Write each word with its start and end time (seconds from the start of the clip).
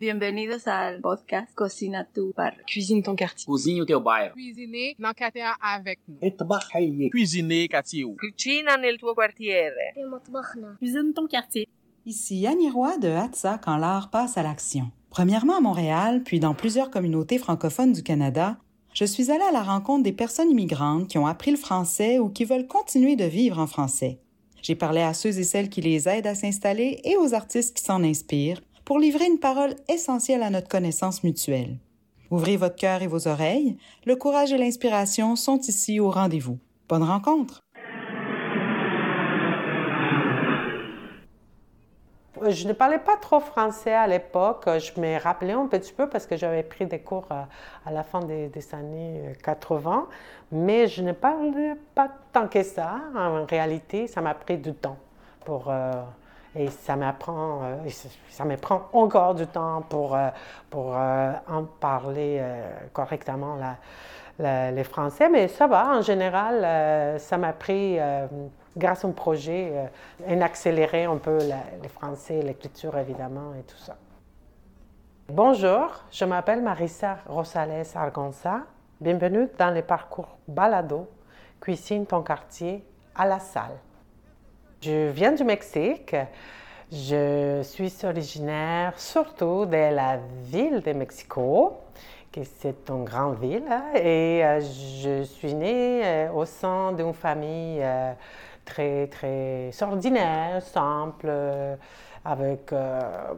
Bienvenidos 0.00 0.66
ao 0.66 0.98
podcast 1.02 1.54
Cocina 1.54 2.06
tu 2.10 2.32
bar. 2.34 2.56
Cuisine 2.66 3.02
ton 3.02 3.14
quartier. 3.14 3.44
Cozinha 3.44 3.82
o 3.82 3.84
teu 3.84 4.00
bairro. 4.00 4.32
Cuisiner 4.32 4.94
na 4.98 5.12
quartier 5.12 5.44
avec 5.60 6.00
nous. 6.08 6.30
Trabalhar. 6.38 7.10
Cuisiner 7.10 7.68
quartier. 7.68 8.04
Tuo. 8.04 8.16
Cuisine 10.78 11.12
ton 11.12 11.26
quartier. 11.26 11.68
Ici 12.06 12.46
Annie 12.46 12.70
Roy 12.70 12.96
de 12.96 13.08
Hatsa 13.08 13.58
quand 13.58 13.76
l'art 13.76 14.08
passe 14.08 14.38
à 14.38 14.42
l'action. 14.42 14.90
Premièrement 15.10 15.58
à 15.58 15.60
Montréal, 15.60 16.22
puis 16.24 16.40
dans 16.40 16.54
plusieurs 16.54 16.90
communautés 16.90 17.36
francophones 17.36 17.92
du 17.92 18.02
Canada, 18.02 18.56
je 18.94 19.04
suis 19.04 19.30
allée 19.30 19.44
à 19.44 19.52
la 19.52 19.62
rencontre 19.62 20.04
des 20.04 20.12
personnes 20.12 20.50
immigrantes 20.50 21.08
qui 21.08 21.18
ont 21.18 21.26
appris 21.26 21.50
le 21.50 21.58
français 21.58 22.18
ou 22.18 22.30
qui 22.30 22.46
veulent 22.46 22.66
continuer 22.66 23.16
de 23.16 23.26
vivre 23.26 23.58
en 23.58 23.66
français. 23.66 24.18
J'ai 24.62 24.76
parlé 24.76 25.02
à 25.02 25.12
ceux 25.12 25.38
et 25.38 25.44
celles 25.44 25.68
qui 25.68 25.82
les 25.82 26.08
aident 26.08 26.26
à 26.26 26.34
s'installer 26.34 27.02
et 27.04 27.18
aux 27.18 27.34
artistes 27.34 27.76
qui 27.76 27.82
s'en 27.82 28.02
inspirent 28.02 28.62
pour 28.90 28.98
livrer 28.98 29.26
une 29.26 29.38
parole 29.38 29.76
essentielle 29.88 30.42
à 30.42 30.50
notre 30.50 30.66
connaissance 30.66 31.22
mutuelle. 31.22 31.76
Ouvrez 32.32 32.56
votre 32.56 32.74
cœur 32.74 33.02
et 33.02 33.06
vos 33.06 33.28
oreilles, 33.28 33.76
le 34.04 34.16
courage 34.16 34.52
et 34.52 34.58
l'inspiration 34.58 35.36
sont 35.36 35.60
ici 35.60 36.00
au 36.00 36.10
rendez-vous. 36.10 36.58
Bonne 36.88 37.04
rencontre! 37.04 37.60
Je 42.48 42.66
ne 42.66 42.72
parlais 42.72 42.98
pas 42.98 43.16
trop 43.16 43.38
français 43.38 43.94
à 43.94 44.08
l'époque. 44.08 44.64
Je 44.66 45.00
me 45.00 45.22
rappelais 45.22 45.52
un 45.52 45.68
petit 45.68 45.92
peu 45.92 46.08
parce 46.08 46.26
que 46.26 46.36
j'avais 46.36 46.64
pris 46.64 46.86
des 46.86 46.98
cours 46.98 47.28
à, 47.30 47.46
à 47.86 47.92
la 47.92 48.02
fin 48.02 48.18
des, 48.18 48.50
années 48.72 49.34
80, 49.44 50.08
mais 50.50 50.88
je 50.88 51.02
ne 51.02 51.12
parlais 51.12 51.76
pas 51.94 52.10
tant 52.32 52.48
que 52.48 52.64
ça. 52.64 52.96
En 53.14 53.44
réalité, 53.44 54.08
ça 54.08 54.20
m'a 54.20 54.34
pris 54.34 54.58
du 54.58 54.74
temps 54.74 54.96
pour 55.44 55.66
euh, 55.68 55.92
et 56.54 56.68
ça 56.68 56.96
m'apprend, 56.96 57.60
euh, 57.62 57.88
ça 57.88 58.08
ça 58.28 58.44
me 58.44 58.56
prend 58.56 58.88
encore 58.92 59.34
du 59.34 59.46
temps 59.46 59.82
pour, 59.88 60.14
euh, 60.14 60.28
pour 60.68 60.96
euh, 60.96 61.32
en 61.48 61.64
parler 61.64 62.38
euh, 62.40 62.68
correctement 62.92 63.56
les 64.38 64.84
français, 64.84 65.28
mais 65.28 65.48
ça 65.48 65.66
va, 65.66 65.98
en 65.98 66.00
général, 66.00 67.20
ça 67.20 67.36
m'a 67.36 67.52
pris, 67.52 67.98
grâce 68.76 69.04
au 69.04 69.10
projet, 69.12 69.72
euh, 69.74 70.34
un 70.34 70.40
accéléré 70.40 71.04
un 71.04 71.18
peu 71.18 71.38
le 71.38 71.88
français, 71.88 72.40
l'écriture 72.40 72.96
évidemment 72.96 73.54
et 73.58 73.62
tout 73.62 73.76
ça. 73.76 73.96
Bonjour, 75.28 75.90
je 76.10 76.24
m'appelle 76.24 76.62
Marissa 76.62 77.18
Rosales 77.28 77.84
Argonza. 77.94 78.62
Bienvenue 79.00 79.48
dans 79.58 79.72
le 79.72 79.82
parcours 79.82 80.38
Balado, 80.48 81.08
Cuisine 81.60 82.06
ton 82.06 82.22
quartier 82.22 82.84
à 83.14 83.26
la 83.26 83.38
salle. 83.38 83.76
Je 84.82 85.10
viens 85.10 85.32
du 85.32 85.44
Mexique. 85.44 86.16
Je 86.90 87.60
suis 87.62 87.92
originaire 88.02 88.98
surtout 88.98 89.66
de 89.66 89.94
la 89.94 90.16
ville 90.44 90.80
de 90.80 90.92
Mexico, 90.94 91.80
qui 92.32 92.46
c'est 92.46 92.88
une 92.88 93.04
grande 93.04 93.38
ville. 93.38 93.62
hein, 93.70 93.92
et 93.94 94.42
euh, 94.42 94.60
je 94.60 95.22
suis 95.24 95.52
née 95.52 96.00
euh, 96.02 96.32
au 96.32 96.46
sein 96.46 96.92
d'une 96.92 97.12
famille 97.12 97.80
euh, 97.82 98.14
très, 98.64 99.06
très 99.08 99.70
ordinaire, 99.82 100.62
simple, 100.62 101.30
avec 102.24 102.70
ben, 102.70 103.36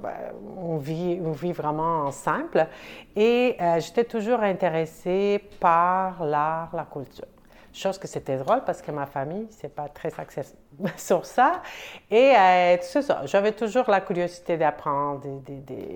une, 0.62 0.78
vie, 0.78 1.14
une 1.14 1.32
vie 1.32 1.52
vraiment 1.52 2.08
simple. 2.12 2.68
Et 3.16 3.56
j'étais 3.78 4.04
toujours 4.04 4.40
intéressée 4.42 5.42
par 5.58 6.24
l'art, 6.24 6.70
la 6.72 6.84
culture. 6.84 7.27
Chose 7.74 7.98
que 7.98 8.06
c'était 8.06 8.36
drôle 8.36 8.62
parce 8.64 8.82
que 8.82 8.90
ma 8.90 9.06
famille, 9.06 9.46
c'est 9.50 9.74
pas 9.74 9.88
très 9.88 10.12
axé 10.18 10.42
sur 10.96 11.24
ça. 11.24 11.62
Et 12.10 12.34
euh, 12.36 12.76
j'avais 13.24 13.52
toujours 13.52 13.88
la 13.90 14.00
curiosité 14.00 14.56
d'apprendre, 14.56 15.22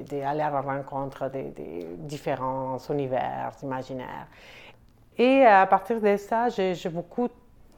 d'aller 0.09 0.23
à 0.23 0.35
la 0.35 0.61
rencontre 0.61 1.29
des, 1.29 1.45
des 1.51 1.87
différents 1.99 2.79
univers 2.91 3.53
imaginaires. 3.63 4.27
Et 5.19 5.45
à 5.47 5.67
partir 5.67 6.01
de 6.01 6.17
ça, 6.17 6.49
j'ai 6.49 6.89
beaucoup 6.89 7.29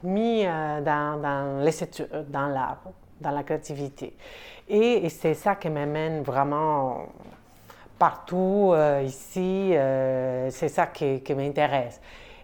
mis 0.03 0.45
euh, 0.45 0.81
dans, 0.81 1.21
dans 1.21 2.23
dans 2.29 2.47
l'art, 2.47 2.83
dans 3.19 3.31
la 3.31 3.43
créativité. 3.43 4.15
Et, 4.67 5.09
c'est 5.09 5.33
ça 5.33 5.55
qui 5.55 5.69
m'amène 5.69 6.21
vraiment 6.21 7.07
partout 7.97 8.71
euh, 8.73 9.01
ici. 9.03 9.71
euh, 9.73 10.49
c'est 10.51 10.69
ça 10.69 10.87
qui 10.87 11.21
m'intéresse. 11.35 11.99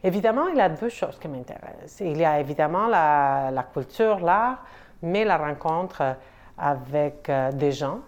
Évidemment, 0.06 0.50
il 0.50 0.58
y 0.58 0.62
a 0.62 0.70
deux 0.70 0.90
choses 0.90 1.18
qui 1.18 1.28
m'intéressent. 1.28 2.02
Il 2.02 2.20
y 2.20 2.26
a 2.26 2.40
évidemment 2.40 2.86
la, 2.86 3.66
culture, 3.74 4.20
l'art, 4.20 4.64
mais 5.02 5.26
la 5.26 5.36
rencontre 5.36 6.16
avec 6.56 7.28
euh, 7.28 7.52
des 7.52 7.72
gens. 7.72 8.02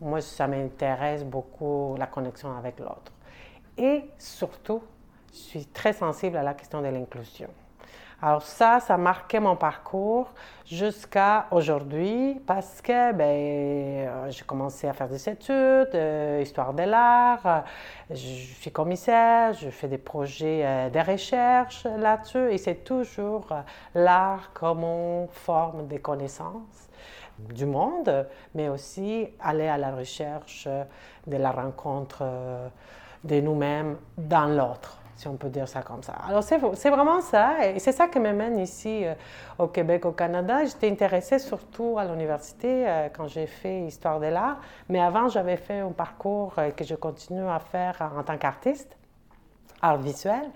Moi, 0.00 0.22
ça 0.22 0.46
m'intéresse 0.46 1.22
beaucoup 1.22 1.96
la 1.98 2.06
connexion 2.06 2.56
avec 2.56 2.78
l'autre. 2.78 3.12
Et 3.76 4.04
surtout, 4.18 4.82
je 5.30 5.38
suis 5.38 5.66
très 5.66 5.92
sensible 5.92 6.38
à 6.38 6.42
la 6.42 6.54
question 6.54 6.80
de 6.80 6.88
l'inclusion. 6.88 7.50
Alors 8.26 8.40
ça, 8.40 8.80
ça 8.80 8.94
a 8.94 8.96
marqué 8.96 9.38
mon 9.38 9.54
parcours 9.54 10.32
jusqu'à 10.64 11.46
aujourd'hui 11.50 12.40
parce 12.46 12.80
que 12.80 13.12
ben, 13.12 13.22
euh, 13.28 14.30
j'ai 14.30 14.46
commencé 14.46 14.88
à 14.88 14.94
faire 14.94 15.10
des 15.10 15.28
études, 15.28 15.94
euh, 15.94 16.40
histoire 16.42 16.72
de 16.72 16.84
l'art, 16.84 17.44
euh, 17.44 17.60
je 18.08 18.16
suis 18.16 18.72
commissaire, 18.72 19.52
je 19.52 19.68
fais 19.68 19.88
des 19.88 19.98
projets 19.98 20.90
de 20.90 20.98
recherche 21.00 21.84
là-dessus 21.84 22.50
et 22.50 22.56
c'est 22.56 22.82
toujours 22.82 23.46
l'art 23.94 24.54
comme 24.54 24.84
une 24.84 25.28
forme 25.30 25.86
de 25.86 25.98
connaissance 25.98 26.88
du 27.38 27.66
monde, 27.66 28.26
mais 28.54 28.70
aussi 28.70 29.28
aller 29.38 29.68
à 29.68 29.76
la 29.76 29.94
recherche 29.94 30.66
de 31.26 31.36
la 31.36 31.50
rencontre 31.50 32.24
de 33.22 33.40
nous-mêmes 33.40 33.98
dans 34.16 34.46
l'autre, 34.46 34.98
si 35.16 35.28
on 35.28 35.36
peut 35.36 35.48
dire 35.48 35.68
ça 35.68 35.82
comme 35.82 36.02
ça. 36.02 36.14
Alors 36.28 36.42
c'est 36.42 36.58
vraiment 36.90 37.20
ça, 37.20 37.66
et 37.66 37.78
c'est 37.78 37.92
ça 37.92 38.08
qui 38.08 38.18
me 38.18 38.32
mène 38.32 38.58
ici 38.58 39.04
euh, 39.04 39.14
au 39.58 39.68
Québec, 39.68 40.04
au 40.06 40.12
Canada. 40.12 40.64
J'étais 40.64 40.90
intéressée 40.90 41.38
surtout 41.38 41.96
à 41.98 42.04
l'université 42.04 42.88
euh, 42.88 43.08
quand 43.14 43.28
j'ai 43.28 43.46
fait 43.46 43.82
Histoire 43.82 44.20
de 44.20 44.26
l'art, 44.26 44.58
mais 44.88 45.00
avant 45.00 45.28
j'avais 45.28 45.56
fait 45.56 45.80
un 45.80 45.92
parcours 45.92 46.54
euh, 46.58 46.70
que 46.70 46.84
je 46.84 46.94
continue 46.94 47.46
à 47.48 47.60
faire 47.60 48.12
en 48.16 48.22
tant 48.22 48.36
qu'artiste 48.38 48.96
art 49.82 49.98
visuel. 49.98 50.50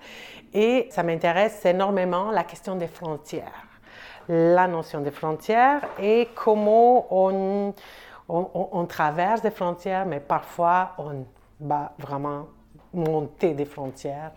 Et 0.53 0.87
ça 0.91 1.03
m'intéresse 1.03 1.63
énormément 1.65 2.31
la 2.31 2.43
question 2.43 2.75
des 2.75 2.87
frontières, 2.87 3.67
la 4.27 4.67
notion 4.67 5.01
des 5.01 5.11
frontières 5.11 5.81
et 6.01 6.29
comment 6.35 7.05
on, 7.11 7.73
on, 8.27 8.85
traverse 8.85 9.41
des 9.41 9.51
frontières, 9.51 10.05
mais 10.05 10.19
parfois 10.19 10.93
on 10.97 11.25
va 11.59 11.91
vraiment 11.99 12.47
monter 12.93 13.53
des 13.53 13.65
frontières, 13.65 14.31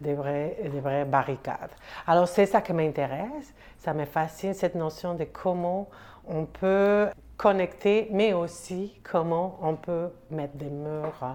des 0.00 0.14
vraies, 0.14 0.56
des 0.70 0.80
vraies 0.80 1.04
barricades. 1.04 1.72
Alors 2.06 2.28
c'est 2.28 2.46
ça 2.46 2.60
qui 2.60 2.72
m'intéresse, 2.72 3.54
ça 3.78 3.94
me 3.94 4.04
fascine 4.04 4.54
cette 4.54 4.74
notion 4.74 5.14
de 5.14 5.24
comment 5.24 5.88
on 6.26 6.44
peut 6.44 7.08
connecter, 7.36 8.08
mais 8.10 8.32
aussi 8.32 8.98
comment 9.02 9.58
on 9.62 9.74
peut 9.74 10.10
mettre 10.30 10.54
des 10.56 10.70
murs 10.70 11.18
euh, 11.22 11.32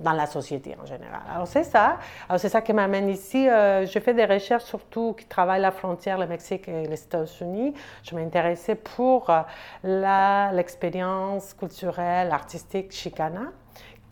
dans 0.00 0.12
la 0.12 0.26
société 0.26 0.76
en 0.80 0.86
général. 0.86 1.20
Alors 1.32 1.46
c'est 1.46 1.62
ça. 1.62 1.98
C'est 2.36 2.48
ça 2.48 2.60
qui 2.62 2.72
m'amène 2.72 3.08
ici. 3.08 3.48
Euh, 3.48 3.86
je 3.86 3.98
fais 4.00 4.12
des 4.12 4.24
recherches 4.24 4.64
surtout 4.64 5.14
qui 5.16 5.26
travaillent 5.26 5.60
la 5.60 5.70
frontière, 5.70 6.18
le 6.18 6.26
Mexique 6.26 6.68
et 6.68 6.86
les 6.86 7.00
États-Unis. 7.00 7.74
Je 8.02 8.14
m'intéressais 8.16 8.74
pour 8.74 9.30
euh, 9.30 10.50
l'expérience 10.52 11.54
culturelle, 11.54 12.32
artistique 12.32 12.90
chicana, 12.90 13.52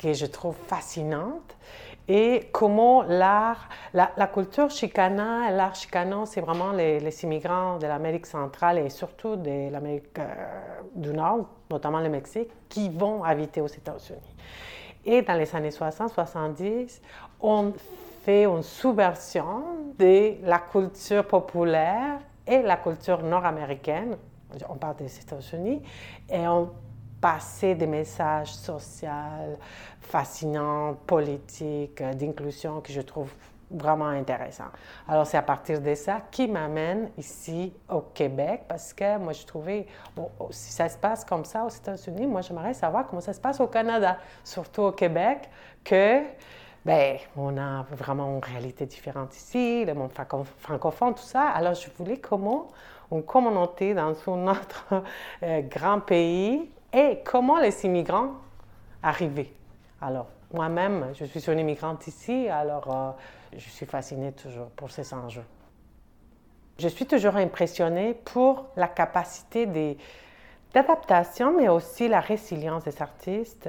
que 0.03 0.13
je 0.13 0.27
trouve 0.27 0.57
fascinante. 0.67 1.57
Et 2.09 2.49
comment 2.53 3.05
l'art, 3.05 3.69
la, 3.95 4.11
la 4.17 4.27
culture 4.27 4.69
chicana, 4.71 5.51
l'art 5.53 5.77
chicano, 5.77 6.27
c'est 6.27 6.41
vraiment 6.41 6.73
les, 6.73 7.25
immigrants 7.25 7.79
de 7.79 7.87
l'Amérique 7.87 8.27
centrale 8.27 8.79
et 8.79 8.91
surtout 8.91 9.37
de 9.37 9.71
l'Amérique 9.71 10.19
euh, 10.19 10.35
du 10.97 11.11
Nord, 11.11 11.47
notamment 11.71 12.01
le 12.01 12.09
Mexique, 12.09 12.51
qui 12.69 12.89
vont 12.89 13.23
habiter 13.23 13.61
aux 13.61 13.69
États-Unis. 13.69 14.19
Et 15.05 15.23
dans 15.23 15.35
les 15.35 15.55
années 15.55 15.71
60-70, 15.71 17.01
on 17.41 17.73
fait 18.25 18.45
une 18.45 18.63
subversion 18.63 19.63
de 19.97 20.45
la 20.45 20.59
culture 20.59 21.25
populaire 21.25 22.19
et 22.47 22.63
la 22.63 22.77
culture 22.77 23.23
nord-américaine, 23.23 24.17
on 24.69 24.75
parle 24.75 24.97
des 24.97 25.19
États-Unis, 25.19 25.83
et 26.29 26.47
on 26.47 26.71
passait 27.23 27.77
des 27.77 27.87
messages 27.87 28.53
sociaux 28.53 29.09
fascinants, 30.01 30.95
politiques, 31.07 32.01
euh, 32.01 32.13
d'inclusion 32.13 32.81
que 32.81 32.93
je 32.93 33.01
trouve 33.01 33.33
vraiment 33.71 34.09
intéressants. 34.09 34.73
Alors 35.09 35.27
c'est 35.27 35.39
à 35.39 35.43
partir 35.43 35.81
de 35.81 35.95
ça 35.95 36.21
qui 36.31 36.47
m'amène 36.47 37.11
ici 37.17 37.73
au 37.89 38.01
Québec 38.01 38.65
parce 38.69 38.93
que 38.93 39.17
moi 39.17 39.33
je 39.33 39.47
trouvais, 39.47 39.87
bon, 40.15 40.29
si 40.51 40.73
ça 40.73 40.89
se 40.91 40.99
passe 40.99 41.25
comme 41.25 41.47
ça 41.47 41.65
aux 41.65 41.71
États-Unis, 41.71 42.27
moi 42.27 42.43
j'aimerais 42.43 42.75
savoir 42.75 43.07
comment 43.07 43.23
ça 43.23 43.33
se 43.33 43.41
passe 43.41 43.61
au 43.61 43.69
Canada, 43.69 44.19
surtout 44.45 44.83
au 44.83 44.93
Québec, 44.93 45.49
que 45.83 46.21
ben, 46.85 47.17
on 47.37 47.57
a 47.57 47.85
vraiment 47.93 48.35
une 48.35 48.45
réalité 48.45 48.85
différente 48.87 49.35
ici, 49.37 49.85
le 49.85 49.95
monde 49.95 50.13
franco- 50.13 50.45
francophone, 50.59 51.15
tout 51.15 51.23
ça. 51.23 51.49
Alors, 51.49 51.75
je 51.75 51.89
voulais 51.97 52.19
comment 52.19 52.73
une 53.13 53.23
communauté 53.23 53.95
dans 53.95 54.15
un 54.27 54.49
autre 54.49 55.05
euh, 55.45 55.61
grand 55.63 56.01
pays 56.01 56.69
et 56.93 57.21
comment 57.25 57.59
les 57.59 57.85
immigrants 57.85 58.33
arrivaient 59.03 59.53
Alors, 60.01 60.29
moi-même, 60.53 61.13
je 61.15 61.25
suis 61.25 61.41
une 61.51 61.59
immigrante 61.59 62.07
ici, 62.07 62.49
alors 62.49 63.17
je 63.53 63.69
suis 63.71 63.87
fascinée 63.87 64.33
toujours 64.33 64.69
pour 64.71 64.91
ces 64.91 65.13
enjeux. 65.15 65.45
Je 66.79 66.89
suis 66.89 67.07
toujours 67.07 67.37
impressionnée 67.37 68.15
pour 68.15 68.67
la 68.77 68.89
capacité 68.89 69.67
des, 69.67 69.97
d'adaptation, 70.75 71.53
mais 71.57 71.69
aussi 71.69 72.09
la 72.09 72.21
résilience 72.21 72.85
des 72.85 73.03
artistes, 73.03 73.69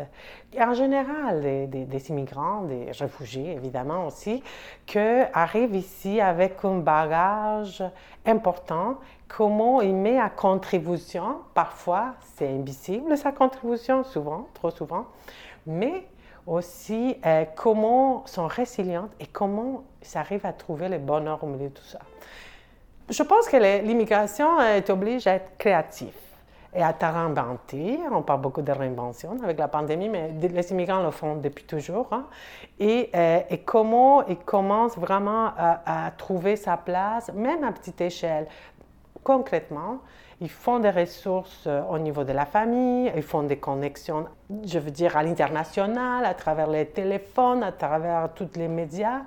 et 0.54 0.64
en 0.64 0.74
général 0.74 1.42
des, 1.42 2.10
immigrants, 2.10 2.62
des 2.62 2.92
réfugiés 2.92 3.54
évidemment 3.54 4.08
aussi, 4.08 4.42
qui 4.86 5.00
arrivent 5.34 5.76
ici 5.76 6.22
avec 6.22 6.64
un 6.64 6.78
bagage 6.80 7.84
important, 8.26 8.98
comment 9.28 9.82
il 9.82 9.96
met 9.96 10.20
à 10.20 10.30
contribution, 10.30 11.40
parfois 11.54 12.14
c'est 12.36 12.48
invisible 12.48 13.18
sa 13.18 13.32
contribution, 13.32 14.04
souvent, 14.04 14.48
trop 14.54 14.72
souvent, 14.72 15.08
mais 15.68 16.06
aussi 16.46 17.18
euh, 17.26 17.46
comment 17.56 18.26
sont 18.26 18.48
résilientes 18.48 19.12
et 19.20 19.28
comment 19.28 19.84
ils 20.02 20.18
arrivent 20.18 20.46
à 20.46 20.54
trouver 20.54 20.90
le 20.90 20.98
bonheur 20.98 21.44
au 21.44 21.48
milieu 21.48 21.70
de 21.70 21.74
tout 21.74 21.86
ça. 21.86 22.00
Je 23.10 23.24
pense 23.24 23.48
que 23.48 23.58
l'immigration 23.58 24.62
est 24.62 24.90
oblige 24.90 25.28
à 25.28 25.36
être 25.36 25.58
créatif 25.58 26.14
et 26.76 26.82
à 26.82 26.94
te 26.94 27.06
réinventer. 27.06 28.00
On 28.12 28.22
parle 28.22 28.42
beaucoup 28.42 28.62
de 28.62 28.72
réinvention 28.72 29.38
avec 29.44 29.60
la 29.60 29.68
pandémie, 29.68 30.10
mais 30.10 30.32
les 30.42 30.72
immigrants 30.72 31.04
le 31.04 31.12
font 31.12 31.36
depuis 31.36 31.64
toujours. 31.66 32.08
Hein. 32.12 32.26
Et, 32.80 33.10
euh, 33.16 33.42
et, 33.50 33.60
comment 33.60 34.26
ils 34.28 34.38
commencent 34.38 34.98
vraiment 34.98 35.52
à, 35.58 36.12
trouver 36.18 36.56
sa 36.56 36.78
place, 36.78 37.32
même 37.34 37.64
à 37.64 37.72
petite 37.72 38.02
échelle. 38.02 38.48
Concrètement, 39.24 40.00
ils 40.42 40.50
font 40.50 40.80
des 40.80 40.90
ressources 40.90 41.66
euh, 41.68 41.82
au 41.90 41.98
niveau 42.00 42.24
de 42.24 42.34
la 42.34 42.46
famille, 42.46 43.12
ils 43.16 43.22
font 43.22 43.44
des 43.44 43.58
connexions, 43.58 44.26
je 44.66 44.80
veux 44.80 44.92
dire, 44.92 45.16
à 45.16 45.24
l'international, 45.24 46.26
à 46.26 46.34
travers 46.34 46.68
les 46.68 46.88
téléphones, 46.88 47.64
à 47.64 47.72
travers 47.72 48.30
tous 48.34 48.50
les 48.56 48.68
médias. 48.68 49.22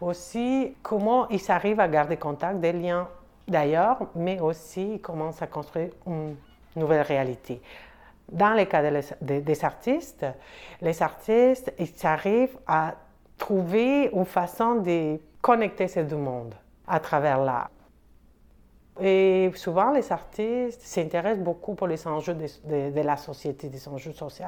Aussi, 0.00 0.74
comment 0.82 1.28
ils 1.28 1.50
arrivent 1.50 1.80
à 1.80 1.88
garder 1.88 2.16
contact, 2.16 2.60
des 2.60 2.72
liens 2.72 3.08
d'ailleurs, 3.46 3.98
mais 4.14 4.40
aussi 4.40 4.94
ils 4.94 5.00
commencent 5.00 5.42
à 5.42 5.46
construire 5.46 5.90
une 6.06 6.36
nouvelle 6.76 7.02
réalité. 7.02 7.60
Dans 8.30 8.54
les 8.54 8.66
cas 8.66 8.82
des 9.20 9.64
artistes, 9.64 10.26
les 10.80 11.02
artistes, 11.02 11.72
ils 11.78 12.06
arrivent 12.06 12.58
à 12.66 12.94
trouver 13.36 14.10
une 14.12 14.24
façon 14.24 14.76
de 14.76 15.18
connecter 15.42 15.88
ces 15.88 16.04
deux 16.04 16.16
mondes 16.16 16.54
à 16.86 17.00
travers 17.00 17.38
l'art. 17.38 17.70
Et 19.00 19.50
souvent, 19.56 19.90
les 19.90 20.12
artistes 20.12 20.80
s'intéressent 20.82 21.42
beaucoup 21.42 21.74
pour 21.74 21.88
les 21.88 22.06
enjeux 22.06 22.34
de, 22.34 23.00
la 23.00 23.16
société, 23.16 23.68
des 23.68 23.88
enjeux 23.88 24.12
sociaux. 24.12 24.46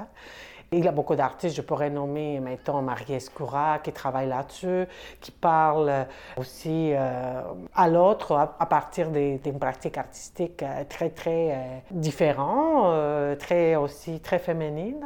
Il 0.72 0.84
y 0.84 0.88
a 0.88 0.92
beaucoup 0.92 1.14
d'artistes, 1.14 1.54
je 1.54 1.62
pourrais 1.62 1.90
nommer, 1.90 2.40
mettons, 2.40 2.82
Marie 2.82 3.14
Escoura, 3.14 3.78
qui 3.78 3.92
travaille 3.92 4.26
là-dessus, 4.26 4.86
qui 5.20 5.30
parle 5.30 6.06
aussi 6.36 6.90
euh, 6.92 7.40
à 7.72 7.88
l'autre 7.88 8.32
à, 8.58 8.66
partir 8.66 9.10
d'une 9.10 9.58
pratique 9.60 9.96
artistique 9.96 10.64
euh, 10.64 10.82
très, 10.88 11.10
très 11.10 11.52
euh, 11.52 11.78
différente, 11.92 13.38
très 13.38 13.76
aussi 13.76 14.18
très 14.18 14.40
féminine 14.40 14.96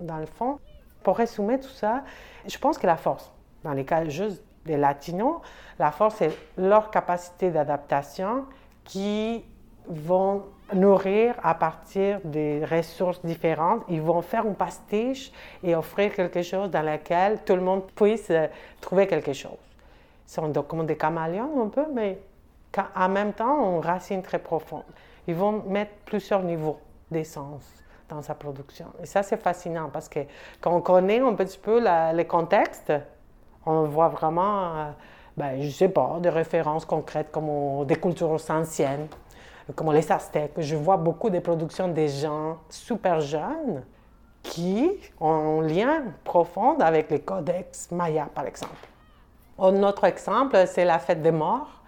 dans, 0.00 0.16
le 0.16 0.26
fond. 0.26 0.58
Pour 1.02 1.18
résumer 1.18 1.60
tout 1.60 1.68
ça, 1.68 2.02
je 2.46 2.56
pense 2.56 2.78
que 2.78 2.86
la 2.86 2.96
force, 2.96 3.30
dans 3.62 3.74
les 3.74 3.84
cas 3.84 4.08
juste 4.08 4.42
des 4.64 4.78
latinos, 4.78 5.36
la 5.78 5.90
force, 5.90 6.16
c'est 6.16 6.32
leur 6.56 6.90
capacité 6.90 7.50
d'adaptation 7.50 8.46
qui 8.84 9.44
vont 9.86 10.44
nourrir 10.74 11.34
à 11.42 11.54
partir 11.54 12.20
des 12.24 12.64
ressources 12.64 13.24
différentes. 13.24 13.82
Ils 13.88 14.02
vont 14.02 14.22
faire 14.22 14.46
un 14.46 14.52
pastiche 14.52 15.32
et 15.62 15.74
offrir 15.74 16.14
quelque 16.14 16.42
chose 16.42 16.70
dans 16.70 16.82
lequel 16.82 17.42
tout 17.44 17.54
le 17.54 17.62
monde 17.62 17.90
puisse 17.94 18.30
euh, 18.30 18.46
trouver 18.80 19.06
quelque 19.06 19.32
chose. 19.32 19.58
Ils 20.26 20.32
sont 20.32 20.52
comme 20.62 20.86
des 20.86 20.96
caméléons 20.96 21.64
un 21.64 21.68
peu, 21.68 21.84
mais 21.92 22.18
en 22.94 23.08
même 23.08 23.32
temps, 23.32 23.76
une 23.76 23.84
racine 23.84 24.22
très 24.22 24.38
profonde. 24.38 24.84
Ils 25.26 25.34
vont 25.34 25.62
mettre 25.66 25.92
plusieurs 26.04 26.42
niveaux 26.42 26.78
d'essence 27.10 27.66
dans 28.08 28.22
sa 28.22 28.34
production. 28.34 28.86
Et 29.02 29.06
ça, 29.06 29.22
c'est 29.22 29.40
fascinant 29.40 29.88
parce 29.92 30.08
que 30.08 30.20
quand 30.60 30.74
on 30.74 30.80
connaît 30.80 31.20
un 31.20 31.34
petit 31.34 31.58
peu 31.58 31.82
les 32.14 32.26
contextes, 32.26 32.92
on 33.66 33.84
voit 33.84 34.08
vraiment, 34.08 34.76
euh, 34.76 34.90
ben, 35.36 35.60
je 35.60 35.66
ne 35.66 35.70
sais 35.70 35.88
pas, 35.88 36.18
des 36.20 36.30
références 36.30 36.84
concrètes 36.84 37.30
comme 37.30 37.86
des 37.86 37.96
cultures 37.96 38.38
anciennes 38.50 39.08
comme 39.74 39.92
les 39.92 40.10
Aztèques? 40.10 40.58
Je 40.58 40.76
vois 40.76 40.96
beaucoup 40.96 41.30
de 41.30 41.38
productions 41.38 41.88
des 41.88 42.08
gens 42.08 42.58
super 42.68 43.20
jeunes 43.20 43.82
qui 44.42 44.90
ont 45.20 45.60
un 45.60 45.66
lien 45.66 46.02
profond 46.24 46.78
avec 46.80 47.10
les 47.10 47.20
codex 47.20 47.90
Maya, 47.90 48.28
par 48.34 48.46
exemple. 48.46 48.88
Un 49.58 49.82
autre 49.82 50.04
exemple, 50.04 50.56
c'est 50.66 50.84
la 50.84 50.98
fête 50.98 51.20
des 51.20 51.30
morts, 51.30 51.80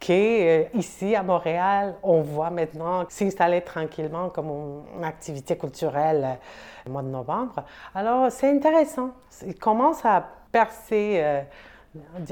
qui 0.00 0.12
euh, 0.12 0.64
ici 0.74 1.14
à 1.14 1.22
Montréal, 1.22 1.94
on 2.02 2.22
voit 2.22 2.50
maintenant 2.50 3.04
s'installer 3.08 3.60
tranquillement 3.60 4.30
comme 4.30 4.82
une 4.96 5.04
activité 5.04 5.56
culturelle 5.56 6.24
euh, 6.24 6.88
au 6.88 6.90
mois 6.90 7.02
de 7.02 7.08
novembre. 7.08 7.64
Alors, 7.94 8.30
c'est 8.32 8.50
intéressant. 8.50 9.10
Il 9.46 9.54
commence 9.54 10.04
à 10.04 10.26
percer 10.50 11.20
euh, 11.22 11.42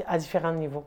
à 0.09 0.19
différents 0.19 0.53
niveaux. 0.53 0.85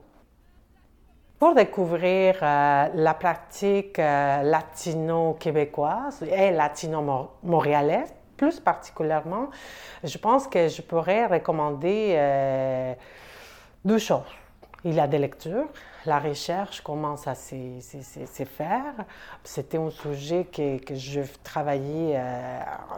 Pour 1.39 1.55
découvrir 1.55 2.37
euh, 2.41 2.87
la 2.93 3.13
pratique 3.13 3.99
euh, 3.99 4.43
latino-québécoise 4.43 6.23
et 6.23 6.51
latino-montréalaise, 6.51 8.13
plus 8.37 8.59
particulièrement, 8.59 9.49
je 10.03 10.17
pense 10.17 10.47
que 10.47 10.69
je 10.69 10.81
pourrais 10.81 11.25
recommander 11.25 12.13
euh, 12.15 12.93
deux 13.83 13.97
choses. 13.97 14.21
Il 14.85 14.93
y 14.93 14.99
a 14.99 15.07
des 15.07 15.17
lectures, 15.17 15.67
la 16.05 16.19
recherche 16.19 16.81
commence 16.81 17.27
à 17.27 17.35
se, 17.35 17.55
faire. 18.45 18.93
C'était 19.43 19.77
un 19.77 19.89
sujet 19.89 20.45
que, 20.45 20.77
je 20.93 21.21
travaillais 21.41 22.19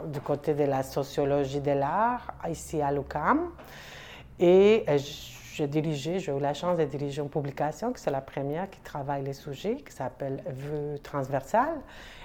du 0.06 0.20
côté 0.20 0.56
de 0.56 0.64
la 0.64 0.82
sociologie 0.82 1.62
de 1.62 1.72
l'art 1.72 2.34
ici 2.50 2.82
à 2.82 2.92
l'UQAM. 2.92 3.52
Et 4.40 4.84
j'ai 5.56 6.19
j'ai 6.19 6.31
eu 6.31 6.40
la 6.40 6.54
chance 6.54 6.78
de 6.78 6.84
diriger 6.84 7.22
une 7.22 7.30
publication, 7.30 7.94
qui 7.94 8.02
c'est 8.02 8.12
la 8.12 8.22
première 8.22 8.69
qui 8.69 8.80
travaille 8.81 9.24
les 9.24 9.34
sujets, 9.34 9.78
qui 9.78 9.94
s'appelle 9.94 10.44
Vue 10.48 11.00
transversale, 11.00 11.80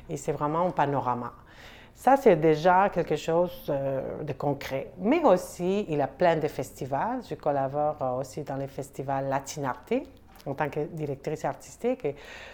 et 0.09 0.17
c'est 0.17 0.33
vraiment 0.33 0.67
un 0.67 0.71
panorama. 0.71 1.33
Ça, 1.95 2.17
c'est 2.17 2.37
déjà 2.37 2.89
quelque 2.89 3.15
chose 3.15 3.67
euh, 3.69 4.23
de 4.23 4.33
concret. 4.33 4.91
Mais 4.99 5.23
aussi, 5.23 5.85
il 5.89 5.99
y 5.99 6.01
a 6.01 6.07
plein 6.07 6.37
de 6.37 6.49
festivals. 6.49 7.21
Je 7.29 7.35
collabore 7.35 7.97
euh, 8.01 8.21
aussi 8.21 8.43
dans 8.43 8.57
les 8.57 8.69
festivals 8.69 9.29
Latinarte 9.29 9.93
en 10.47 10.55
tant 10.55 10.71
que 10.71 10.81
directrice 10.81 11.45
artistique. 11.45 12.07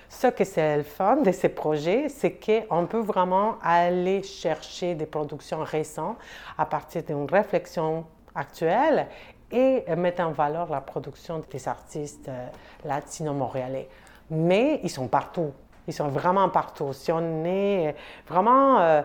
Ce 0.08 0.26
que 0.26 0.42
c'est 0.42 0.78
le 0.78 0.82
fun 0.82 1.22
de 1.22 1.30
ces 1.30 1.48
projets, 1.48 2.08
c'est 2.08 2.32
qu'on 2.32 2.86
peut 2.86 3.00
vraiment 3.00 3.54
aller 3.62 4.24
chercher 4.24 4.96
des 4.96 5.06
productions 5.06 5.62
récentes 5.62 6.18
à 6.58 6.66
partir 6.66 7.04
d'une 7.04 7.26
réflexion 7.30 8.04
actuelle 8.34 9.06
et 9.50 9.84
mettre 9.96 10.22
en 10.22 10.32
valeur 10.32 10.70
la 10.70 10.80
production 10.80 11.42
des 11.50 11.68
artistes 11.68 12.28
euh, 12.28 12.46
latino-montréalais. 12.84 13.88
Mais 14.30 14.80
ils 14.82 14.90
sont 14.90 15.08
partout. 15.08 15.52
Ils 15.86 15.94
sont 15.94 16.08
vraiment 16.08 16.48
partout. 16.48 16.92
Si 16.92 17.12
on 17.12 17.44
est 17.44 17.94
vraiment 18.28 18.80
euh, 18.80 19.02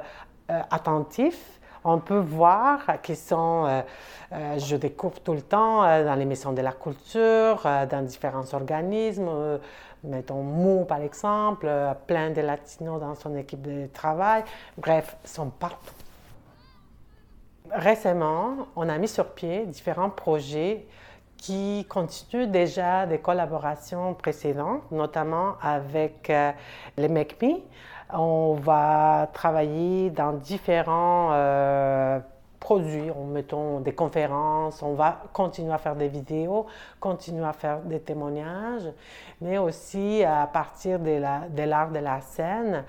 euh, 0.49 0.61
attentif, 0.71 1.59
on 1.83 1.99
peut 1.99 2.19
voir 2.19 3.01
qu'ils 3.01 3.17
sont, 3.17 3.83
je 4.31 4.75
découvre 4.75 5.19
tout 5.19 5.33
le 5.33 5.41
temps 5.41 5.81
dans 5.81 6.13
les 6.13 6.25
maisons 6.25 6.51
de 6.51 6.61
la 6.61 6.73
culture, 6.73 7.63
dans 7.89 8.05
différents 8.05 8.53
organismes, 8.53 9.59
mettons 10.03 10.43
Mou 10.43 10.85
par 10.85 11.01
exemple, 11.01 11.67
plein 12.05 12.29
de 12.29 12.41
latinos 12.41 13.01
dans 13.01 13.15
son 13.15 13.35
équipe 13.35 13.63
de 13.63 13.87
travail. 13.87 14.43
Bref, 14.77 15.17
ils 15.23 15.29
sont 15.29 15.49
partout. 15.49 16.00
Récemment, 17.69 18.67
on 18.75 18.89
a 18.89 18.97
mis 18.97 19.07
sur 19.07 19.33
pied 19.33 19.65
différents 19.65 20.09
projets 20.09 20.87
qui 21.37 21.85
continuent 21.89 22.47
déjà 22.51 23.05
des 23.05 23.19
collaborations 23.19 24.13
précédentes, 24.13 24.91
notamment 24.91 25.55
avec 25.61 26.29
euh, 26.29 26.51
les 26.97 27.07
MECMI. 27.07 27.63
On 28.13 28.55
va 28.61 29.29
travailler 29.33 30.09
dans 30.09 30.33
différents 30.33 31.29
euh, 31.31 32.19
produits, 32.59 33.09
en 33.09 33.25
mettant 33.25 33.79
des 33.79 33.93
conférences, 33.93 34.83
on 34.83 34.93
va 34.93 35.23
continuer 35.33 35.73
à 35.73 35.79
faire 35.79 35.95
des 35.95 36.07
vidéos, 36.07 36.67
continuer 36.99 37.43
à 37.43 37.53
faire 37.53 37.79
des 37.79 37.99
témoignages, 37.99 38.87
mais 39.41 39.57
aussi 39.57 40.23
à 40.23 40.45
partir 40.45 40.99
de 40.99 41.63
l'art 41.63 41.89
de 41.89 41.99
la 41.99 42.21
scène, 42.21 42.85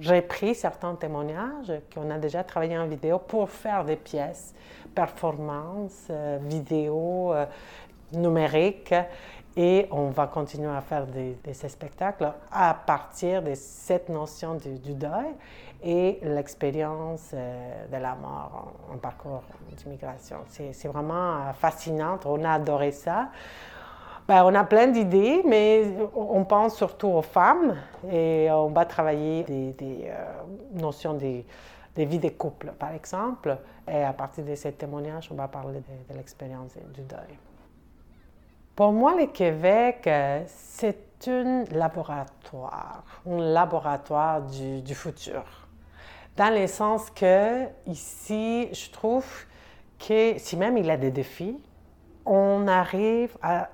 j'ai 0.00 0.22
pris 0.22 0.54
certains 0.54 0.94
témoignages 0.94 1.72
qu'on 1.94 2.10
a 2.10 2.18
déjà 2.18 2.42
travaillé 2.42 2.76
en 2.78 2.86
vidéo 2.86 3.18
pour 3.18 3.50
faire 3.50 3.84
des 3.84 3.96
pièces, 3.96 4.54
performances, 4.94 6.06
euh, 6.10 6.38
vidéos, 6.40 7.32
euh, 7.32 7.44
numérique 8.12 8.94
et 9.56 9.86
on 9.90 10.08
va 10.08 10.26
continuer 10.26 10.70
à 10.70 10.80
faire 10.80 11.06
des, 11.06 11.36
spectacles 11.52 12.32
à 12.50 12.74
partir 12.74 13.42
de 13.42 13.54
cette 13.54 14.08
notion 14.08 14.54
du, 14.54 14.94
deuil 14.94 15.34
et 15.82 16.18
l'expérience 16.22 17.30
euh, 17.34 17.86
de 17.86 17.96
la 17.96 18.14
mort 18.14 18.72
en, 18.92 18.96
parcours 18.96 19.42
d'immigration. 19.76 20.38
C'est 20.48 20.88
vraiment 20.88 21.52
fascinant, 21.52 22.18
on 22.24 22.44
a 22.44 22.52
adoré 22.52 22.92
ça. 22.92 23.28
Ben, 24.30 24.44
on 24.44 24.54
a 24.54 24.62
plein 24.62 24.86
d'idées, 24.86 25.42
mais 25.44 25.92
on 26.14 26.44
pense 26.44 26.76
surtout 26.76 27.08
aux 27.08 27.20
femmes 27.20 27.74
et 28.12 28.46
on 28.52 28.68
va 28.68 28.84
travailler 28.84 29.42
des, 29.42 30.04
euh, 30.04 30.24
notions 30.72 31.14
des, 31.14 31.44
des 31.96 32.04
vies 32.04 32.20
des 32.20 32.30
couples, 32.30 32.72
par 32.78 32.94
exemple. 32.94 33.58
Et 33.90 34.04
à 34.04 34.12
partir 34.12 34.44
de 34.44 34.54
ces 34.54 34.70
témoignages, 34.70 35.30
on 35.32 35.34
va 35.34 35.48
parler 35.48 35.80
de, 35.80 36.16
l'expérience 36.16 36.74
du 36.94 37.00
deuil. 37.02 37.36
Pour 38.76 38.92
moi, 38.92 39.16
le 39.16 39.26
Québec, 39.26 40.04
euh, 40.06 40.44
c'est 40.46 41.26
un 41.26 41.64
laboratoire, 41.72 43.02
un 43.28 43.40
laboratoire 43.40 44.42
du, 44.42 44.80
du, 44.80 44.94
futur. 44.94 45.42
Dans 46.36 46.54
le 46.54 46.68
sens 46.68 47.10
que 47.10 47.64
ici, 47.84 48.68
je 48.72 48.92
trouve 48.92 49.26
que 49.98 50.38
si 50.38 50.56
même 50.56 50.78
il 50.78 50.86
y 50.86 50.90
a 50.92 50.96
des 50.96 51.10
défis, 51.10 51.60
on 52.24 52.68
arrive 52.68 53.36
à 53.42 53.70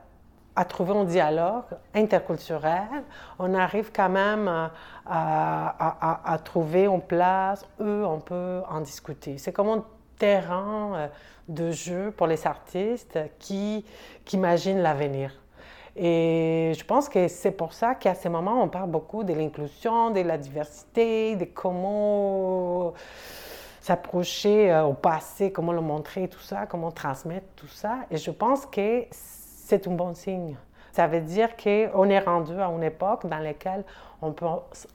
à 0.57 0.65
trouver 0.65 0.95
un 0.95 1.05
dialogue 1.05 1.65
interculturel, 1.95 3.05
on 3.39 3.55
arrive 3.55 3.93
quand 3.95 4.09
même 4.09 4.71
à, 5.07 6.39
trouver 6.45 6.87
une 6.87 7.03
place 7.03 7.65
où 7.79 7.85
on 7.85 8.19
peut 8.21 8.63
en 8.69 8.81
discuter. 8.81 9.37
C'est 9.39 9.53
comme 9.53 9.69
un 9.69 9.85
terrain 10.19 10.95
euh, 10.95 11.09
de 11.49 11.71
jeu 11.71 12.11
pour 12.17 12.27
les 12.27 12.47
artistes 12.47 13.19
qui, 13.39 13.85
qui 14.25 14.37
imaginent 14.37 14.81
l'avenir. 14.81 15.31
Et 15.95 16.73
je 16.77 16.85
pense 16.85 17.09
que 17.09 17.29
c'est 17.29 17.53
pour 17.53 17.73
ça 17.73 17.95
qu'à 17.95 18.15
ce 18.15 18.29
moment, 18.29 18.63
on 18.63 18.69
parle 18.69 18.91
beaucoup 18.91 19.25
de 19.25 19.33
l'inclusion, 19.33 20.11
de 20.11 20.21
la 20.21 20.37
diversité, 20.37 21.37
de 21.37 21.45
comment 21.45 22.93
s'approcher 23.81 24.73
euh, 24.73 24.85
au 24.85 24.95
passé, 24.95 25.53
comment 25.53 25.73
le 25.73 25.81
montrer, 25.81 26.29
tout 26.29 26.41
ça, 26.41 26.67
comment 26.67 26.91
transmettre 26.91 27.47
tout 27.55 27.69
ça. 27.69 28.01
Et 28.11 28.17
je 28.17 28.31
pense 28.31 28.67
que 28.67 29.05
c'est 29.67 29.89
un 29.89 29.93
bon 29.93 30.15
signe. 30.15 30.57
Ça 30.93 31.09
veut 31.09 31.21
dire 31.21 31.57
qu'on 31.57 32.09
est 32.09 32.21
rendu 32.21 32.53
à 32.53 32.69
une 32.69 32.85
époque 32.85 33.27
dans 33.27 33.39
laquelle 33.39 33.85
on 34.23 34.33
peut 34.33 34.47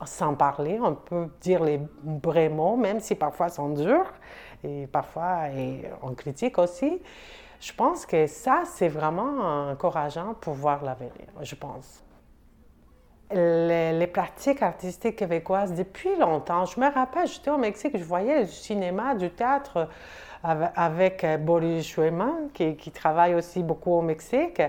s'en 0.06 0.34
parler, 0.34 0.80
on 0.82 0.96
peut 0.96 1.28
dire 1.42 1.62
les 1.64 1.80
vrais 2.24 2.50
mots, 2.50 2.78
même 2.78 3.02
si 3.02 3.16
parfois 3.16 3.48
ils 3.48 3.54
sont 3.54 3.70
durs 3.70 4.12
et 4.64 4.88
parfois 4.88 5.42
on 6.02 6.14
critique 6.14 6.58
aussi. 6.58 7.02
Je 7.60 7.74
pense 7.74 8.06
que 8.06 8.26
ça, 8.28 8.64
c'est 8.66 8.88
vraiment 8.88 9.70
encourageant 9.72 10.36
pour 10.40 10.54
voir 10.54 10.84
l'avenir, 10.84 11.12
je 11.42 11.54
pense. 11.54 12.04
Les, 13.30 13.94
les, 13.94 14.08
pratiques 14.08 14.62
artistiques 14.62 15.18
québécoises, 15.18 15.74
depuis 15.74 16.16
longtemps, 16.18 16.66
je 16.66 16.80
me 16.80 16.92
rappelle, 16.92 17.28
j'étais 17.28 17.52
au 17.52 17.58
Mexique, 17.58 17.98
je 17.98 18.04
voyais 18.04 18.46
du 18.46 18.52
cinéma, 18.52 19.16
du 19.16 19.30
théâtre 19.30 19.88
avec 20.44 21.24
euh, 21.24 21.38
Boris 21.38 21.86
Schumann, 21.86 22.50
qui, 22.54 22.76
travaille 22.92 23.36
aussi 23.36 23.64
beaucoup 23.64 23.94
au 23.94 24.02
Mexique, 24.02 24.62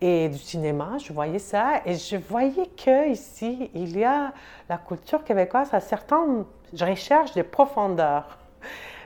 et 0.00 0.28
du 0.28 0.38
cinéma. 0.38 0.96
Je 0.98 1.12
voyais 1.12 1.38
ça 1.38 1.80
et 1.84 1.94
je 1.94 2.16
voyais 2.16 2.66
qu'ici, 2.76 3.70
il 3.74 3.98
y 3.98 4.04
a 4.04 4.32
la 4.68 4.78
culture 4.78 5.24
québécoise 5.24 5.72
à 5.72 5.80
certaines 5.80 6.44
recherches 6.78 7.34
de 7.34 7.42
profondeur, 7.42 8.38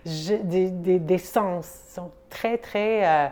des, 0.04 0.70
des, 0.70 0.98
des, 0.98 1.18
sens, 1.18 1.66
sont 1.90 2.10
très, 2.28 2.58
très. 2.58 3.06
Euh, 3.06 3.28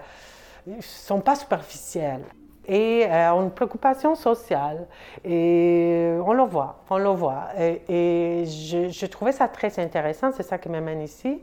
sont 0.81 1.21
pas 1.21 1.37
superficiels 1.37 2.25
et 2.67 3.07
euh, 3.09 3.31
une 3.31 3.51
préoccupation 3.51 4.15
sociale. 4.15 4.87
Et 5.25 6.11
on 6.25 6.33
le 6.33 6.43
voit, 6.43 6.83
on 6.91 6.99
le 6.99 7.11
voit. 7.11 7.49
Et, 7.59 8.45
je, 8.47 8.89
je, 8.89 9.07
trouvais 9.07 9.33
ça 9.33 9.49
très 9.49 9.79
intéressant, 9.79 10.33
c'est 10.33 10.43
ça 10.43 10.59
qui 10.59 10.69
m'amène 10.69 11.01
ici. 11.03 11.41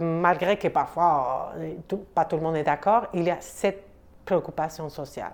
Malgré 0.00 0.56
que 0.56 0.68
parfois, 0.68 1.52
euh, 1.56 1.74
pas 2.14 2.24
tout 2.24 2.36
le 2.36 2.42
monde 2.42 2.56
est 2.56 2.64
d'accord, 2.64 3.06
il 3.14 3.24
y 3.24 3.30
a 3.30 3.40
cette 3.40 3.84
préoccupation 4.24 4.88
sociale. 4.88 5.32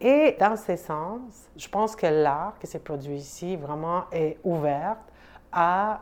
Et 0.00 0.36
dans 0.38 0.56
ce 0.56 0.76
sens, 0.76 1.20
je 1.56 1.68
pense 1.68 1.94
que 1.94 2.06
l'art 2.06 2.54
qui 2.58 2.66
s'est 2.66 2.78
produit 2.78 3.16
ici 3.16 3.56
vraiment 3.56 4.04
est 4.12 4.38
ouvert 4.44 4.96
à 5.52 6.00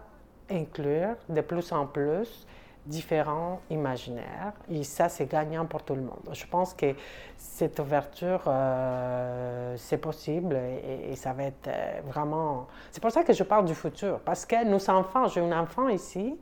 inclure 0.51 1.17
de 1.29 1.41
plus 1.41 1.73
en 1.73 1.87
plus 1.87 2.47
différents 2.89 3.61
imaginaires. 3.71 4.55
Et 4.71 4.83
ça, 4.83 5.09
c'est 5.09 5.27
gagnant 5.27 5.67
pour 5.67 5.83
tout 5.83 5.95
le 5.95 6.01
monde. 6.01 6.31
Je 6.33 6.47
pense 6.47 6.73
que 6.73 6.95
cette 7.37 7.79
ouverture, 7.79 8.43
euh, 8.47 9.75
c'est 9.77 9.99
possible 9.99 10.57
et, 10.57 11.15
ça 11.15 11.33
va 11.33 11.45
être 11.45 11.69
euh, 11.69 12.01
vraiment... 12.07 12.67
C'est 12.91 13.01
pour 13.01 13.11
ça 13.11 13.23
que 13.23 13.33
je 13.33 13.43
parle 13.43 13.67
du 13.67 13.75
futur, 13.75 14.21
parce 14.21 14.47
que 14.47 14.65
nos 14.65 14.91
enfants, 14.91 15.29
j'ai 15.29 15.41
un 15.41 15.61
enfant 15.61 15.89
ici, 15.89 16.39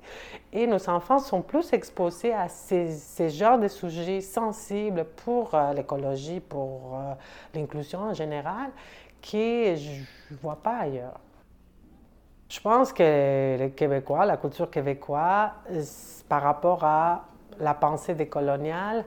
et 0.52 0.66
nos 0.66 0.88
enfants 0.88 1.18
sont 1.18 1.42
plus 1.42 1.72
exposés 1.72 2.32
à 2.32 2.48
ces, 2.48 2.92
ces 2.92 3.28
genres 3.28 3.58
de 3.58 3.68
sujets 3.68 4.20
sensibles 4.20 5.04
pour 5.24 5.54
euh, 5.54 5.72
l'écologie, 5.72 6.40
pour 6.40 6.98
l'inclusion 7.54 8.00
en 8.00 8.14
général, 8.14 8.70
que 9.20 9.74
je 9.74 10.00
ne 10.30 10.36
vois 10.40 10.56
pas 10.56 10.78
ailleurs. 10.78 11.18
Je 12.48 12.60
pense 12.60 12.92
que 12.92 13.56
les 13.58 13.70
Québécois, 13.70 14.24
la 14.24 14.36
culture 14.36 14.70
québécoise, 14.70 16.24
par 16.28 16.42
rapport 16.42 16.84
à 16.84 17.24
la 17.58 17.74
pensée 17.74 18.14
décoloniale, 18.14 19.04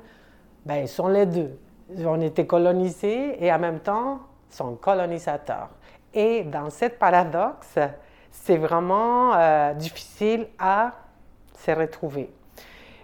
ben, 0.66 0.86
sont 0.88 1.08
les 1.08 1.26
deux. 1.26 1.58
Ont 2.06 2.22
été 2.22 2.46
colonisés 2.46 3.44
et 3.44 3.52
en 3.52 3.60
même 3.60 3.80
temps 3.80 4.20
sont 4.50 4.76
colonisateurs. 4.76 5.70
Et 6.14 6.44
dans 6.44 6.70
ce 6.70 6.86
paradoxe, 6.86 7.80
c'est 8.30 8.58
vraiment 8.58 9.34
euh, 9.34 9.74
difficile 9.74 10.48
à 10.60 10.92
se 11.58 11.72
retrouver. 11.72 12.30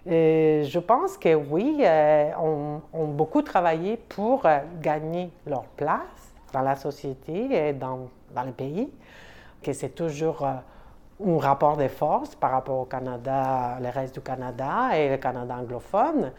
Et 0.06 0.63
je 0.65 0.80
pense 0.80 1.18
que 1.18 1.34
oui, 1.34 1.77
euh, 1.82 2.30
on, 2.94 3.06
beaucoup 3.06 3.42
travaillé 3.42 3.98
pour 3.98 4.46
euh, 4.46 4.60
gagner 4.82 5.32
leur 5.48 5.63
place 5.63 6.34
dans 6.54 6.62
la 6.62 6.75
société 6.75 7.70
et 7.70 7.74
dans, 7.74 8.10
dans 8.36 8.44
le 8.44 8.51
pays, 8.51 8.89
que 9.66 9.74
c'est 9.74 9.96
toujours 9.96 10.46
un 10.46 11.40
rapport 11.40 11.76
de 11.76 11.88
force 11.88 12.36
par 12.36 12.52
rapport 12.52 12.80
au 12.82 12.86
Canada, 12.86 13.78
le 13.82 13.90
reste 13.90 14.14
du 14.14 14.22
Canada 14.22 14.96
et 14.96 15.10
le 15.10 15.18
Canada 15.18 15.56
anglophone. 15.60 16.32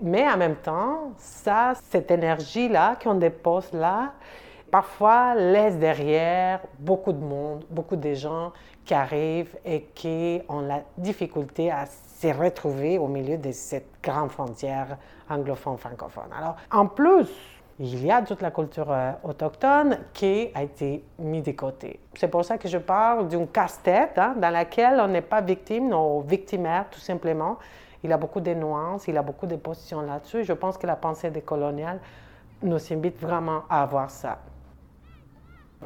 Mais 0.00 0.26
en 0.26 0.38
même 0.38 0.56
temps, 0.56 1.12
ça, 1.18 1.74
cette 1.90 2.10
énergie-là 2.10 2.96
qu'on 3.02 3.16
dépose 3.16 3.70
là, 3.74 4.12
parfois 4.70 5.34
laisse 5.34 5.76
derrière 5.76 6.60
beaucoup 6.78 7.12
de 7.12 7.22
monde, 7.22 7.64
beaucoup 7.68 7.96
de 7.96 8.14
gens 8.14 8.50
qui 8.84 8.94
arrivent 8.94 9.56
et 9.64 9.82
qui 9.94 10.40
ont 10.48 10.60
la 10.60 10.80
difficulté 10.96 11.70
à 11.70 11.84
se 11.86 12.28
retrouver 12.28 12.98
au 12.98 13.06
milieu 13.06 13.36
de 13.36 13.52
cette 13.52 13.88
grande 14.02 14.30
frontière 14.30 14.96
anglophone-francophone. 15.28 16.32
Alors, 16.36 16.56
en 16.72 16.86
plus, 16.86 17.28
il 17.78 18.04
y 18.04 18.10
a 18.10 18.22
toute 18.22 18.40
la 18.40 18.50
culture 18.50 18.90
euh, 18.90 19.12
autochtone 19.24 19.98
qui 20.12 20.48
a 20.54 20.62
été 20.62 21.04
mise 21.18 21.42
de 21.42 21.52
côté. 21.52 21.98
C'est 22.14 22.28
pour 22.28 22.44
ça 22.44 22.56
que 22.56 22.68
je 22.68 22.78
parle 22.78 23.28
d'une 23.28 23.48
casse-tête 23.48 24.16
hein, 24.16 24.34
dans 24.36 24.50
laquelle 24.50 25.00
on 25.00 25.08
n'est 25.08 25.22
pas 25.22 25.40
victime, 25.40 25.88
non 25.88 26.20
victimaire 26.20 26.86
tout 26.90 27.00
simplement. 27.00 27.58
Il 28.04 28.12
a 28.12 28.16
beaucoup 28.16 28.40
de 28.40 28.54
nuances, 28.54 29.08
il 29.08 29.16
a 29.16 29.22
beaucoup 29.22 29.46
de 29.46 29.56
positions 29.56 30.02
là-dessus. 30.02 30.44
Je 30.44 30.52
pense 30.52 30.78
que 30.78 30.86
la 30.86 30.96
pensée 30.96 31.30
décoloniale 31.30 32.00
nous 32.62 32.92
invite 32.92 33.20
vraiment 33.20 33.62
à 33.68 33.82
avoir 33.82 34.10
ça. 34.10 34.38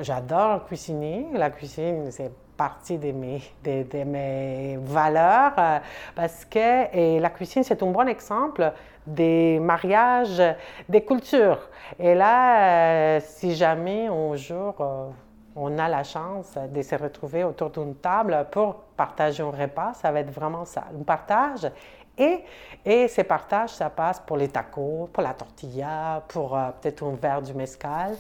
J'adore 0.01 0.67
cuisiner. 0.67 1.27
La 1.33 1.51
cuisine, 1.51 2.11
c'est 2.11 2.31
partie 2.57 2.99
de 2.99 3.13
mes, 3.13 3.41
de, 3.65 4.05
mes 4.05 4.77
valeurs 4.83 5.53
euh, 5.59 5.79
parce 6.15 6.45
que 6.45 6.95
et 6.95 7.21
la 7.21 7.31
cuisine, 7.31 7.63
c'est 7.63 7.83
un 7.83 7.91
bon 7.91 8.07
exemple 8.09 8.73
des 9.15 9.59
mariages 9.61 10.43
des 10.89 11.05
cultures. 11.05 11.69
Et 11.99 12.15
là, 12.15 13.17
euh, 13.17 13.21
si 13.23 13.55
jamais 13.55 14.07
un 14.07 14.37
jour 14.37 14.75
euh, 14.81 15.09
on 15.57 15.77
a 15.79 15.89
la 15.89 16.05
chance 16.05 16.57
de 16.57 16.83
se 16.83 16.95
retrouver 16.95 17.43
autour 17.45 17.71
d'une 17.71 17.97
table 17.97 18.47
pour 18.51 18.75
partager 18.97 19.43
un 19.43 19.51
repas, 19.51 19.95
ça 19.95 20.13
va 20.13 20.21
être 20.21 20.31
vraiment 20.31 20.65
ça, 20.65 20.85
un 20.97 21.03
partage. 21.03 21.71
Et, 22.17 22.45
et 22.85 23.09
ces 23.09 23.25
partages, 23.25 23.71
ça 23.71 23.91
passe 23.91 24.21
pour 24.21 24.37
les 24.37 24.49
tacos, 24.49 25.09
pour 25.13 25.23
la 25.23 25.35
tortilla, 25.35 26.23
pour 26.29 26.59
peut-être 26.81 27.05
un 27.05 27.15
verre 27.15 27.43
du 27.43 27.55
mescal 27.55 28.17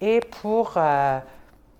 et 0.00 0.20
pour 0.20 0.78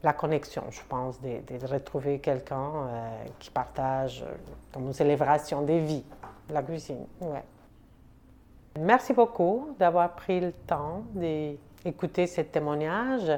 la 0.02 0.12
connexion, 0.12 0.64
je 0.70 0.80
pense, 0.88 1.20
de, 1.20 1.66
retrouver 1.66 2.18
quelqu'un 2.18 2.56
euh, 2.56 3.24
qui 3.38 3.50
partage 3.50 4.22
euh, 4.22 4.34
comme 4.72 4.86
une 4.86 4.92
célébration 4.92 5.62
des 5.62 5.78
vies, 5.80 6.04
la 6.50 6.62
cuisine. 6.62 7.06
Ouais. 7.20 7.44
Merci 8.78 9.12
beaucoup 9.12 9.74
d'avoir 9.78 10.14
pris 10.14 10.40
le 10.40 10.52
temps 10.52 11.02
d'écouter 11.14 12.26
ce 12.26 12.40
témoignage. 12.40 13.30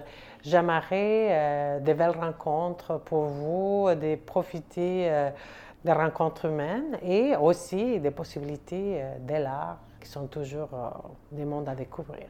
J'aimerais 0.43 1.29
euh, 1.31 1.81
de 1.81 1.93
belles 1.93 2.11
rencontres 2.11 3.01
pour 3.01 3.25
vous, 3.25 3.89
de 3.95 4.17
profiter 4.17 5.31
des 5.85 5.93
rencontres 5.93 6.47
humaines 6.47 6.99
et 7.03 7.37
aussi 7.37 7.99
des 8.01 8.11
possibilités 8.11 9.03
de 9.21 9.35
l'art 9.35 9.79
qui 10.01 10.09
sont 10.09 10.27
toujours 10.27 10.69
des 11.33 11.45
mondes 11.45 11.69
à 11.69 11.75
découvrir. 11.75 12.27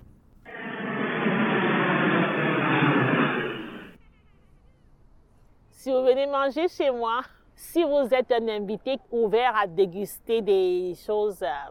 Si 5.84 5.90
vous 5.90 6.02
venez 6.02 6.26
manger 6.26 6.66
chez 6.68 6.90
moi, 6.90 7.20
si 7.54 7.82
vous 7.82 8.08
êtes 8.14 8.32
un 8.32 8.48
invité 8.48 8.98
ouvert 9.12 9.54
à 9.54 9.66
déguster 9.66 10.40
des 10.40 10.94
choses, 10.94 11.42
euh, 11.42 11.70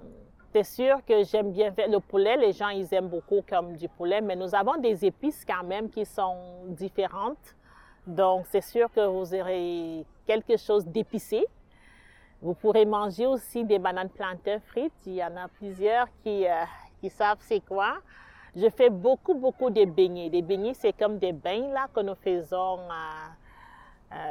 c'est 0.53 0.63
sûr 0.63 1.03
que 1.03 1.23
j'aime 1.23 1.51
bien 1.51 1.71
faire 1.71 1.89
le 1.89 1.99
poulet. 1.99 2.37
Les 2.37 2.53
gens, 2.53 2.69
ils 2.69 2.93
aiment 2.93 3.09
beaucoup 3.09 3.41
comme 3.49 3.75
du 3.75 3.89
poulet, 3.89 4.21
mais 4.21 4.35
nous 4.35 4.53
avons 4.53 4.77
des 4.77 5.03
épices 5.03 5.43
quand 5.43 5.63
même 5.63 5.89
qui 5.89 6.05
sont 6.05 6.37
différentes. 6.67 7.55
Donc, 8.05 8.45
c'est 8.51 8.61
sûr 8.61 8.91
que 8.93 9.03
vous 9.03 9.33
aurez 9.33 10.05
quelque 10.27 10.55
chose 10.57 10.85
d'épicé. 10.85 11.43
Vous 12.39 12.53
pourrez 12.53 12.85
manger 12.85 13.25
aussi 13.25 13.63
des 13.63 13.79
bananes 13.79 14.09
plantains 14.09 14.59
frites. 14.59 14.93
Il 15.07 15.15
y 15.15 15.23
en 15.23 15.35
a 15.37 15.47
plusieurs 15.47 16.07
qui, 16.21 16.45
euh, 16.45 16.65
qui 17.01 17.09
savent 17.09 17.39
c'est 17.39 17.65
quoi. 17.65 17.95
Je 18.55 18.69
fais 18.69 18.91
beaucoup, 18.91 19.33
beaucoup 19.33 19.71
de 19.71 19.85
beignets. 19.85 20.29
Des 20.29 20.43
beignets, 20.43 20.75
c'est 20.75 20.93
comme 20.93 21.17
des 21.17 21.33
bains 21.33 21.69
là 21.73 21.87
que 21.91 22.01
nous 22.01 22.15
faisons 22.15 22.77
euh, 22.77 23.27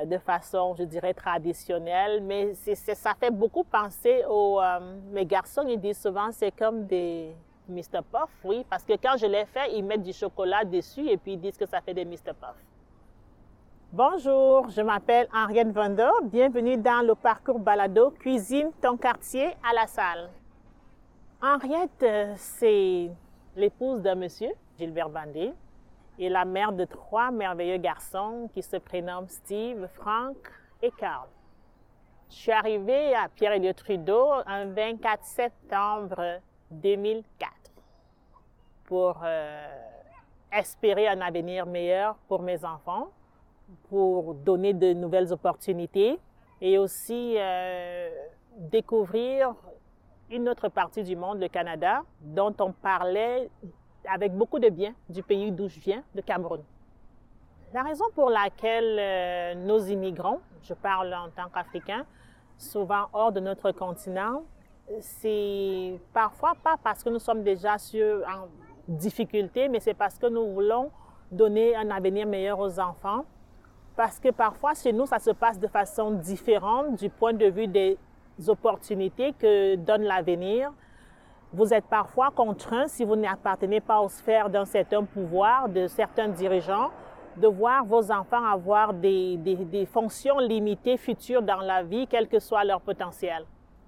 de 0.07 0.19
façon, 0.19 0.75
je 0.79 0.85
dirais, 0.85 1.15
traditionnelle. 1.15 2.23
Mais 2.23 2.55
ça 2.55 3.15
fait 3.19 3.31
beaucoup 3.31 3.65
penser 3.65 4.25
aux... 4.29 4.61
Euh, 4.61 4.97
mes 5.11 5.27
garçons, 5.27 5.65
ils 5.67 5.81
disent 5.81 6.01
souvent, 6.01 6.31
c'est 6.33 6.51
comme 6.53 6.87
des 6.87 7.35
Mr. 7.69 8.03
Puff, 8.11 8.31
oui. 8.45 8.65
Parce 8.69 8.85
que 8.85 8.95
quand 8.95 9.17
je 9.17 9.27
les 9.27 9.45
fais, 9.47 9.75
ils 9.75 9.85
mettent 9.85 10.03
du 10.03 10.13
chocolat 10.13 10.65
dessus 10.65 11.09
et 11.09 11.17
puis 11.17 11.33
ils 11.35 11.41
disent 11.41 11.57
que 11.57 11.67
ça 11.67 11.81
fait 11.81 11.95
des 11.95 12.05
Mr. 12.05 12.35
Puff. 12.39 12.57
Bonjour, 13.93 14.71
je 14.71 14.81
m'appelle 14.81 15.29
Henriette 15.35 15.71
Vander. 15.71 16.11
Bienvenue 16.25 16.79
dans 16.79 17.07
le 17.07 17.15
parcours 17.15 17.59
balado 17.59 18.11
Cuisine 18.11 18.71
ton 18.81 18.97
quartier 18.97 19.49
à 19.63 19.75
la 19.75 19.87
salle. 19.87 20.31
Henriette, 21.43 22.03
euh, 22.03 22.33
c'est 22.37 23.11
l'épouse 23.55 24.01
d'un 24.01 24.15
monsieur, 24.15 24.51
Gilbert 24.79 25.11
Bandé, 25.11 25.53
et 26.19 26.29
la 26.29 26.45
mère 26.45 26.73
de 26.73 26.85
trois 26.85 27.31
merveilleux 27.31 27.79
garçons 27.79 28.49
qui 28.53 28.63
se 28.63 28.77
prénomment 28.77 29.29
Steve, 29.29 29.89
Frank 29.95 30.37
et 30.83 30.91
Carl. 30.93 31.29
Je 32.31 32.37
suis 32.37 32.53
arrivée 32.53 33.15
à 33.15 33.29
Pierre-Éliott 33.29 33.77
Trudeau 33.77 34.31
un 34.47 34.67
24 34.67 35.25
septembre 35.25 36.41
2004 36.71 37.53
pour 38.85 39.21
euh, 39.23 39.69
espérer 40.53 41.09
un 41.09 41.21
avenir 41.21 41.67
meilleur 41.67 42.17
pour 42.29 42.43
mes 42.43 42.65
enfants 42.65 43.09
pour 43.89 44.35
donner 44.35 44.75
de 44.75 44.93
nouvelles 44.93 45.33
opportunités 45.33 46.19
et 46.61 46.79
aussi 46.79 47.35
euh, 47.39 48.11
découvrir 48.57 49.55
une 50.31 50.49
autre 50.49 50.69
partie 50.69 51.03
du 51.03 51.17
monde, 51.17 51.41
le 51.41 51.49
Canada, 51.49 52.03
dont 52.21 52.55
on 52.61 52.73
parlait 52.73 53.51
avec 54.09 54.33
beaucoup 54.33 54.59
de 54.59 54.69
bien 54.69 54.95
du 55.09 55.23
pays 55.23 55.51
d'où 55.51 55.69
je 55.69 55.81
viens, 55.81 56.03
le 56.15 56.23
Cameroun. 56.23 56.63
La 57.73 57.83
raison 57.83 58.05
pour 58.15 58.31
laquelle 58.31 58.99
euh, 58.99 59.55
nos 59.55 59.79
immigrants, 59.79 60.41
je 60.63 60.75
parle 60.75 61.15
en 61.15 61.31
tant 61.31 61.49
qu'Africains, 61.49 62.05
souvent 62.59 63.07
hors 63.13 63.33
de 63.33 63.41
notre 63.41 63.73
continent, 63.73 64.43
c'est 65.01 65.99
parfois 66.13 66.53
pas 66.63 66.77
parce 66.83 67.03
que 67.03 67.09
nous 67.09 67.19
sommes 67.19 67.43
déjà 67.43 67.77
en 67.77 68.49
difficulté, 68.89 69.69
mais 69.69 69.81
c'est 69.81 69.95
parce 69.95 70.19
que 70.19 70.27
nous 70.27 70.53
voulons 70.53 70.91
donner 71.31 71.75
un 71.75 71.91
avenir 71.91 72.27
meilleur 72.27 72.59
aux 72.59 72.79
enfants 72.79 73.25
parce 73.97 74.19
que 74.19 74.31
parfois 74.31 74.75
chez 74.75 74.93
nous, 74.93 75.07
ça 75.07 75.19
se 75.19 75.31
passe 75.31 75.59
de 75.59 75.67
façon 75.67 76.13
différente 76.13 76.97
du 76.97 77.11
point 77.11 77.33
de 77.33 77.47
vue 77.47 77.67
des 77.67 77.99
opportunités 78.47 79.33
que 79.39 79.77
donne 79.77 80.03
l'avenir. 80.03 80.73
Vous 81.55 81.75
êtes 81.75 81.85
parfois 81.85 82.31
contraint, 82.31 82.89
si 82.89 83.05
vous 83.05 83.15
n'appartenez 83.15 83.81
pas 83.81 84.01
aux 84.01 84.09
sphères 84.09 84.49
d'un 84.49 84.65
certain 84.65 85.05
pouvoir, 85.05 85.69
de 85.69 85.87
certains 85.87 86.29
dirigeants, 86.29 86.91
de 87.37 87.47
voir 87.47 87.85
vos 87.85 88.11
enfants 88.11 88.43
avoir 88.45 88.95
des, 88.95 89.87
fonctions 89.93 90.39
limitées 90.39 90.97
futures 90.97 91.43
dans 91.43 91.61
la 91.61 91.83
vie, 91.83 92.07
quel 92.07 92.27
que 92.27 92.39
soit 92.39 92.65
leur 92.65 92.81
potentiel. 92.81 93.45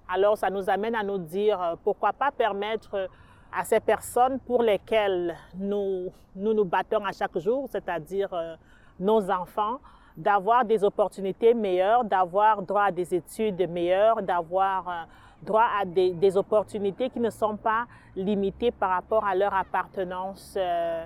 Alors, 0.07 0.37
ça 0.37 0.51
nous 0.51 0.69
amène 0.69 0.93
à 0.93 1.01
nous 1.01 1.17
dire, 1.17 1.59
euh, 1.59 1.75
pourquoi 1.83 2.13
pas 2.13 2.29
permettre 2.29 3.09
à 3.51 3.63
ces 3.63 3.79
personnes 3.79 4.39
pour 4.39 4.61
lesquelles 4.61 5.35
nous 5.57 6.11
nous, 6.35 6.65
battons 6.65 7.03
à 7.03 7.11
chaque 7.11 7.37
jour, 7.39 7.67
c'est-à-dire 7.71 8.31
euh, 8.31 8.55
nos 8.99 9.31
enfants, 9.31 9.79
d'avoir 10.15 10.65
des 10.65 10.83
opportunités 10.83 11.55
meilleures, 11.55 12.03
d'avoir 12.03 12.61
droit 12.61 12.83
à 12.83 12.91
des 12.91 13.15
études 13.15 13.67
meilleures, 13.67 14.21
d'avoir 14.21 14.87
euh, 14.87 15.03
droit 15.45 15.67
à 15.79 15.85
des, 15.85 16.37
opportunités 16.37 17.09
qui 17.09 17.19
ne 17.19 17.29
sont 17.29 17.55
pas 17.55 17.85
limitées 18.15 18.71
par 18.71 18.89
rapport 18.89 19.25
à 19.25 19.35
leur 19.35 19.53
appartenance 19.53 20.55
euh, 20.57 21.05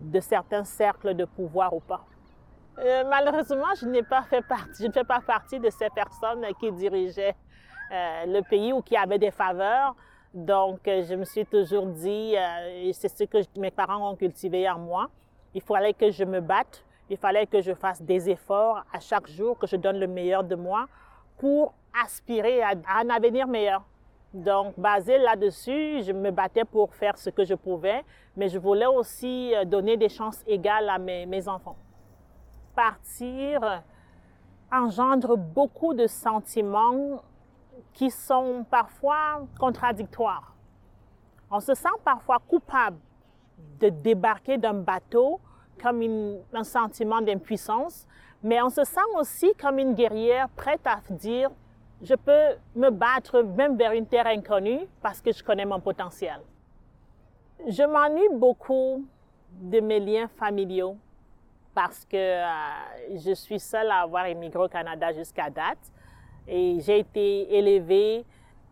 de 0.00 0.20
certains 0.20 0.64
cercles 0.64 1.14
de 1.14 1.24
pouvoir 1.24 1.74
ou 1.74 1.80
pas. 1.80 2.04
Euh, 2.78 3.04
malheureusement, 3.08 3.72
je 3.76 4.02
pas 4.02 4.22
fait 4.22 4.42
partie, 4.42 4.82
je 4.82 4.88
ne 4.88 4.92
fais 4.92 5.04
pas 5.04 5.20
partie 5.20 5.60
de 5.60 5.70
ces 5.70 5.90
personnes 5.90 6.44
qui 6.58 6.72
dirigeaient 6.72 7.36
euh, 7.92 8.26
le 8.26 8.40
pays 8.42 8.72
ou 8.72 8.82
qui 8.82 8.96
avaient 8.96 9.18
des 9.18 9.30
faveurs. 9.30 9.94
Donc, 10.32 10.80
je 10.84 11.14
me 11.14 11.24
suis 11.24 11.46
toujours 11.46 11.86
dit, 11.86 12.34
et 12.34 12.92
c'est 12.92 13.06
ce 13.08 13.22
que 13.22 13.38
mes 13.56 13.70
parents 13.70 14.10
ont 14.10 14.16
cultivé 14.16 14.68
en 14.68 14.80
moi, 14.80 15.08
il 15.54 15.62
fallait 15.62 15.94
que 15.94 16.10
je 16.10 16.24
me 16.24 16.40
batte 16.40 16.84
il 17.10 17.16
fallait 17.16 17.46
que 17.46 17.60
je 17.60 17.74
fasse 17.74 18.00
des 18.00 18.30
efforts 18.30 18.82
à 18.92 19.00
chaque 19.00 19.28
jour, 19.28 19.58
que 19.58 19.66
je 19.66 19.76
donne 19.76 19.98
le 19.98 20.06
meilleur 20.06 20.42
de 20.42 20.54
moi 20.54 20.86
pour 21.38 21.74
aspirer 22.02 22.62
à, 22.62 22.72
un 22.96 23.08
avenir 23.10 23.46
meilleur. 23.46 23.84
Donc, 24.32 24.78
basé 24.78 25.18
là-dessus, 25.18 26.02
je 26.02 26.12
me 26.12 26.30
battais 26.30 26.64
pour 26.64 26.94
faire 26.94 27.16
ce 27.16 27.30
que 27.30 27.44
je 27.44 27.54
pouvais, 27.54 28.04
mais 28.36 28.48
je 28.48 28.58
voulais 28.58 28.86
aussi 28.86 29.54
euh, 29.54 29.64
donner 29.64 29.96
des 29.96 30.08
chances 30.08 30.42
égales 30.46 30.88
à 30.88 30.98
mes, 30.98 31.24
mes 31.26 31.46
enfants. 31.46 31.76
Partir 32.74 33.82
engendre 34.72 35.36
beaucoup 35.36 35.94
de 35.94 36.06
sentiments 36.06 37.22
qui 37.92 38.10
sont 38.10 38.64
parfois 38.68 39.46
contradictoires. 39.58 40.54
On 41.50 41.60
se 41.60 41.74
sent 41.74 41.88
parfois 42.04 42.38
coupable 42.40 42.98
de 43.80 43.88
débarquer 43.88 44.58
d'un 44.58 44.74
bateau 44.74 45.40
comme 45.80 46.02
un 46.52 46.64
sentiment 46.64 47.20
d'impuissance, 47.20 48.06
mais 48.42 48.60
on 48.62 48.70
se 48.70 48.84
sent 48.84 49.00
aussi 49.18 49.52
comme 49.60 49.78
une 49.78 49.94
guerrière 49.94 50.48
prête 50.50 50.86
à 50.86 51.00
dire, 51.10 51.50
je 52.04 52.14
peux 52.14 52.56
me 52.76 52.90
battre 52.90 53.42
même 53.42 53.76
vers 53.76 53.92
une 53.92 54.06
terre 54.06 54.26
inconnue 54.26 54.80
parce 55.00 55.20
que 55.22 55.32
je 55.32 55.42
connais 55.42 55.64
mon 55.64 55.80
potentiel. 55.80 56.38
Je 57.66 57.82
m'ennuie 57.82 58.28
beaucoup 58.38 59.04
de 59.50 59.80
mes 59.80 60.00
liens 60.00 60.28
familiaux 60.28 60.96
parce 61.74 62.04
que 62.04 62.16
euh, 62.16 62.46
je 63.16 63.32
suis 63.32 63.58
seule 63.58 63.90
à 63.90 64.02
avoir 64.02 64.28
immigré 64.28 64.62
au 64.62 64.68
Canada 64.68 65.12
jusqu'à 65.12 65.48
date 65.48 65.78
et 66.46 66.78
j'ai 66.80 66.98
été 66.98 67.56
élevée 67.56 68.24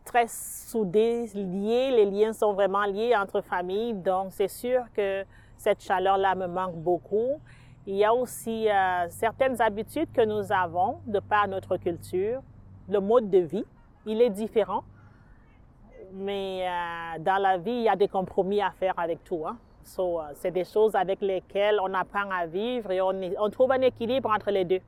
très 0.04 0.26
soudée, 0.28 1.26
liée, 1.34 1.90
les 1.90 2.04
liens 2.04 2.32
sont 2.32 2.52
vraiment 2.52 2.84
liés 2.84 3.14
entre 3.16 3.40
familles, 3.40 3.94
donc 3.94 4.32
c'est 4.32 4.48
sûr 4.48 4.82
que 4.94 5.24
cette 5.56 5.82
chaleur-là 5.82 6.34
me 6.34 6.46
manque 6.46 6.74
beaucoup. 6.74 7.40
Il 7.86 7.96
y 7.96 8.04
a 8.04 8.12
aussi 8.12 8.68
euh, 8.68 9.06
certaines 9.08 9.60
habitudes 9.60 10.12
que 10.12 10.24
nous 10.24 10.52
avons 10.52 10.98
de 11.06 11.18
par 11.20 11.48
notre 11.48 11.76
culture. 11.76 12.42
Le 12.88 13.00
mode 13.00 13.30
de 13.30 13.38
vie, 13.38 13.64
il 14.06 14.20
est 14.20 14.30
différent. 14.30 14.82
Mais 16.12 16.66
euh, 16.68 17.18
dans 17.20 17.40
la 17.40 17.56
vie, 17.56 17.72
il 17.72 17.82
y 17.82 17.88
a 17.88 17.96
des 17.96 18.08
compromis 18.08 18.60
à 18.60 18.70
faire 18.70 18.98
avec 18.98 19.24
tout. 19.24 19.44
So, 19.82 20.20
euh, 20.20 20.24
c'est 20.34 20.50
des 20.50 20.64
choses 20.64 20.94
avec 20.94 21.20
lesquelles 21.20 21.78
on 21.80 21.92
apprend 21.94 22.30
à 22.30 22.46
vivre 22.46 22.90
et 22.90 23.00
on, 23.00 23.50
trouve 23.50 23.72
un 23.72 23.80
équilibre 23.80 24.30
entre 24.30 24.50
les 24.50 24.64
deux. 24.64 24.80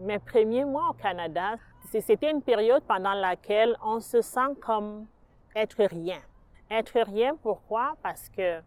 Mes 0.00 0.18
premiers 0.18 0.64
mois 0.64 0.88
au 0.90 0.92
Canada, 0.94 1.54
c'était 1.84 2.30
une 2.30 2.42
période 2.42 2.82
pendant 2.82 3.14
laquelle 3.14 3.76
on 3.84 4.00
se 4.00 4.20
sent 4.20 4.56
comme 4.60 5.06
être 5.54 5.84
rien. 5.84 6.18
Être 6.70 7.00
rien, 7.00 7.36
pourquoi? 7.40 7.94
Parce 8.02 8.28
que 8.30 8.60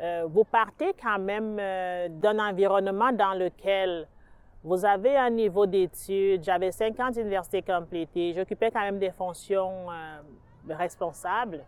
euh, 0.00 0.26
vous 0.28 0.44
partez 0.44 0.94
quand 1.00 1.18
même 1.18 1.56
d'un 2.20 2.38
environnement 2.38 3.12
dans 3.12 3.34
lequel 3.34 4.08
vous 4.62 4.84
avez 4.84 5.16
un 5.16 5.30
niveau 5.30 5.66
d'études, 5.66 6.44
j'avais 6.44 6.70
50 6.70 7.16
universités 7.16 7.62
complétées, 7.62 8.34
j'occupais 8.34 8.70
quand 8.70 8.82
même 8.82 8.98
des 8.98 9.10
fonctions 9.10 9.90
euh, 9.90 10.20
responsables, 10.68 11.64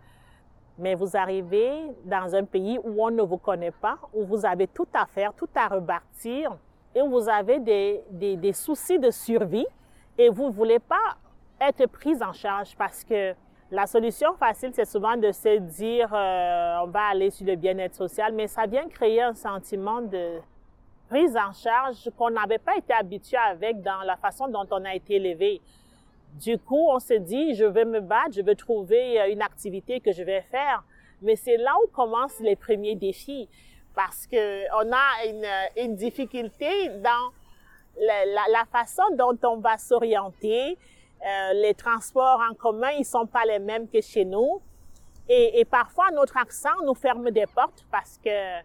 mais 0.78 0.94
vous 0.94 1.16
arrivez 1.16 1.72
dans 2.05 2.35
un 2.35 2.44
pays 2.44 2.78
où 2.83 3.02
on 3.02 3.11
ne 3.11 3.22
vous 3.22 3.38
connaît 3.38 3.70
pas, 3.70 3.96
où 4.12 4.24
vous 4.24 4.44
avez 4.44 4.66
tout 4.66 4.88
à 4.92 5.07
faire, 5.07 5.33
tout 5.33 5.48
à 5.55 5.68
rebâtir, 5.68 6.57
et 6.94 7.00
où 7.00 7.09
vous 7.09 7.28
avez 7.28 7.61
des, 7.61 8.02
des, 8.11 8.52
soucis 8.52 8.98
de 8.98 9.11
survie, 9.11 9.66
et 10.18 10.28
vous 10.28 10.48
ne 10.48 10.52
voulez 10.52 10.78
pas 10.78 11.16
être 11.61 11.87
prise 11.87 12.22
en 12.22 12.33
charge 12.33 12.76
parce 12.76 13.05
que 13.05 13.35
la 13.70 13.87
solution 13.87 14.35
facile, 14.35 14.72
c'est 14.74 14.85
souvent 14.85 15.16
de 15.16 15.33
se 15.33 15.59
dire 15.61 16.12
euh, 16.12 16.76
on 16.83 16.88
va 16.88 17.05
aller 17.12 17.31
sur 17.31 17.46
le 17.46 17.57
bien-être 17.57 17.94
social, 17.94 18.35
mais 18.35 18.46
ça 18.46 18.66
vient 18.66 18.87
créer 18.88 19.22
un 19.22 19.33
sentiment 19.33 20.02
de 20.02 20.40
prise 21.12 21.37
en 21.37 21.53
charge 21.53 22.11
qu'on 22.16 22.31
n'avait 22.31 22.57
pas 22.57 22.75
été 22.75 22.94
habitué 22.94 23.37
avec 23.37 23.83
dans 23.83 24.01
la 24.01 24.16
façon 24.16 24.48
dont 24.48 24.66
on 24.70 24.83
a 24.87 24.94
été 24.94 25.16
élevé. 25.16 25.61
Du 26.40 26.59
coup, 26.59 26.88
on 26.88 26.98
se 26.98 27.12
dit, 27.12 27.55
je 27.55 27.66
vais 27.66 27.85
me 27.85 28.01
battre, 28.01 28.33
je 28.37 28.40
vais 28.40 28.55
trouver 28.55 29.20
euh, 29.20 29.31
une 29.31 29.42
activité 29.42 30.01
que 30.01 30.11
je 30.11 30.22
vais 30.22 30.40
faire. 30.40 30.83
Mais 31.20 31.37
c'est 31.37 31.59
là 31.59 31.72
où 31.85 31.88
commencent 31.88 32.40
les 32.40 32.57
premiers 32.57 32.94
défis 32.94 33.46
parce 33.94 34.27
que 34.27 34.64
on 34.83 34.90
a 34.90 35.27
une, 35.27 35.85
une 35.85 35.96
difficulté 35.96 36.88
dans 36.88 37.31
la, 38.01 38.64
façon 38.72 39.03
dont 39.12 39.38
on 39.42 39.59
va 39.59 39.77
s'orienter. 39.77 40.79
Euh, 41.25 41.53
les 41.53 41.75
transports 41.75 42.40
en 42.51 42.55
commun, 42.55 42.90
ils 42.98 43.05
sont 43.05 43.27
pas 43.27 43.44
les 43.44 43.59
mêmes 43.59 43.87
que 43.87 44.01
chez 44.01 44.25
nous. 44.25 44.62
Et, 45.29 45.64
parfois, 45.66 46.11
notre 46.11 46.38
accent 46.38 46.83
nous 46.85 46.94
ferme 46.94 47.31
des 47.31 47.46
portes 47.46 47.85
parce 47.90 48.18
que 48.25 48.61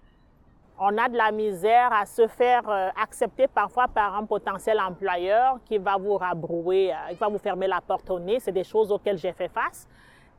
on 0.79 0.97
a 0.97 1.09
de 1.09 1.17
la 1.17 1.31
misère 1.31 1.91
à 1.91 2.05
se 2.05 2.27
faire 2.27 2.69
euh, 2.69 2.89
accepter 3.01 3.47
parfois 3.47 3.87
par 3.87 4.15
un 4.15 4.25
potentiel 4.25 4.79
employeur 4.79 5.57
qui 5.65 5.77
va 5.77 5.97
vous 5.97 6.17
rabrouer, 6.17 6.93
euh, 6.93 7.09
qui 7.09 7.15
va 7.15 7.27
vous 7.29 7.39
fermer 7.39 7.67
la 7.67 7.81
porte 7.81 8.09
au 8.09 8.19
nez. 8.19 8.39
C'est 8.39 8.51
des 8.51 8.63
choses 8.63 8.91
auxquelles 8.91 9.17
j'ai 9.17 9.33
fait 9.33 9.47
face. 9.47 9.87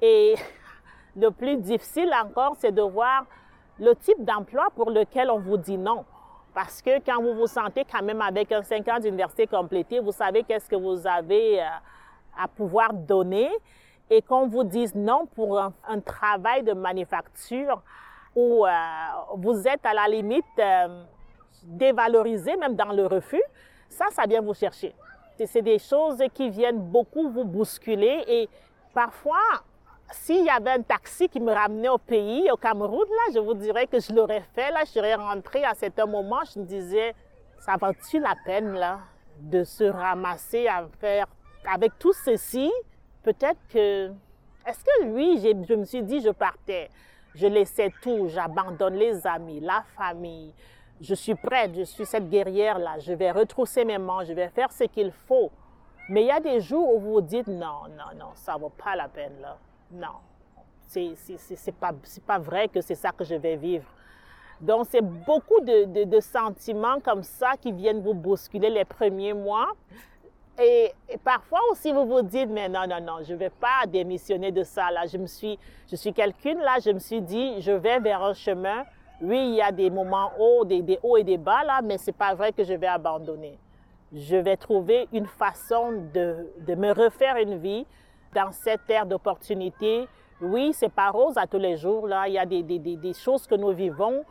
Et 0.01 0.37
le 1.17 1.31
plus 1.31 1.57
difficile 1.57 2.13
encore, 2.23 2.55
c'est 2.59 2.73
de 2.73 2.83
voir 2.83 3.25
le 3.81 3.95
type 3.97 4.25
d'emploi 4.25 4.69
pour 4.77 4.91
lequel 4.91 5.31
on 5.31 5.39
vous 5.39 5.57
dit 5.57 5.79
non. 5.79 6.05
Parce 6.55 6.83
que 6.83 6.99
quand 7.05 7.21
vous 7.21 7.35
vous 7.35 7.47
sentez 7.47 7.85
quand 7.85 8.03
même 8.03 8.23
avec 8.23 8.51
un 8.53 8.63
5 8.63 8.89
ans 8.89 8.99
d'université 9.01 9.47
complété, 9.47 9.99
vous 10.01 10.13
savez 10.13 10.45
qu'est-ce 10.45 10.69
que 10.69 10.77
vous 10.77 11.07
avez 11.07 11.61
euh, 11.61 11.67
à 12.37 12.47
pouvoir 12.47 12.93
donner 12.93 13.51
et 14.09 14.23
qu'on 14.23 14.47
vous 14.47 14.65
dise 14.65 14.95
non 14.95 15.27
pour 15.35 15.59
un, 15.59 15.73
un 15.87 16.01
travail 16.01 16.63
de 16.63 16.73
manufacture 16.73 17.83
où 18.39 18.65
euh, 18.65 18.71
vous 19.35 19.67
êtes 19.67 19.85
à 19.85 19.93
la 19.93 20.07
limite 20.07 20.45
euh, 20.61 21.03
dévalorisé, 21.65 22.57
même 22.57 22.77
dans 22.77 22.93
le 22.93 23.07
refus, 23.07 23.43
ça, 23.89 24.07
ça 24.13 24.27
vient 24.27 24.41
vous 24.41 24.55
chercher. 24.55 24.95
C'est 25.45 25.63
des 25.63 25.79
choses 25.79 26.23
qui 26.35 26.49
viennent 26.51 26.81
beaucoup 26.81 27.31
vous 27.31 27.45
bousculer 27.45 28.25
et 28.27 28.49
parfois, 28.95 29.47
s'il 30.11 30.45
y 30.45 30.51
avait 30.51 30.71
un 30.71 30.83
taxi 30.83 31.29
qui 31.29 31.41
me 31.41 31.53
ramenait 31.53 31.89
au 31.89 31.99
pays, 31.99 32.49
au 32.51 32.57
Cameroun, 32.57 33.07
là, 33.09 33.33
je 33.35 33.41
vous 33.41 33.55
dirais 33.55 33.87
que 33.87 34.01
je 34.01 34.13
l'aurais 34.13 34.45
fait. 34.55 34.71
Là, 34.71 34.81
je 34.85 34.91
serais 34.91 35.15
rentrée 35.15 35.65
à 35.65 35.75
certain 35.75 36.07
moment, 36.07 36.41
je 36.53 36.61
me 36.61 36.65
disais, 36.65 37.15
ça 37.59 37.75
vaut-il 37.81 38.23
la 38.23 38.35
peine, 38.45 38.73
là, 38.73 39.01
de 39.41 39.65
se 39.65 39.85
ramasser 39.85 40.67
à 40.69 40.87
faire 41.01 41.27
avec 41.69 41.99
tout 41.99 42.13
ceci? 42.13 42.71
Peut-être 43.23 43.61
que, 43.69 44.11
est-ce 44.67 44.85
que 44.85 45.05
oui, 45.07 45.41
je 45.69 45.75
me 45.75 45.85
suis 45.85 46.03
dit, 46.03 46.21
je 46.21 46.31
partais? 46.31 46.91
Je 47.35 47.47
laissais 47.47 47.93
tout, 48.03 48.29
j'abandonne 48.29 48.95
les 48.95 49.27
amis, 49.27 49.61
la 49.61 49.85
famille. 49.97 50.53
Je 51.01 51.15
suis 51.15 51.35
prête, 51.35 51.75
je 51.77 51.83
suis 51.83 52.05
cette 52.07 52.29
guerrière-là. 52.29 52.99
Je 52.99 53.13
vais 53.13 53.31
retrousser 53.31 53.85
mes 53.85 53.99
manches, 53.99 54.27
je 54.27 54.33
vais 54.33 54.49
faire 54.49 54.73
ce 54.73 54.85
qu'il 54.85 55.13
faut. 55.13 55.51
Mais 56.09 56.23
il 56.23 56.27
y 56.27 56.31
a 56.31 56.41
des 56.41 56.61
jours 56.61 56.95
où 56.95 56.99
vous 56.99 57.13
vous 57.15 57.21
dites 57.21 57.47
non, 57.47 57.87
non, 57.91 58.19
non, 58.19 58.31
ça 58.35 58.57
vaut 58.57 58.71
pas 58.71 58.97
la 58.97 59.09
peine 59.09 59.41
là. 59.41 59.59
Non, 59.93 60.17
c'est 60.87 61.15
c'est 61.37 61.73
pas 61.73 61.93
pas 62.27 62.39
vrai 62.39 62.69
que 62.69 62.81
c'est 62.81 62.95
ça 62.95 63.13
que 63.13 63.25
je 63.25 63.35
vais 63.35 63.57
vivre. 63.57 63.87
Donc 64.61 64.87
c'est 64.91 65.03
beaucoup 65.03 65.61
de, 65.61 66.05
de 66.05 66.21
sentiments 66.21 66.99
comme 67.01 67.23
ça 67.23 67.53
qui 67.61 67.73
viennent 67.73 68.01
vous 68.01 68.15
bousculer 68.15 68.71
les 68.71 68.85
premiers 68.85 69.35
mois. 69.35 69.69
Et, 70.61 70.93
parfois 71.23 71.61
aussi, 71.71 71.93
vous 71.93 72.05
vous 72.05 72.23
dites, 72.23 72.49
mais 72.49 72.69
non, 72.69 72.87
non, 72.89 73.01
non, 73.01 73.19
je 73.23 73.33
ne 73.33 73.39
vais 73.39 73.51
pas 73.51 73.87
démissionner 73.87 74.51
de 74.51 74.65
ça. 74.65 74.91
Là, 74.91 75.07
je 75.07 75.25
suis, 75.27 75.59
je 75.89 75.95
suis 75.95 76.13
quelqu'un, 76.13 76.55
là, 76.55 76.79
je 76.85 76.91
me 76.91 76.99
suis 76.99 77.21
dit, 77.21 77.61
je 77.61 77.71
vais 77.73 78.01
vers 78.01 78.23
un 78.23 78.35
chemin. 78.35 78.85
Oui, 79.21 79.39
il 79.39 79.55
y 79.55 79.63
a 79.63 79.71
des 79.71 79.91
moments 79.91 80.33
hauts, 80.39 80.65
des, 80.65 80.83
des 80.83 80.99
hauts 81.03 81.17
et 81.17 81.25
des 81.25 81.39
bas, 81.39 81.63
là, 81.65 81.81
mais 81.83 81.99
c'est 81.99 82.13
pas 82.13 82.35
vrai 82.35 82.53
que 82.53 82.65
je 82.65 82.75
vais 82.75 82.87
abandonner. 82.87 83.59
Je 84.13 84.37
vais 84.37 84.57
trouver 84.57 85.09
une 85.13 85.27
façon 85.27 85.93
de, 86.13 86.49
de 86.67 86.75
me 86.75 86.93
refaire 86.93 87.37
une 87.37 87.59
vie 87.59 87.87
dans 88.35 88.51
cette 88.53 88.89
ère 88.89 89.07
d'opportunité. 89.07 90.09
Oui, 90.41 90.73
c'est 90.73 90.93
pas 90.93 91.11
rose 91.11 91.37
à 91.37 91.47
tous 91.47 91.59
les 91.59 91.77
jours, 91.77 92.07
là. 92.07 92.27
Il 92.27 92.35
y 92.35 92.39
a 92.39 92.47
des, 92.47 92.63
des, 92.63 92.79
des 92.79 93.13
choses 93.13 93.47
que 93.47 93.55
nous 93.55 93.73
vivons 93.73 94.25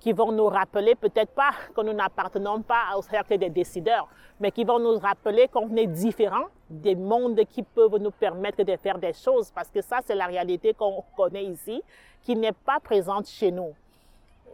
qui 0.00 0.12
vont 0.12 0.32
nous 0.32 0.46
rappeler 0.46 0.94
peut-être 0.94 1.32
pas 1.32 1.50
que 1.74 1.80
nous 1.80 1.92
n'appartenons 1.92 2.62
pas 2.62 2.96
au 2.96 3.02
cercle 3.02 3.38
des 3.38 3.50
décideurs, 3.50 4.08
mais 4.38 4.50
qui 4.50 4.64
vont 4.64 4.78
nous 4.78 4.98
rappeler 4.98 5.48
qu'on 5.48 5.74
est 5.76 5.86
différent 5.86 6.44
des 6.68 6.94
mondes 6.94 7.40
qui 7.46 7.62
peuvent 7.62 7.96
nous 7.98 8.10
permettre 8.10 8.62
de 8.62 8.76
faire 8.76 8.98
des 8.98 9.12
choses, 9.12 9.50
parce 9.50 9.70
que 9.70 9.80
ça, 9.80 9.98
c'est 10.04 10.14
la 10.14 10.26
réalité 10.26 10.74
qu'on 10.74 11.02
connaît 11.16 11.44
ici, 11.44 11.82
qui 12.22 12.36
n'est 12.36 12.52
pas 12.52 12.78
présente 12.80 13.26
chez 13.26 13.50
nous. 13.50 13.72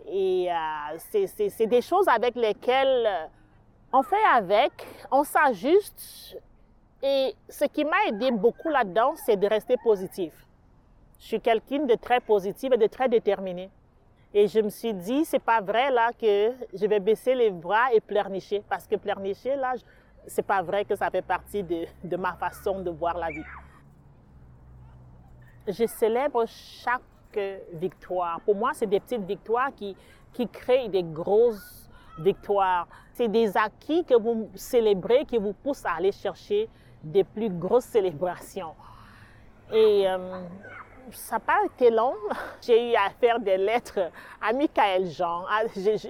Et 0.07 0.49
euh, 0.51 0.99
c'est 0.99 1.67
des 1.67 1.83
choses 1.83 2.09
avec 2.09 2.35
lesquelles 2.35 3.31
on 3.93 4.03
fait 4.03 4.25
avec, 4.35 4.73
on 5.11 5.25
s'ajuste, 5.25 6.39
et 7.03 7.35
ce 7.49 7.65
qui 7.65 7.85
m'a 7.85 8.07
aidé 8.09 8.31
beaucoup 8.31 8.69
là-dedans, 8.69 9.15
c'est 9.17 9.37
de 9.37 9.47
rester 9.47 9.77
positif. 9.83 10.33
Je 11.19 11.27
suis 11.27 11.41
quelqu'un 11.41 11.85
de 11.85 11.95
très 11.95 12.21
positif 12.21 12.73
et 12.73 12.77
de 12.77 12.87
très 12.87 13.09
déterminé. 13.09 13.71
Et 14.35 14.49
je 14.49 14.61
me 14.61 14.71
suis 14.71 14.95
dit, 14.95 15.25
c'est 15.25 15.39
pas 15.43 15.61
vrai 15.61 15.91
là 15.91 16.11
que 16.13 16.53
je 16.73 16.87
vais 16.87 17.01
baisser 17.01 17.35
les 17.35 17.51
bras 17.51 17.93
et 17.93 18.01
pleurnicher. 18.01 18.63
Parce 18.69 18.87
que 18.87 18.97
pleurnicher, 18.97 19.57
là, 19.57 19.75
c'est 20.27 20.47
pas 20.47 20.63
vrai 20.63 20.85
que 20.85 20.97
ça 20.97 21.11
fait 21.11 21.23
partie 21.23 21.63
de, 21.63 21.85
de, 22.03 22.17
ma 22.17 22.33
façon 22.35 22.81
de 22.81 22.91
voir 22.91 23.19
la 23.19 23.29
vie. 23.29 23.45
Je 25.69 25.87
célèbre 25.87 26.45
chaque 26.47 27.03
victoire. 27.75 28.41
Pour 28.43 28.55
moi, 28.55 28.73
c'est 28.75 28.87
des 28.87 29.01
petites 29.01 29.25
victoires 29.25 29.71
qui, 29.75 29.97
qui 30.33 30.49
créent 30.49 30.89
des 30.89 31.03
grosses 31.03 31.89
victoires. 32.19 32.87
C'est 33.15 33.29
des 33.29 33.57
acquis 33.57 34.05
que 34.05 34.15
vous 34.15 34.51
célébrez 34.55 35.25
qui 35.25 35.39
vous 35.39 35.53
poussent 35.53 35.85
à 35.85 35.93
aller 35.93 36.13
chercher 36.13 36.69
des 37.03 37.25
plus 37.25 37.51
grosses 37.51 37.85
célébrations. 37.85 38.75
Et 39.73 40.09
euh, 40.09 40.43
ça 41.15 41.37
n'a 41.37 41.41
pas 41.41 41.59
été 41.65 41.91
long. 41.91 42.15
J'ai 42.63 42.91
eu 42.91 42.95
à 42.95 43.11
faire 43.21 43.41
des 43.41 43.57
lettres 43.57 44.11
à 44.41 44.53
Michael 44.53 45.07
Jean. 45.07 45.45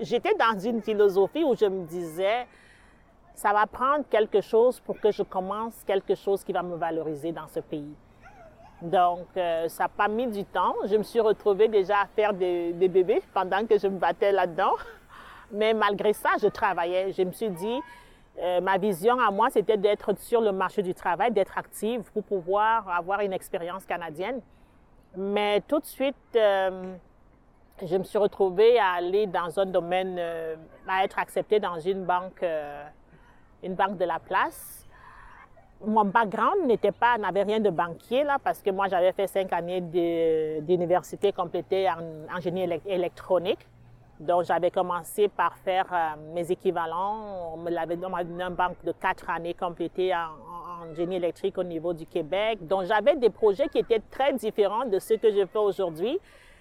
J'étais 0.03 0.35
dans 0.35 0.59
une 0.59 0.83
philosophie 0.83 1.45
où 1.45 1.55
je 1.55 1.67
me 1.67 1.85
disais, 1.87 2.47
ça 3.35 3.53
va 3.53 3.67
prendre 3.67 4.05
quelque 4.09 4.41
chose 4.41 4.81
pour 4.81 5.01
que 5.01 5.11
je 5.11 5.23
commence 5.23 5.75
quelque 5.85 6.15
chose 6.15 6.45
qui 6.45 6.53
va 6.53 6.63
me 6.63 6.77
valoriser 6.77 7.33
dans 7.33 7.49
ce 7.49 7.61
pays. 7.61 7.95
Donc, 8.83 9.27
euh, 9.37 9.69
ça 9.69 9.85
n'a 9.85 9.89
pas 9.89 10.09
mis 10.09 10.27
du 10.27 10.45
temps. 10.45 10.75
Je 10.87 10.97
me 10.97 11.05
suis 11.05 11.21
retrouvée 11.21 11.69
déjà 11.69 12.01
à 12.01 12.07
faire 12.07 12.33
des, 12.33 12.73
des 12.73 12.89
bébés 12.89 13.23
pendant 13.33 13.65
que 13.65 13.79
je 13.79 13.87
me 13.87 13.99
battais 13.99 14.33
là-dedans. 14.33 14.73
Mais 15.53 15.73
malgré 15.73 16.13
ça, 16.13 16.31
je 16.41 16.49
travaillais. 16.49 17.13
Je 17.13 17.23
me 17.23 17.31
suis 17.31 17.51
dit, 17.51 17.81
euh, 18.39 18.61
ma 18.61 18.79
vision 18.79 19.21
à 19.21 19.31
moi, 19.31 19.51
c'était 19.51 19.77
d'être 19.77 20.19
sur 20.19 20.41
le 20.41 20.53
marché 20.53 20.83
du 20.83 20.95
travail, 20.95 21.31
d'être 21.31 21.57
active 21.57 22.11
pour 22.13 22.25
pouvoir 22.25 22.89
avoir 22.89 23.21
une 23.21 23.33
expérience 23.33 23.85
canadienne. 23.85 24.41
Mais 25.17 25.61
tout 25.69 25.79
de 25.79 25.85
suite, 25.85 26.17
euh, 26.37 26.95
je 27.85 27.97
me 27.97 28.03
suis 28.05 28.19
retrouvée 28.19 28.79
à 28.79 28.93
aller 28.93 29.27
dans 29.27 29.59
un 29.61 29.67
domaine, 29.67 30.17
euh, 30.19 30.57
à 30.89 31.05
être 31.05 31.19
acceptée 31.19 31.61
dans 31.61 31.79
une 31.79 32.05
banque, 32.05 32.43
euh, 32.43 32.85
une 33.63 33.75
banque 33.75 33.99
de 33.99 34.05
la 34.07 34.19
place. 34.19 34.87
Mon 35.85 36.05
background 36.05 36.67
n'était 36.67 36.93
pas, 36.93 37.19
n'avait 37.19 37.43
rien 37.43 37.61
de 37.61 37.69
banquier 37.69 38.23
là, 38.23 38.39
parce 38.43 38.63
que 38.63 38.71
moi 38.71 38.89
j'avais 38.89 39.13
fait 39.13 39.27
cinq 39.27 39.53
années 39.53 39.81
d'université 40.61 41.33
complétée 41.33 41.91
en, 41.91 42.37
en 42.37 42.41
génie 42.41 42.69
électronique. 42.87 43.67
Donc 44.23 44.45
j'avais 44.45 44.71
commencé 44.71 45.29
par 45.29 45.57
faire 45.59 46.17
mes 46.33 46.51
équivalents. 46.51 47.55
On 47.55 47.57
me 47.57 47.71
l'avait 47.71 47.97
donné 47.97 48.15
une 48.23 48.55
banque 48.55 48.83
de 48.85 48.93
quatre 48.93 49.29
années 49.29 49.55
complétée 49.55 50.15
en, 50.15 50.95
génie 50.95 51.17
électrique 51.17 51.59
au 51.59 51.63
niveau 51.65 51.93
du 51.93 52.07
Québec. 52.07 52.67
Donc, 52.67 52.85
j'avais 52.85 53.17
des 53.17 53.31
projets 53.31 53.69
qui 53.69 53.79
étaient 53.79 54.03
très 54.11 54.33
différents 54.33 54.85
de 54.85 54.99
ce 54.99 55.15
que 55.15 55.31
je 55.31 55.47
fais 55.47 55.59
aujourd'hui. 55.59 56.19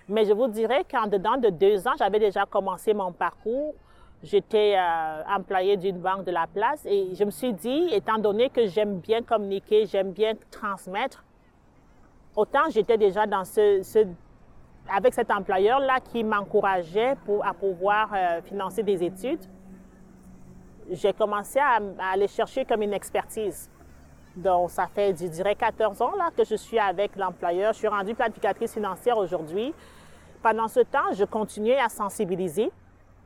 Mais 0.08 0.26
je 0.26 0.34
vous 0.34 0.48
dirais 0.48 0.84
qu'en 0.90 1.08
dedans 1.08 1.38
de 1.38 1.50
deux 1.50 1.88
ans, 1.88 1.94
j'avais 1.98 2.20
déjà 2.20 2.46
commencé 2.46 2.94
mon 2.94 3.12
parcours. 3.12 3.74
J'étais 4.24 4.76
euh, 4.78 5.24
employée 5.36 5.78
d'une 5.78 5.98
banque 5.98 6.26
de 6.26 6.32
la 6.32 6.46
place 6.46 6.86
et 6.86 7.16
je 7.16 7.24
me 7.24 7.32
suis 7.32 7.54
dit, 7.54 7.90
étant 7.92 8.20
donné 8.20 8.50
que 8.50 8.68
j'aime 8.68 9.00
bien 9.00 9.24
communiquer, 9.24 9.88
j'aime 9.88 10.12
bien 10.12 10.34
transmettre, 10.52 11.24
autant 12.36 12.70
j'étais 12.70 13.00
déjà 13.00 13.26
dans 13.26 13.44
ce 13.44 13.82
avec 14.90 15.14
cet 15.14 15.32
employeur-là 15.32 16.00
qui 16.00 16.24
m'encourageait 16.24 17.16
à 17.44 17.54
pouvoir 17.54 18.10
euh, 18.14 18.42
financer 18.42 18.84
des 18.84 19.04
études, 19.04 19.44
j'ai 20.90 21.14
commencé 21.14 21.60
à, 21.60 21.80
à 22.00 22.14
aller 22.14 22.28
chercher 22.28 22.66
comme 22.66 22.82
une 22.82 22.94
expertise. 22.94 23.70
Donc, 24.36 24.70
ça 24.70 24.88
fait, 24.88 25.16
je 25.20 25.28
dirais, 25.28 25.56
14 25.56 26.02
ans 26.02 26.16
là, 26.18 26.30
que 26.36 26.44
je 26.44 26.56
suis 26.56 26.80
avec 26.80 27.16
l'employeur. 27.16 27.74
Je 27.74 27.80
suis 27.80 27.88
rendue 27.88 28.16
planificatrice 28.16 28.74
financière 28.74 29.18
aujourd'hui. 29.18 29.74
Pendant 30.42 30.68
ce 30.68 30.80
temps, 30.80 31.12
je 31.14 31.26
continuais 31.26 31.78
à 31.78 31.90
sensibiliser 31.90 32.72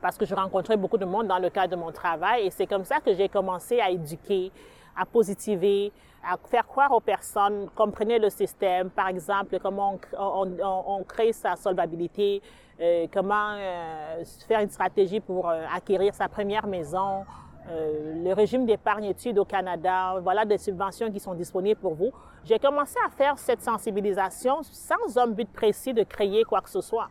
parce 0.00 0.18
que 0.18 0.26
je 0.26 0.34
rencontrais 0.34 0.76
beaucoup 0.76 0.98
de 0.98 1.04
monde 1.04 1.26
dans 1.26 1.38
le 1.38 1.48
cadre 1.48 1.74
de 1.74 1.80
mon 1.80 1.90
travail 1.92 2.46
et 2.46 2.50
c'est 2.50 2.66
comme 2.66 2.84
ça 2.84 3.00
que 3.00 3.14
j'ai 3.14 3.28
commencé 3.28 3.80
à 3.80 3.90
éduquer, 3.90 4.52
à 4.96 5.06
positiver, 5.06 5.92
à 6.28 6.36
faire 6.48 6.66
croire 6.66 6.92
aux 6.92 7.00
personnes, 7.00 7.68
comprenez 7.74 8.18
le 8.18 8.30
système, 8.30 8.90
par 8.90 9.08
exemple, 9.08 9.58
comment 9.60 9.98
on, 10.18 11.04
crée 11.04 11.32
sa 11.32 11.56
solvabilité, 11.56 12.42
euh, 12.80 13.06
comment 13.12 13.54
euh, 13.56 14.24
faire 14.46 14.60
une 14.60 14.70
stratégie 14.70 15.20
pour 15.20 15.48
euh, 15.48 15.64
acquérir 15.74 16.14
sa 16.14 16.28
première 16.28 16.66
maison, 16.66 17.24
le 17.68 18.32
régime 18.32 18.64
d'épargne-études 18.64 19.40
au 19.40 19.44
Canada, 19.44 20.20
voilà 20.22 20.44
des 20.44 20.56
subventions 20.56 21.10
qui 21.10 21.18
sont 21.18 21.34
disponibles 21.34 21.80
pour 21.80 21.94
vous. 21.94 22.12
J'ai 22.44 22.60
commencé 22.60 22.94
à 23.04 23.10
faire 23.10 23.36
cette 23.38 23.60
sensibilisation 23.60 24.62
sans 24.62 25.18
un 25.18 25.26
but 25.26 25.52
précis 25.52 25.92
de 25.92 26.04
créer 26.04 26.44
quoi 26.44 26.60
que 26.60 26.70
ce 26.70 26.80
soit. 26.80 27.08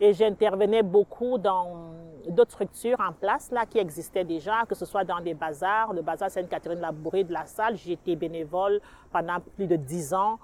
Et 0.00 0.12
j'intervenais 0.12 0.82
beaucoup 0.82 1.38
dans 1.38 1.92
d'autres 2.28 2.52
structures 2.52 3.00
en 3.00 3.12
place 3.12 3.50
là 3.50 3.66
qui 3.66 3.78
existaient 3.78 4.24
déjà, 4.24 4.64
que 4.68 4.74
ce 4.74 4.84
soit 4.84 5.04
dans 5.04 5.20
des 5.20 5.34
bazars, 5.34 5.92
le 5.92 6.02
bazar 6.02 6.30
Sainte-Catherine-la-Bourrée 6.30 7.24
de 7.24 7.32
la 7.32 7.46
Salle. 7.46 7.76
J'étais 7.76 8.16
bénévole 8.16 8.80
pendant 9.12 9.38
plus 9.56 9.66
de 9.66 9.76
dix 9.76 10.14
ans. 10.14 10.38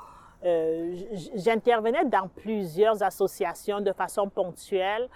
Euh, 0.44 0.94
j'intervenais 1.34 2.04
dans 2.04 2.28
plusieurs 2.28 3.02
associations 3.02 3.80
de 3.80 3.92
façon 3.92 4.28
ponctuelle. 4.28 5.08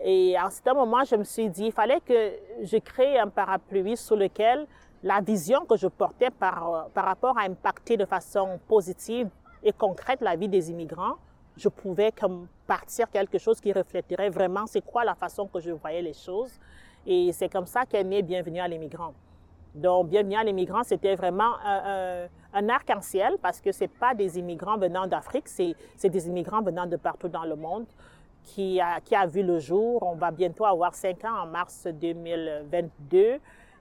Et 0.00 0.36
à 0.36 0.50
ce 0.50 0.74
moment, 0.74 1.04
je 1.04 1.16
me 1.16 1.24
suis 1.24 1.48
dit, 1.48 1.66
il 1.66 1.72
fallait 1.72 2.00
que 2.00 2.32
je 2.62 2.76
crée 2.78 3.18
un 3.18 3.28
parapluie 3.28 3.96
sous 3.96 4.16
lequel 4.16 4.66
la 5.02 5.20
vision 5.20 5.64
que 5.64 5.76
je 5.76 5.86
portais 5.86 6.30
par, 6.30 6.88
par 6.94 7.04
rapport 7.04 7.38
à 7.38 7.42
impacter 7.42 7.96
de 7.96 8.04
façon 8.04 8.58
positive 8.66 9.28
et 9.62 9.72
concrète 9.72 10.20
la 10.20 10.36
vie 10.36 10.48
des 10.48 10.70
immigrants, 10.70 11.14
je 11.56 11.68
pouvais 11.68 12.10
comme 12.12 12.48
partir 12.66 13.10
quelque 13.10 13.38
chose 13.38 13.60
qui 13.60 13.72
reflèterait 13.72 14.30
vraiment 14.30 14.66
c'est 14.66 14.80
quoi 14.80 15.04
la 15.04 15.14
façon 15.14 15.46
que 15.46 15.60
je 15.60 15.70
voyais 15.70 16.02
les 16.02 16.14
choses. 16.14 16.52
Et 17.06 17.32
c'est 17.32 17.48
comme 17.48 17.66
ça 17.66 17.84
qu'est 17.84 18.04
né 18.04 18.22
Bienvenue 18.22 18.60
à 18.60 18.68
l'immigrant. 18.68 19.12
Donc, 19.74 20.08
Bienvenue 20.08 20.36
à 20.36 20.44
l'immigrant, 20.44 20.82
c'était 20.84 21.14
vraiment 21.16 21.58
un, 21.64 22.26
un, 22.52 22.68
arc-en-ciel 22.68 23.36
parce 23.42 23.60
que 23.60 23.72
c'est 23.72 23.88
pas 23.88 24.14
des 24.14 24.38
immigrants 24.38 24.78
venant 24.78 25.06
d'Afrique, 25.06 25.48
c'est 25.48 25.74
des 26.04 26.28
immigrants 26.28 26.62
venant 26.62 26.86
de 26.86 26.96
partout 26.96 27.28
dans 27.28 27.44
le 27.44 27.56
monde 27.56 27.86
qui 28.44 28.80
a, 28.80 29.00
qui 29.00 29.14
a 29.14 29.26
vu 29.26 29.42
le 29.42 29.58
jour. 29.58 30.02
On 30.02 30.14
va 30.14 30.30
bientôt 30.30 30.64
avoir 30.64 30.94
cinq 30.94 31.24
ans 31.24 31.42
en 31.42 31.46
mars 31.46 31.86
2022. 31.86 33.40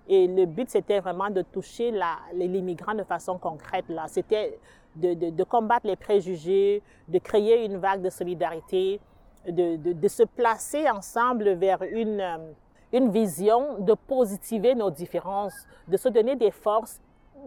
Et 0.10 0.28
le 0.28 0.46
but, 0.46 0.70
c'était 0.70 1.00
vraiment 1.00 1.30
de 1.30 1.44
toucher 1.44 1.94
l'immigrant 2.34 2.94
de 2.94 3.04
façon 3.04 3.38
concrète. 3.38 3.86
Là, 3.88 4.06
c'était 4.08 4.60
de, 4.96 5.44
combattre 5.44 5.88
les 5.88 5.96
préjugés, 5.96 6.82
de 7.08 7.20
créer 7.20 7.66
une 7.66 7.78
vague 7.78 8.02
de 8.02 8.10
solidarité, 8.10 9.00
de, 9.48 10.08
se 10.08 10.24
placer 10.24 10.90
ensemble 10.90 11.54
vers 11.54 11.82
une, 11.84 12.22
euh, 12.22 12.38
une 12.94 13.10
vision 13.10 13.80
de 13.80 13.94
positiver 13.94 14.76
nos 14.76 14.90
différences, 14.90 15.68
de 15.88 15.98
se 15.98 16.10
donner 16.10 16.36
des 16.36 16.52
forces, 16.52 17.02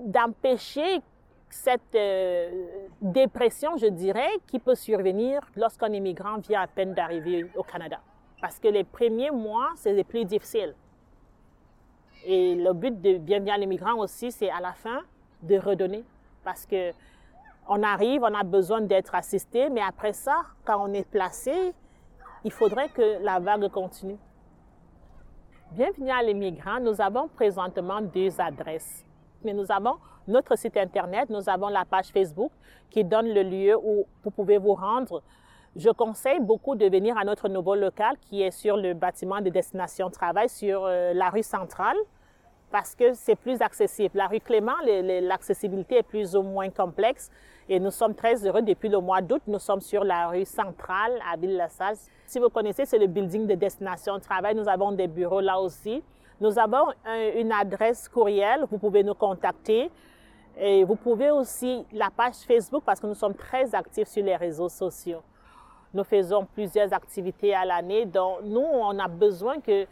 d'empêcher 0.04 1.00
cette 1.48 1.94
euh, 1.94 2.66
dépression, 3.00 3.76
je 3.76 3.86
dirais, 3.86 4.28
qui 4.46 4.58
peut 4.58 4.74
survenir 4.74 5.40
lorsqu'un 5.56 5.92
immigrant 5.92 6.38
vient 6.38 6.62
à 6.62 6.66
peine 6.66 6.92
d'arriver 6.92 7.46
au 7.56 7.62
Canada. 7.62 8.00
Parce 8.40 8.58
que 8.58 8.68
les 8.68 8.84
premiers 8.84 9.30
mois, 9.30 9.70
c'est 9.76 9.92
les 9.92 10.04
plus 10.04 10.24
difficiles. 10.24 10.74
Et 12.24 12.54
le 12.54 12.72
but 12.72 13.00
de 13.00 13.18
Bienvenue 13.18 13.50
à 13.50 13.56
l'immigrant 13.56 13.94
aussi, 13.94 14.32
c'est 14.32 14.50
à 14.50 14.60
la 14.60 14.72
fin 14.72 15.02
de 15.42 15.56
redonner. 15.56 16.04
Parce 16.44 16.66
que 16.66 16.92
on 17.68 17.82
arrive, 17.82 18.22
on 18.22 18.34
a 18.34 18.42
besoin 18.42 18.80
d'être 18.80 19.14
assisté, 19.14 19.68
mais 19.70 19.80
après 19.80 20.12
ça, 20.12 20.42
quand 20.64 20.88
on 20.88 20.92
est 20.92 21.08
placé, 21.08 21.74
il 22.44 22.52
faudrait 22.52 22.88
que 22.88 23.22
la 23.22 23.40
vague 23.40 23.68
continue. 23.68 24.18
Bienvenue 25.72 26.10
à 26.10 26.22
l'immigrant, 26.22 26.78
nous 26.80 27.00
avons 27.00 27.28
présentement 27.28 28.00
deux 28.00 28.40
adresses. 28.40 29.04
Mais 29.44 29.52
nous 29.52 29.70
avons 29.70 29.96
notre 30.28 30.56
site 30.56 30.76
Internet, 30.76 31.28
nous 31.28 31.48
avons 31.48 31.68
la 31.68 31.84
page 31.84 32.08
Facebook 32.08 32.52
qui 32.90 33.04
donne 33.04 33.28
le 33.28 33.42
lieu 33.42 33.76
où 33.76 34.06
vous 34.22 34.30
pouvez 34.30 34.58
vous 34.58 34.74
rendre. 34.74 35.22
Je 35.74 35.90
conseille 35.90 36.40
beaucoup 36.40 36.74
de 36.74 36.86
venir 36.86 37.18
à 37.18 37.24
notre 37.24 37.48
nouveau 37.48 37.74
local 37.74 38.16
qui 38.20 38.42
est 38.42 38.50
sur 38.50 38.76
le 38.76 38.94
bâtiment 38.94 39.40
de 39.40 39.50
destination 39.50 40.08
travail 40.08 40.48
sur 40.48 40.84
euh, 40.84 41.12
la 41.12 41.30
rue 41.30 41.42
centrale 41.42 41.96
parce 42.70 42.94
que 42.94 43.12
c'est 43.14 43.36
plus 43.36 43.60
accessible. 43.60 44.16
La 44.16 44.26
rue 44.26 44.40
Clément, 44.40 44.74
l'accessibilité 44.84 45.98
est 45.98 46.02
plus 46.02 46.34
ou 46.34 46.42
moins 46.42 46.70
complexe 46.70 47.30
et 47.68 47.80
nous 47.80 47.90
sommes 47.90 48.14
très 48.14 48.46
heureux. 48.46 48.62
Depuis 48.62 48.88
le 48.88 48.98
mois 48.98 49.20
d'août, 49.20 49.42
nous 49.46 49.58
sommes 49.58 49.80
sur 49.80 50.04
la 50.04 50.28
rue 50.28 50.44
centrale 50.44 51.18
à 51.30 51.36
Ville-la-Salle. 51.36 51.96
Si 52.26 52.38
vous 52.38 52.48
connaissez, 52.48 52.84
c'est 52.84 52.98
le 52.98 53.06
building 53.06 53.46
de 53.46 53.54
destination 53.54 54.18
travail. 54.20 54.54
Nous 54.54 54.68
avons 54.68 54.92
des 54.92 55.08
bureaux 55.08 55.40
là 55.40 55.60
aussi. 55.60 56.02
Nous 56.40 56.58
avons 56.58 56.92
une 57.34 57.52
adresse 57.52 58.08
courriel. 58.08 58.64
Vous 58.70 58.78
pouvez 58.78 59.02
nous 59.02 59.14
contacter. 59.14 59.90
Et 60.58 60.84
vous 60.84 60.96
pouvez 60.96 61.30
aussi 61.30 61.84
la 61.92 62.08
page 62.10 62.36
Facebook 62.46 62.82
parce 62.84 63.00
que 63.00 63.06
nous 63.06 63.14
sommes 63.14 63.34
très 63.34 63.74
actifs 63.74 64.08
sur 64.08 64.24
les 64.24 64.36
réseaux 64.36 64.68
sociaux. 64.68 65.22
Nous 65.92 66.04
faisons 66.04 66.46
plusieurs 66.54 66.92
activités 66.92 67.54
à 67.54 67.64
l'année. 67.64 68.06
Donc, 68.06 68.38
nous, 68.44 68.64
on 68.64 68.98
a 68.98 69.08
besoin 69.08 69.60
que 69.60 69.86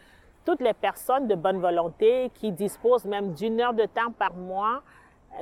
toutes 0.45 0.61
les 0.61 0.75
personnes 0.75 1.27
de 1.27 1.35
bonne 1.35 1.61
volonté 1.61 2.31
qui 2.35 2.53
disposent 2.53 3.05
même 3.05 3.33
d'une 3.33 3.61
heure 3.61 3.75
de 3.75 3.87
temps 3.87 4.13
par 4.19 4.35
mois 4.35 4.83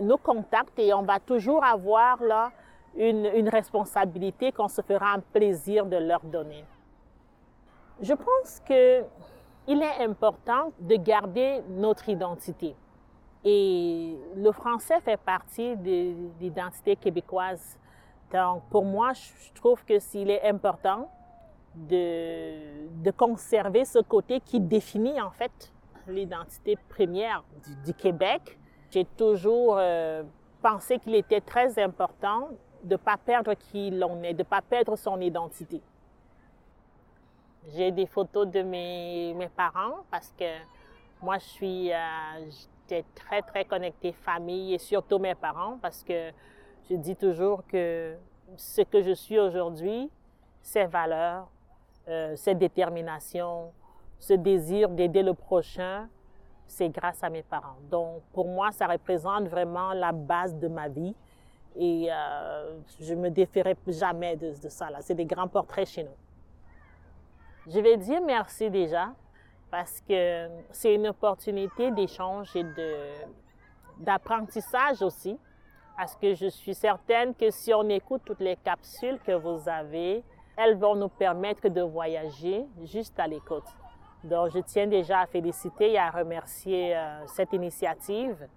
nous 0.00 0.16
contactent 0.16 0.78
et 0.78 0.92
on 0.94 1.02
va 1.02 1.20
toujours 1.20 1.64
avoir 1.64 2.22
là 2.22 2.52
une, 2.96 3.48
responsabilité 3.48 4.52
qu'on 4.52 4.68
se 4.68 4.82
fera 4.82 5.14
un 5.14 5.20
plaisir 5.20 5.86
de 5.86 5.96
leur 5.96 6.20
donner. 6.20 6.64
Je 8.00 8.14
pense 8.14 8.60
que 8.66 9.04
il 9.68 9.80
est 9.80 10.02
important 10.02 10.72
de 10.80 10.96
garder 10.96 11.62
notre 11.68 12.08
identité. 12.08 12.74
Et 13.44 14.18
le 14.36 14.52
français 14.52 15.00
fait 15.00 15.16
partie 15.16 15.76
de 15.76 16.14
l'identité 16.40 16.96
québécoise. 16.96 17.78
Donc, 18.32 18.62
pour 18.70 18.84
moi, 18.84 19.12
je 19.12 19.52
trouve 19.52 19.84
que 19.84 19.98
s'il 19.98 20.30
est 20.30 20.48
important 20.48 21.08
de, 21.74 23.10
conserver 23.16 23.84
ce 23.84 23.98
côté 24.00 24.40
qui 24.40 24.60
définit 24.60 25.20
en 25.20 25.30
fait 25.30 25.72
l'identité 26.06 26.76
première 26.88 27.44
du 27.84 27.94
Québec. 27.94 28.58
J'ai 28.92 29.06
toujours 29.06 29.76
euh, 29.78 30.22
pensé 30.60 30.98
qu'il 30.98 31.14
était 31.14 31.40
très 31.40 31.82
important 31.82 32.50
de 32.84 32.92
ne 32.92 32.96
pas 32.96 33.16
perdre 33.16 33.54
qui 33.54 33.90
l'on 33.90 34.22
est, 34.22 34.34
de 34.34 34.40
ne 34.40 34.42
pas 34.42 34.60
perdre 34.60 34.96
son 34.96 35.18
identité. 35.20 35.80
J'ai 37.74 37.90
des 37.90 38.04
photos 38.04 38.46
de 38.48 38.60
mes, 38.60 39.32
mes 39.34 39.48
parents 39.48 40.04
parce 40.10 40.34
que 40.38 40.44
moi, 41.22 41.38
je 41.38 41.44
suis, 41.44 41.92
euh, 41.92 41.96
j'étais 42.50 43.04
très, 43.14 43.40
très 43.40 43.64
connectée 43.64 44.12
famille 44.12 44.74
et 44.74 44.78
surtout 44.78 45.18
mes 45.18 45.36
parents 45.36 45.78
parce 45.80 46.02
que 46.02 46.30
je 46.90 46.96
dis 46.96 47.16
toujours 47.16 47.66
que 47.66 48.14
ce 48.56 48.82
que 48.82 49.00
je 49.00 49.12
suis 49.12 49.38
aujourd'hui, 49.38 50.10
ces 50.60 50.84
valeurs, 50.84 51.48
euh, 52.08 52.36
cette 52.36 52.58
détermination, 52.58 53.72
ce 54.18 54.34
désir 54.34 54.90
d'aider 54.90 55.22
le 55.22 55.32
prochain, 55.32 56.08
c'est 56.72 56.88
grâce 56.88 57.22
à 57.22 57.28
mes 57.28 57.42
parents. 57.42 57.76
Donc, 57.90 58.22
pour 58.32 58.48
moi, 58.48 58.72
ça 58.72 58.86
représente 58.86 59.46
vraiment 59.46 59.92
la 59.92 60.10
base 60.10 60.54
de 60.56 60.68
ma 60.68 60.88
vie. 60.88 61.14
Et 61.76 62.08
euh, 62.10 62.78
je 62.98 63.14
me 63.14 63.28
défierai 63.30 63.76
jamais 63.86 64.36
de, 64.36 64.54
de 64.60 64.68
ça. 64.68 64.90
Là. 64.90 64.98
C'est 65.00 65.14
des 65.14 65.26
grands 65.26 65.48
portraits 65.48 65.86
chez 65.86 66.04
nous. 66.04 66.16
Je 67.66 67.78
vais 67.78 67.96
dire 67.96 68.20
merci 68.22 68.70
déjà 68.70 69.10
parce 69.70 70.00
que 70.00 70.48
c'est 70.70 70.94
une 70.94 71.08
opportunité 71.08 71.90
d'échange 71.90 72.54
et 72.56 72.64
d'apprentissage 73.98 75.02
aussi. 75.02 75.38
Parce 75.96 76.16
que 76.16 76.34
je 76.34 76.46
suis 76.46 76.74
certaine 76.74 77.34
que 77.34 77.50
si 77.50 77.72
on 77.74 77.86
écoute 77.90 78.22
toutes 78.24 78.40
les 78.40 78.56
capsules 78.56 79.18
que 79.20 79.32
vous 79.32 79.68
avez, 79.68 80.24
elles 80.56 80.76
vont 80.76 80.96
nous 80.96 81.08
permettre 81.08 81.68
de 81.68 81.82
voyager 81.82 82.64
juste 82.82 83.18
à 83.20 83.26
l'écoute. 83.26 83.64
Donc, 84.24 84.50
je 84.52 84.60
tiens 84.60 84.86
déjà 84.86 85.20
à 85.20 85.26
féliciter 85.26 85.92
et 85.92 85.98
à 85.98 86.10
remercier 86.10 86.96
euh, 86.96 87.26
cette 87.26 87.52
initiative. 87.52 88.48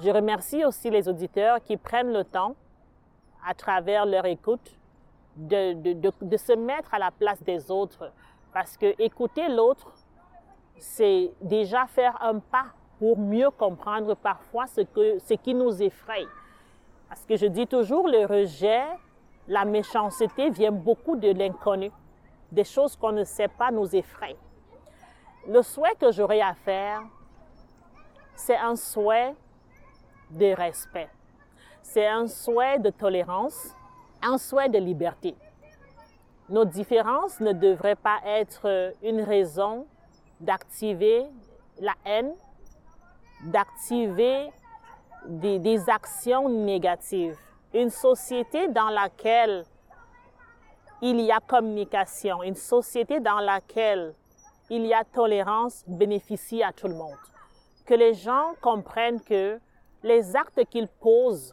Je 0.00 0.10
remercie 0.10 0.64
aussi 0.64 0.90
les 0.90 1.08
auditeurs 1.08 1.62
qui 1.62 1.76
prennent 1.76 2.12
le 2.12 2.24
temps, 2.24 2.54
à 3.46 3.54
travers 3.54 4.06
leur 4.06 4.24
écoute, 4.24 4.78
de, 5.36 6.36
se 6.36 6.52
mettre 6.54 6.94
à 6.94 6.98
la 6.98 7.10
place 7.10 7.42
des 7.42 7.70
autres. 7.70 8.10
Parce 8.52 8.76
que 8.76 8.94
écouter 9.00 9.48
l'autre, 9.48 9.92
c'est 10.78 11.32
déjà 11.40 11.86
faire 11.86 12.16
un 12.22 12.38
pas 12.38 12.66
pour 12.98 13.18
mieux 13.18 13.50
comprendre 13.50 14.14
parfois 14.14 14.66
ce, 14.66 14.80
que, 14.80 15.18
ce 15.18 15.34
qui 15.34 15.54
nous 15.54 15.82
effraie. 15.82 16.26
Parce 17.08 17.26
que 17.26 17.36
je 17.36 17.46
dis 17.46 17.66
toujours, 17.66 18.08
le 18.08 18.24
rejet 18.24 18.84
la 19.48 19.64
méchanceté 19.64 20.50
vient 20.50 20.72
beaucoup 20.72 21.16
de 21.16 21.30
l'inconnu. 21.30 21.90
Des 22.50 22.64
choses 22.64 22.96
qu'on 22.96 23.12
ne 23.12 23.24
sait 23.24 23.48
pas 23.48 23.70
nous 23.70 23.94
effraient. 23.94 24.36
Le 25.48 25.62
souhait 25.62 25.94
que 26.00 26.10
j'aurais 26.10 26.40
à 26.40 26.54
faire, 26.54 27.02
c'est 28.34 28.56
un 28.56 28.76
souhait 28.76 29.34
de 30.30 30.54
respect. 30.54 31.08
C'est 31.82 32.06
un 32.06 32.26
souhait 32.26 32.78
de 32.78 32.90
tolérance, 32.90 33.74
un 34.22 34.38
souhait 34.38 34.68
de 34.68 34.78
liberté. 34.78 35.34
Nos 36.48 36.64
différences 36.64 37.40
ne 37.40 37.52
devraient 37.52 37.96
pas 37.96 38.20
être 38.24 38.92
une 39.02 39.20
raison 39.20 39.86
d'activer 40.40 41.26
la 41.80 41.94
haine, 42.04 42.32
d'activer 43.44 44.50
des, 45.26 45.58
des 45.58 45.90
actions 45.90 46.48
négatives 46.48 47.38
une 47.74 47.90
société 47.90 48.68
dans 48.68 48.88
laquelle 48.88 49.64
il 51.02 51.20
y 51.20 51.32
a 51.32 51.40
communication, 51.40 52.42
une 52.42 52.54
société 52.54 53.20
dans 53.20 53.40
laquelle 53.40 54.14
il 54.74 54.86
y 54.86 54.92
a 54.92 55.04
tolérance 55.04 55.84
bénéficie 55.86 56.62
à 56.62 56.72
tout 56.72 56.88
le 56.88 56.94
monde. 56.94 57.16
que 57.86 57.94
les 57.94 58.14
gens 58.14 58.54
comprennent 58.62 59.20
que 59.20 59.60
les 60.02 60.34
actes 60.34 60.64
qu'ils 60.70 60.88
posent 60.88 61.52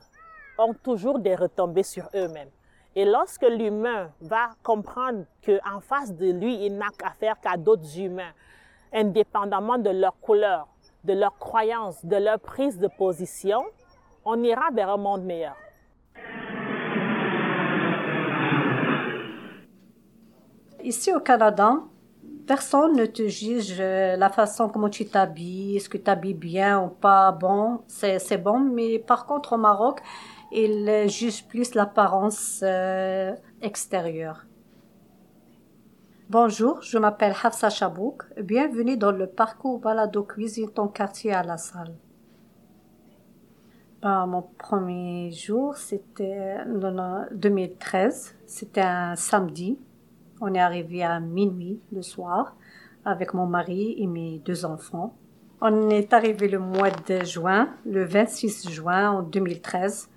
ont 0.58 0.74
toujours 0.74 1.20
des 1.20 1.36
retombées 1.36 1.84
sur 1.84 2.10
eux-mêmes. 2.16 2.50
Et 2.96 3.04
lorsque 3.04 3.44
l'humain 3.44 4.12
va 4.22 4.52
comprendre 4.64 5.26
qu'en 5.46 5.82
face 5.82 6.16
de 6.16 6.32
lui, 6.32 6.66
il 6.66 6.78
n'a 6.78 6.88
qu'à 6.98 7.36
qu'à 7.36 7.58
d'autres 7.58 8.00
humains, 8.00 8.32
indépendamment 8.94 9.78
de 9.78 9.90
leur 9.90 10.18
couleur, 10.22 10.68
de 11.04 11.14
leur 11.14 11.38
croyance, 11.38 12.04
de 12.06 12.16
leur 12.16 12.40
prise 12.40 12.80
de 12.80 12.88
position, 12.88 13.64
on 14.24 14.42
ira 14.42 14.70
vers 14.72 14.90
un 14.90 14.98
monde 14.98 15.24
meilleur. 15.24 15.56
Ici 20.82 21.14
au 21.14 21.20
Canada, 21.20 21.78
personne 22.46 22.96
ne 22.96 23.06
te 23.06 23.28
juge 23.28 23.78
euh, 23.80 24.16
la 24.16 24.30
façon 24.30 24.70
comment 24.70 24.90
tu 24.90 25.06
t'habilles, 25.06 25.78
est-ce 25.78 25.90
que 25.90 25.98
tu 25.98 26.10
habilles 26.10 26.34
bien 26.34 26.82
ou 26.84 26.90
pas 26.90 27.32
bon, 27.32 27.82
c'est 27.88 28.38
bon, 28.38 28.60
mais 28.60 29.00
par 29.00 29.26
contre 29.26 29.54
au 29.54 29.58
Maroc, 29.58 30.02
ils 30.52 31.10
jugent 31.10 31.46
plus 31.48 31.76
l'apparence 31.76 32.60
euh, 32.64 33.34
extérieure. 33.62 34.46
Bonjour, 36.30 36.82
je 36.82 36.98
m'appelle 36.98 37.36
Hafsa 37.44 37.70
Chabouk. 37.70 38.24
Bienvenue 38.42 38.96
dans 38.96 39.12
le 39.12 39.28
parcours 39.28 39.80
Balado 39.80 40.24
Cuisine 40.24 40.72
ton 40.72 40.88
quartier 40.88 41.34
à 41.34 41.44
la 41.44 41.58
salle. 41.58 41.94
Ben, 44.02 44.26
mon 44.26 44.42
premier 44.42 45.32
jour, 45.32 45.76
c'était 45.76 46.58
en 46.66 47.26
2013. 47.34 48.36
C'était 48.48 48.82
un 48.82 49.16
samedi. 49.16 49.78
On 50.42 50.56
est 50.56 50.60
arrivé 50.60 51.04
à 51.04 51.20
minuit 51.20 51.80
le 51.94 52.02
soir 52.02 52.56
avec 53.06 53.36
mon 53.36 53.46
mari 53.46 53.94
et 54.00 54.08
mes 54.08 54.40
deux 54.40 54.66
enfants. 54.66 55.14
On 55.62 55.92
est 55.92 56.14
arrivé 56.14 56.48
le 56.48 56.58
mois 56.58 56.90
de 56.90 57.24
juin, 57.24 57.70
le 57.86 58.04
26 58.04 58.72
juin 58.72 59.12
en 59.12 59.22
2013. 59.22 60.10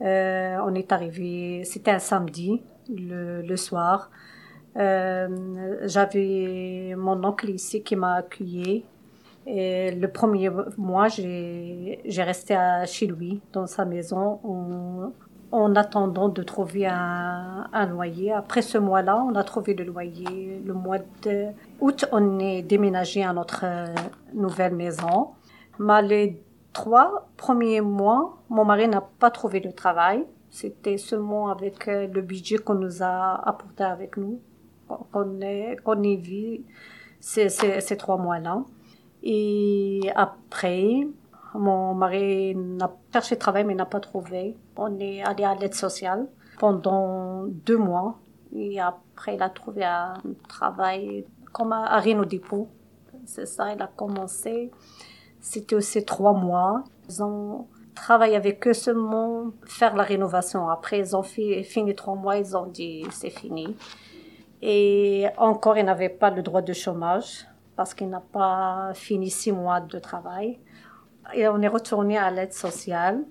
Euh, 0.00 0.56
on 0.64 0.74
est 0.74 0.90
arrivé, 0.90 1.62
c'était 1.64 1.92
un 1.92 2.00
samedi, 2.00 2.60
le, 2.88 3.54
soir. 3.54 4.10
Euh, 4.76 5.76
j'avais 5.84 6.96
mon 6.96 7.22
oncle 7.22 7.48
ici 7.48 7.84
qui 7.84 7.94
m'a 7.94 8.14
accueilli. 8.14 8.84
Et 9.46 9.92
le 9.92 10.08
premier 10.08 10.50
mois, 10.76 11.06
j'ai 11.06 12.00
resté 12.18 12.56
à, 12.56 12.84
chez 12.84 13.06
lui, 13.06 13.40
dans 13.52 13.68
sa 13.68 13.84
maison, 13.84 14.40
en 15.50 15.74
attendant 15.76 16.28
de 16.28 16.42
trouver 16.42 16.86
un, 16.86 17.68
un, 17.72 17.86
loyer. 17.86 18.32
Après 18.32 18.62
ce 18.62 18.78
mois-là, 18.78 19.24
on 19.24 19.34
a 19.34 19.44
trouvé 19.44 19.74
le 19.74 19.84
loyer. 19.84 20.62
Le 20.64 20.74
mois 20.74 20.98
d'août, 21.22 22.04
on 22.12 22.38
est 22.38 22.62
déménagé 22.62 23.24
à 23.24 23.32
notre 23.32 23.64
nouvelle 24.34 24.74
maison. 24.74 25.28
Mais 25.78 26.02
les 26.02 26.42
trois 26.72 27.28
premiers 27.36 27.80
mois, 27.80 28.38
mon 28.50 28.64
mari 28.64 28.88
n'a 28.88 29.00
pas 29.00 29.30
trouvé 29.30 29.60
de 29.60 29.70
travail. 29.70 30.24
C'était 30.50 30.98
seulement 30.98 31.48
avec 31.50 31.86
le 31.86 32.20
budget 32.20 32.58
qu'on 32.58 32.74
nous 32.74 33.02
a 33.02 33.48
apporté 33.48 33.84
avec 33.84 34.16
nous 34.16 34.40
qu'on 34.88 35.38
qu'on 35.84 36.00
vu 36.00 36.64
ces, 37.20 37.48
ces, 37.48 37.80
ces 37.80 37.96
trois 37.96 38.16
mois-là. 38.16 38.64
Et 39.22 40.00
après, 40.14 41.06
mon 41.54 41.94
mari 41.94 42.54
n'a 42.54 42.90
cherché 43.12 43.38
travail 43.38 43.64
mais 43.64 43.74
n'a 43.74 43.86
pas 43.86 44.00
trouvé. 44.00 44.56
On 44.76 44.98
est 44.98 45.22
allé 45.22 45.44
à 45.44 45.54
l'aide 45.54 45.74
sociale 45.74 46.26
pendant 46.58 47.44
deux 47.46 47.78
mois. 47.78 48.18
Et 48.54 48.80
après, 48.80 49.34
il 49.34 49.42
a 49.42 49.50
trouvé 49.50 49.84
un 49.84 50.14
travail 50.48 51.26
comme 51.52 51.72
à 51.72 52.00
Reno 52.00 52.24
Depot. 52.24 52.68
C'est 53.24 53.46
ça, 53.46 53.72
il 53.72 53.82
a 53.82 53.86
commencé. 53.86 54.70
C'était 55.40 55.74
aussi 55.76 56.04
trois 56.04 56.32
mois. 56.32 56.84
Ils 57.08 57.22
ont 57.22 57.66
travaillé 57.94 58.36
avec 58.36 58.66
eux 58.66 58.72
seulement 58.72 59.50
faire 59.66 59.94
la 59.96 60.02
rénovation. 60.02 60.68
Après, 60.68 60.98
ils 60.98 61.16
ont 61.16 61.22
fini 61.22 61.94
trois 61.94 62.14
mois, 62.14 62.38
ils 62.38 62.56
ont 62.56 62.66
dit 62.66 63.04
c'est 63.10 63.30
fini. 63.30 63.76
Et 64.62 65.26
encore, 65.36 65.78
il 65.78 65.84
n'avait 65.84 66.08
pas 66.08 66.30
le 66.30 66.42
droit 66.42 66.62
de 66.62 66.72
chômage 66.72 67.46
parce 67.76 67.94
qu'il 67.94 68.08
n'a 68.08 68.20
pas 68.20 68.92
fini 68.94 69.30
six 69.30 69.52
mois 69.52 69.80
de 69.80 69.98
travail. 69.98 70.58
Et 71.34 71.46
on 71.48 71.60
est 71.60 71.68
retourné 71.68 72.18
à 72.18 72.30
l'aide 72.30 72.52
sociale. 72.52 73.24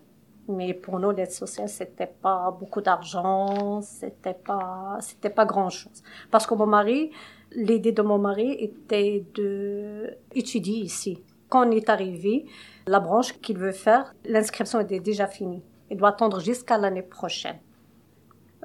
Mais 0.50 0.74
pour 0.74 1.00
nous, 1.00 1.12
l'aide 1.12 1.32
sociale, 1.32 1.68
c'était 1.68 2.08
pas 2.08 2.56
beaucoup 2.58 2.80
d'argent, 2.80 3.82
c'était 3.82 4.34
pas, 4.34 4.98
c'était 5.02 5.30
pas 5.30 5.46
grand 5.46 5.70
chose. 5.70 6.02
Parce 6.32 6.48
que 6.48 6.54
mon 6.54 6.66
mari, 6.66 7.12
l'idée 7.52 7.92
de 7.92 8.02
mon 8.02 8.18
mari 8.18 8.52
était 8.54 9.26
de 9.36 10.16
étudier 10.34 10.78
ici. 10.78 11.22
Quand 11.50 11.68
on 11.68 11.72
est 11.72 11.90
arrivé, 11.90 12.46
la 12.88 13.00
branche 13.00 13.34
qu'il 13.42 13.58
veut 13.58 13.74
faire, 13.74 14.14
l'inscription 14.26 14.80
était 14.80 15.00
déjà 15.02 15.28
finie. 15.28 15.64
Il 15.90 15.98
doit 15.98 16.10
attendre 16.10 16.40
jusqu'à 16.40 16.78
l'année 16.78 17.02
prochaine. 17.02 17.58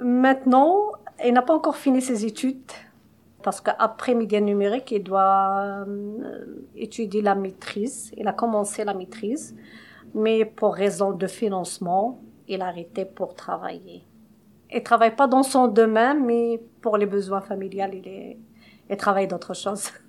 Maintenant, 0.01 0.92
il 1.25 1.33
n'a 1.33 1.42
pas 1.42 1.55
encore 1.55 1.77
fini 1.77 2.01
ses 2.01 2.25
études 2.25 2.71
parce 3.43 3.61
qu'après 3.61 4.15
médias 4.15 4.41
numériques, 4.41 4.91
il 4.93 5.03
doit 5.03 5.85
euh, 5.87 6.65
étudier 6.77 7.23
la 7.23 7.35
maîtrise. 7.35 8.13
Il 8.17 8.27
a 8.29 8.33
commencé 8.33 8.85
la 8.85 8.95
maîtrise, 8.95 9.55
mais 10.15 10.45
pour 10.45 10.75
raison 10.75 11.13
de 11.13 11.27
financement, 11.27 12.21
il 12.49 12.63
a 12.63 12.67
arrêté 12.67 13.05
pour 13.05 13.35
travailler. 13.35 14.05
Il 14.75 14.83
travaille 14.83 15.15
pas 15.15 15.27
dans 15.27 15.43
son 15.43 15.69
domaine, 15.69 16.25
mais 16.25 16.61
pour 16.81 16.97
les 16.97 17.07
besoins 17.07 17.41
familiaux, 17.41 17.85
il, 17.93 18.97
travaille 18.97 19.27
d'autres 19.27 19.55
choses. 19.55 19.91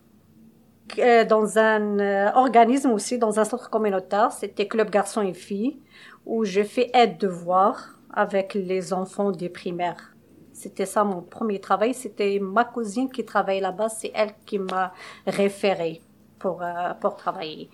Euh, 0.99 1.23
dans 1.25 1.57
un 1.57 1.97
euh, 1.97 2.29
organisme 2.35 2.91
aussi, 2.91 3.17
dans 3.17 3.39
un 3.39 3.45
centre 3.45 3.69
communautaire, 3.69 4.31
c'était 4.31 4.67
Club 4.67 4.91
Garçons 4.91 5.23
et 5.23 5.33
Filles, 5.33 5.79
où 6.25 6.43
je 6.43 6.61
fais 6.61 6.91
aide 6.93 7.17
de 7.17 7.27
voir 7.27 7.97
avec 8.13 8.53
les 8.53 8.93
enfants 8.93 9.31
des 9.31 9.49
primaires. 9.49 10.12
C'était 10.63 10.85
ça 10.85 11.03
mon 11.03 11.21
premier 11.21 11.59
travail. 11.59 11.93
C'était 11.93 12.39
ma 12.39 12.63
cousine 12.63 13.09
qui 13.11 13.25
travaille 13.25 13.59
là-bas. 13.59 13.89
C'est 13.89 14.11
elle 14.15 14.33
qui 14.45 14.59
m'a 14.59 14.93
référé 15.27 16.01
pour, 16.39 16.63
euh, 16.63 16.93
pour 17.01 17.17
travailler. 17.17 17.69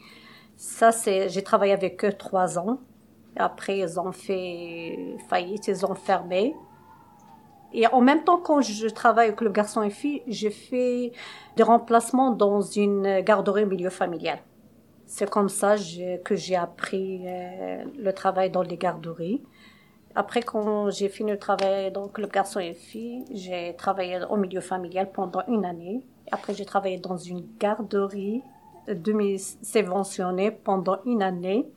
Ça, 0.58 0.91
c'est, 0.91 1.30
j'ai 1.30 1.43
travaillé 1.43 1.73
avec 1.73 2.04
eux 2.04 2.13
trois 2.13 2.58
ans. 2.58 2.80
Après, 3.36 3.78
ils 3.78 3.99
ont 3.99 4.12
fait 4.12 5.17
faillite, 5.30 5.67
ils 5.67 5.86
ont 5.86 5.93
fermé. 5.93 6.56
Et 7.73 7.86
en 7.86 8.02
même 8.02 8.23
temps, 8.23 8.39
quand 8.39 8.62
je 8.62 8.88
travaille 8.88 9.28
avec 9.28 9.41
le 9.41 9.52
garçon 9.52 9.84
et 9.84 9.91
fille, 9.91 10.23
j'ai 10.28 10.49
fait 10.49 11.12
des 11.56 11.63
remplacements 11.63 12.32
dans 12.32 12.62
une 12.62 13.21
garderie 13.21 13.67
milieu 13.67 13.91
familial. 13.91 14.39
C'est 15.06 15.30
comme 15.30 15.49
ça 15.49 15.75
que 16.25 16.36
j'ai 16.36 16.56
appris 16.56 17.21
euh, 17.28 17.84
le 17.97 18.12
travail 18.13 18.49
dans 18.49 18.63
les 18.63 18.78
garderies. 18.78 19.43
Après, 20.15 20.41
quand 20.41 20.89
j'ai 20.89 21.10
fini 21.10 21.32
de 21.32 21.38
travailler 21.38 21.91
donc 21.91 22.17
le 22.17 22.28
garçon 22.28 22.60
et 22.60 22.74
fille, 22.74 23.26
j'ai 23.32 23.76
travaillé 23.78 24.19
au 24.30 24.38
milieu 24.38 24.62
familial 24.62 25.12
pendant 25.12 25.43
une 25.48 25.65
année. 25.65 26.04
Après, 26.32 26.54
j'ai 26.54 26.65
travaillé 26.65 26.98
dans 26.98 27.17
une 27.17 27.45
garderie 27.60 28.43
demi-subventionnée 28.88 30.52
pendant 30.52 30.98
une 31.06 31.22
année. 31.22 31.67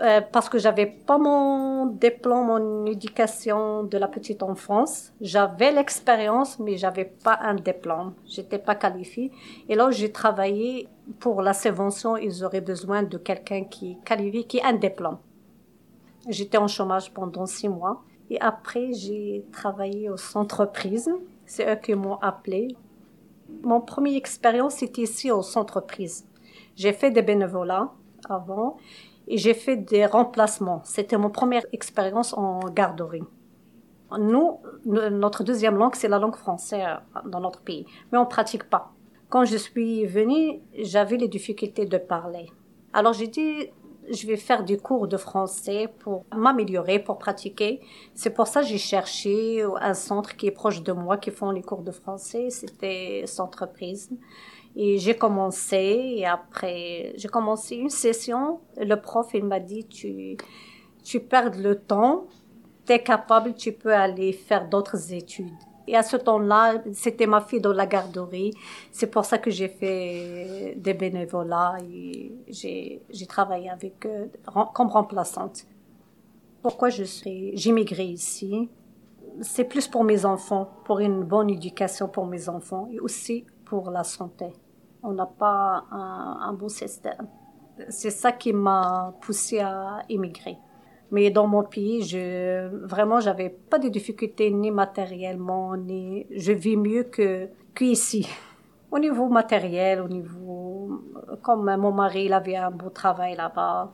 Euh, 0.00 0.20
parce 0.20 0.48
que 0.48 0.58
j'avais 0.58 0.86
pas 0.86 1.18
mon 1.18 1.86
diplôme 1.86 2.46
mon 2.46 2.86
éducation 2.86 3.82
de 3.82 3.98
la 3.98 4.06
petite 4.06 4.44
enfance. 4.44 5.12
J'avais 5.20 5.72
l'expérience, 5.72 6.60
mais 6.60 6.76
j'avais 6.76 7.04
pas 7.04 7.36
un 7.42 7.54
diplôme. 7.54 8.14
J'étais 8.24 8.58
pas 8.58 8.76
qualifiée. 8.76 9.32
Et 9.68 9.74
là, 9.74 9.90
j'ai 9.90 10.12
travaillé 10.12 10.86
pour 11.18 11.42
la 11.42 11.52
subvention. 11.52 12.16
Ils 12.16 12.44
auraient 12.44 12.60
besoin 12.60 13.02
de 13.02 13.18
quelqu'un 13.18 13.64
qui 13.64 13.92
est 13.92 14.04
qualifié, 14.04 14.44
qui 14.44 14.60
a 14.60 14.68
un 14.68 14.74
diplôme. 14.74 15.18
J'étais 16.28 16.58
en 16.58 16.68
chômage 16.68 17.12
pendant 17.12 17.46
six 17.46 17.68
mois. 17.68 18.02
Et 18.30 18.40
après, 18.40 18.92
j'ai 18.92 19.44
travaillé 19.52 20.10
aux 20.10 20.36
entreprises. 20.36 21.10
C'est 21.46 21.70
eux 21.70 21.76
qui 21.76 21.94
m'ont 21.94 22.16
appelé. 22.16 22.76
Mon 23.62 23.80
première 23.80 24.16
expérience, 24.16 24.74
c'était 24.74 25.02
ici 25.02 25.30
aux 25.30 25.56
entreprises. 25.56 26.26
J'ai 26.76 26.92
fait 26.92 27.10
des 27.10 27.22
bénévolats 27.22 27.90
avant 28.28 28.76
et 29.26 29.38
j'ai 29.38 29.54
fait 29.54 29.76
des 29.76 30.06
remplacements. 30.06 30.82
C'était 30.84 31.16
mon 31.16 31.30
première 31.30 31.64
expérience 31.72 32.34
en 32.34 32.60
garderie. 32.68 33.24
Nous, 34.18 34.58
notre 34.86 35.44
deuxième 35.44 35.76
langue, 35.76 35.94
c'est 35.94 36.08
la 36.08 36.18
langue 36.18 36.36
française 36.36 36.86
dans 37.26 37.40
notre 37.40 37.60
pays, 37.60 37.84
mais 38.10 38.18
on 38.18 38.24
pratique 38.24 38.64
pas. 38.64 38.92
Quand 39.28 39.44
je 39.44 39.58
suis 39.58 40.06
venue, 40.06 40.60
j'avais 40.78 41.18
les 41.18 41.28
difficultés 41.28 41.84
de 41.84 41.98
parler. 41.98 42.46
Alors 42.94 43.12
j'ai 43.12 43.26
dit, 43.26 43.68
je 44.10 44.26
vais 44.26 44.36
faire 44.36 44.64
des 44.64 44.76
cours 44.76 45.08
de 45.08 45.16
français 45.16 45.88
pour 46.00 46.24
m'améliorer, 46.34 46.98
pour 46.98 47.18
pratiquer. 47.18 47.80
C'est 48.14 48.30
pour 48.30 48.46
ça 48.46 48.62
que 48.62 48.66
j'ai 48.66 48.78
cherché 48.78 49.62
un 49.80 49.94
centre 49.94 50.36
qui 50.36 50.46
est 50.46 50.50
proche 50.52 50.82
de 50.82 50.92
moi, 50.92 51.16
qui 51.16 51.30
font 51.30 51.50
les 51.50 51.62
cours 51.62 51.82
de 51.82 51.90
français. 51.90 52.50
C'était 52.50 53.24
Centreprise. 53.26 54.10
Et 54.76 54.98
j'ai 54.98 55.16
commencé, 55.16 56.14
et 56.16 56.26
après, 56.26 57.12
j'ai 57.16 57.28
commencé 57.28 57.76
une 57.76 57.90
session. 57.90 58.60
Le 58.76 58.94
prof, 58.94 59.28
il 59.34 59.44
m'a 59.44 59.60
dit, 59.60 59.86
tu, 59.86 60.36
tu 61.02 61.20
perds 61.20 61.56
le 61.58 61.74
temps, 61.74 62.26
tu 62.86 62.92
es 62.92 63.02
capable, 63.02 63.54
tu 63.54 63.72
peux 63.72 63.94
aller 63.94 64.32
faire 64.32 64.68
d'autres 64.68 65.12
études. 65.12 65.67
Et 65.88 65.96
à 65.96 66.02
ce 66.02 66.18
temps-là, 66.18 66.82
c'était 66.92 67.26
ma 67.26 67.40
fille 67.40 67.62
dans 67.62 67.72
la 67.72 67.86
garderie. 67.86 68.52
C'est 68.92 69.06
pour 69.06 69.24
ça 69.24 69.38
que 69.38 69.50
j'ai 69.50 69.68
fait 69.68 70.74
des 70.76 70.92
bénévolats 70.92 71.76
et 71.90 72.30
j'ai, 72.46 73.26
travaillé 73.26 73.70
avec 73.70 74.06
eux 74.06 74.30
comme 74.74 74.88
remplaçante. 74.88 75.64
Pourquoi 76.60 76.90
je 76.90 77.04
suis, 77.04 77.54
ici? 77.54 78.68
C'est 79.40 79.64
plus 79.64 79.88
pour 79.88 80.04
mes 80.04 80.26
enfants, 80.26 80.68
pour 80.84 80.98
une 80.98 81.24
bonne 81.24 81.48
éducation 81.48 82.06
pour 82.06 82.26
mes 82.26 82.50
enfants 82.50 82.86
et 82.92 83.00
aussi 83.00 83.46
pour 83.64 83.90
la 83.90 84.04
santé. 84.04 84.52
On 85.02 85.12
n'a 85.12 85.26
pas 85.26 85.84
un, 85.90 86.52
bon 86.52 86.68
système. 86.68 87.28
C'est 87.88 88.10
ça 88.10 88.32
qui 88.32 88.52
m'a 88.52 89.14
poussé 89.22 89.60
à 89.60 90.02
immigrer. 90.10 90.58
Mais 91.10 91.30
dans 91.30 91.46
mon 91.46 91.62
pays, 91.62 92.02
je, 92.02 92.68
vraiment, 92.86 93.20
j'avais 93.20 93.48
pas 93.48 93.78
de 93.78 93.88
difficultés 93.88 94.50
ni 94.50 94.70
matériellement, 94.70 95.76
ni, 95.76 96.26
je 96.30 96.52
vis 96.52 96.76
mieux 96.76 97.04
que, 97.04 97.48
qu'ici. 97.74 98.28
Au 98.90 98.98
niveau 98.98 99.28
matériel, 99.28 100.00
au 100.00 100.08
niveau, 100.08 101.02
comme 101.42 101.76
mon 101.76 101.92
mari, 101.92 102.24
il 102.24 102.32
avait 102.32 102.56
un 102.56 102.70
beau 102.70 102.88
travail 102.88 103.36
là-bas. 103.36 103.92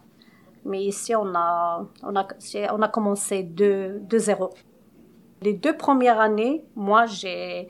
Mais 0.65 0.85
ici, 0.85 1.17
on 1.17 1.35
a, 1.35 1.85
on 2.05 2.15
a, 2.15 2.27
on 2.73 2.81
a 2.81 2.89
commencé 2.89 3.43
de, 3.43 3.99
de 4.09 4.19
zéro. 4.19 4.51
Les 5.43 5.53
deux 5.53 5.77
premières 5.77 6.21
années, 6.21 6.65
moi, 6.77 7.07
j'ai, 7.07 7.67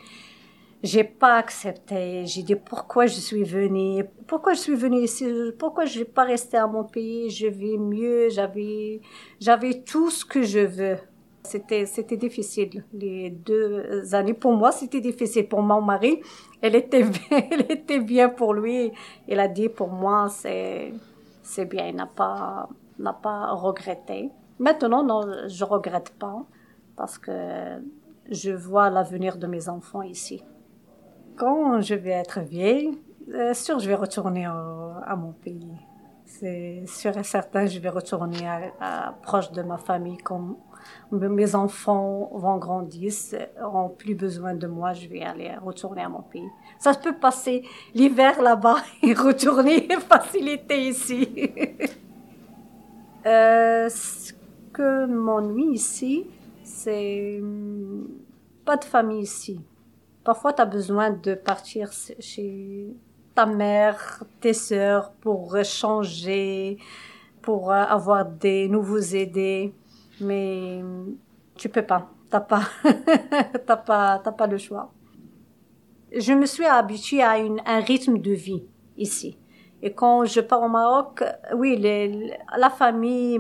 j'ai 0.85 1.03
pas 1.03 1.37
accepté. 1.37 2.27
J'ai 2.27 2.43
dit 2.43 2.57
pourquoi 2.57 3.07
je 3.07 3.15
suis 3.15 3.43
venue, 3.43 4.05
pourquoi 4.27 4.53
je 4.53 4.61
suis 4.61 4.75
venue 4.75 5.01
ici, 5.01 5.27
pourquoi 5.59 5.87
je 5.87 6.01
vais 6.01 6.05
pas 6.05 6.25
rester 6.25 6.59
à 6.59 6.67
mon 6.67 6.85
pays, 6.85 7.31
je 7.31 7.47
vis 7.47 7.79
mieux, 7.79 8.29
j'avais, 8.29 9.01
j'avais 9.41 9.83
tout 9.83 10.11
ce 10.11 10.27
que 10.27 10.43
je 10.43 10.61
veux. 10.61 10.99
C'était, 11.43 11.87
c'était 11.87 12.19
difficile. 12.19 12.85
Les 12.93 13.31
deux 13.31 14.15
années 14.15 14.35
pour 14.35 14.53
moi, 14.53 14.73
c'était 14.73 15.01
difficile. 15.01 15.49
Pour 15.49 15.63
mon 15.63 15.81
mari, 15.81 16.21
elle 16.61 16.75
était, 16.75 17.05
elle 17.31 17.71
était 17.71 18.01
bien 18.01 18.29
pour 18.29 18.53
lui. 18.53 18.93
Il 19.27 19.41
a 19.41 19.49
dit 19.49 19.71
pour 19.71 19.89
moi, 19.89 20.29
c'est, 20.29 20.93
c'est 21.43 21.65
bien. 21.65 21.87
Il 21.89 21.97
n'a 21.97 22.07
pas, 22.07 22.69
n'a 22.99 23.15
pas 23.15 23.53
regretté. 23.55 24.31
Maintenant, 24.59 25.03
non, 25.03 25.23
je 25.49 25.65
regrette 25.65 26.11
pas 26.11 26.45
parce 26.95 27.17
que 27.17 27.33
je 28.31 28.51
vois 28.51 28.91
l'avenir 28.91 29.39
de 29.39 29.47
mes 29.47 29.69
enfants 29.71 30.03
ici 30.03 30.43
quand 31.37 31.81
je 31.81 31.95
vais 31.95 32.11
être 32.11 32.41
vieille, 32.41 32.99
euh, 33.33 33.55
sûr, 33.55 33.79
je 33.79 33.89
vais 33.89 33.95
retourner 33.95 34.45
à 34.45 35.17
mon 35.17 35.33
pays. 35.33 35.73
C'est 36.27 36.85
sûr 36.87 37.17
et 37.17 37.23
certain, 37.23 37.67
je 37.67 37.79
vais 37.79 37.91
retourner 37.91 38.49
à, 38.81 39.15
proche 39.23 39.53
de 39.53 39.63
ma 39.63 39.77
famille. 39.79 40.19
Quand 40.19 40.57
mes 41.13 41.55
enfants 41.55 42.31
vont 42.33 42.57
grandir, 42.57 43.13
auront 43.63 43.91
plus 43.91 44.15
besoin 44.15 44.55
de 44.55 44.67
moi, 44.67 44.93
je 44.95 45.07
vais 45.09 45.23
aller 45.23 45.53
retourner 45.63 46.03
à 46.03 46.09
mon 46.09 46.23
pays. 46.23 46.49
Ça 46.79 46.95
peut 46.95 47.15
passer 47.15 47.63
l'hiver 47.95 48.43
là-bas 48.43 48.79
et 49.03 49.15
retourner 49.15 49.89
faciliter 50.09 50.89
ici. 50.89 51.29
euh, 53.27 53.89
ce 53.89 54.33
que 54.73 55.07
m'ennuie 55.07 55.75
ici, 55.75 56.27
c'est 56.63 57.39
hum, 57.41 58.09
pas 58.65 58.77
de 58.77 58.85
famille 58.85 59.23
ici. 59.23 59.61
Parfois, 60.25 60.55
tu 60.55 60.63
as 60.63 60.67
besoin 60.67 61.11
de 61.11 61.35
partir 61.35 61.91
chez 61.93 62.97
ta 63.35 63.45
mère, 63.45 64.25
tes 64.41 64.55
sœurs 64.55 65.13
pour 65.21 65.57
changer, 65.65 66.79
pour 67.43 67.71
euh, 67.71 67.75
avoir 67.75 68.25
des 68.25 68.69
nouveaux 68.69 69.01
idées, 69.01 69.75
mais 70.21 70.83
tu 71.57 71.69
peux 71.69 71.83
pas. 71.83 72.09
T'as 72.31 72.41
pas, 72.41 72.63
t'as 73.67 73.77
pas, 73.77 74.19
t'as 74.19 74.33
pas 74.33 74.47
le 74.47 74.57
choix. 74.57 74.91
Je 76.11 76.33
me 76.33 76.47
suis 76.47 76.65
habituée 76.65 77.23
à 77.23 77.39
une, 77.39 77.61
un 77.67 77.81
rythme 77.81 78.19
de 78.19 78.33
vie 78.33 78.65
ici. 78.97 79.37
Et 79.83 79.93
quand 79.93 80.25
je 80.25 80.41
pars 80.41 80.63
au 80.63 80.69
Maroc, 80.69 81.23
oui, 81.55 81.77
la 81.77 82.71
famille, 82.71 83.39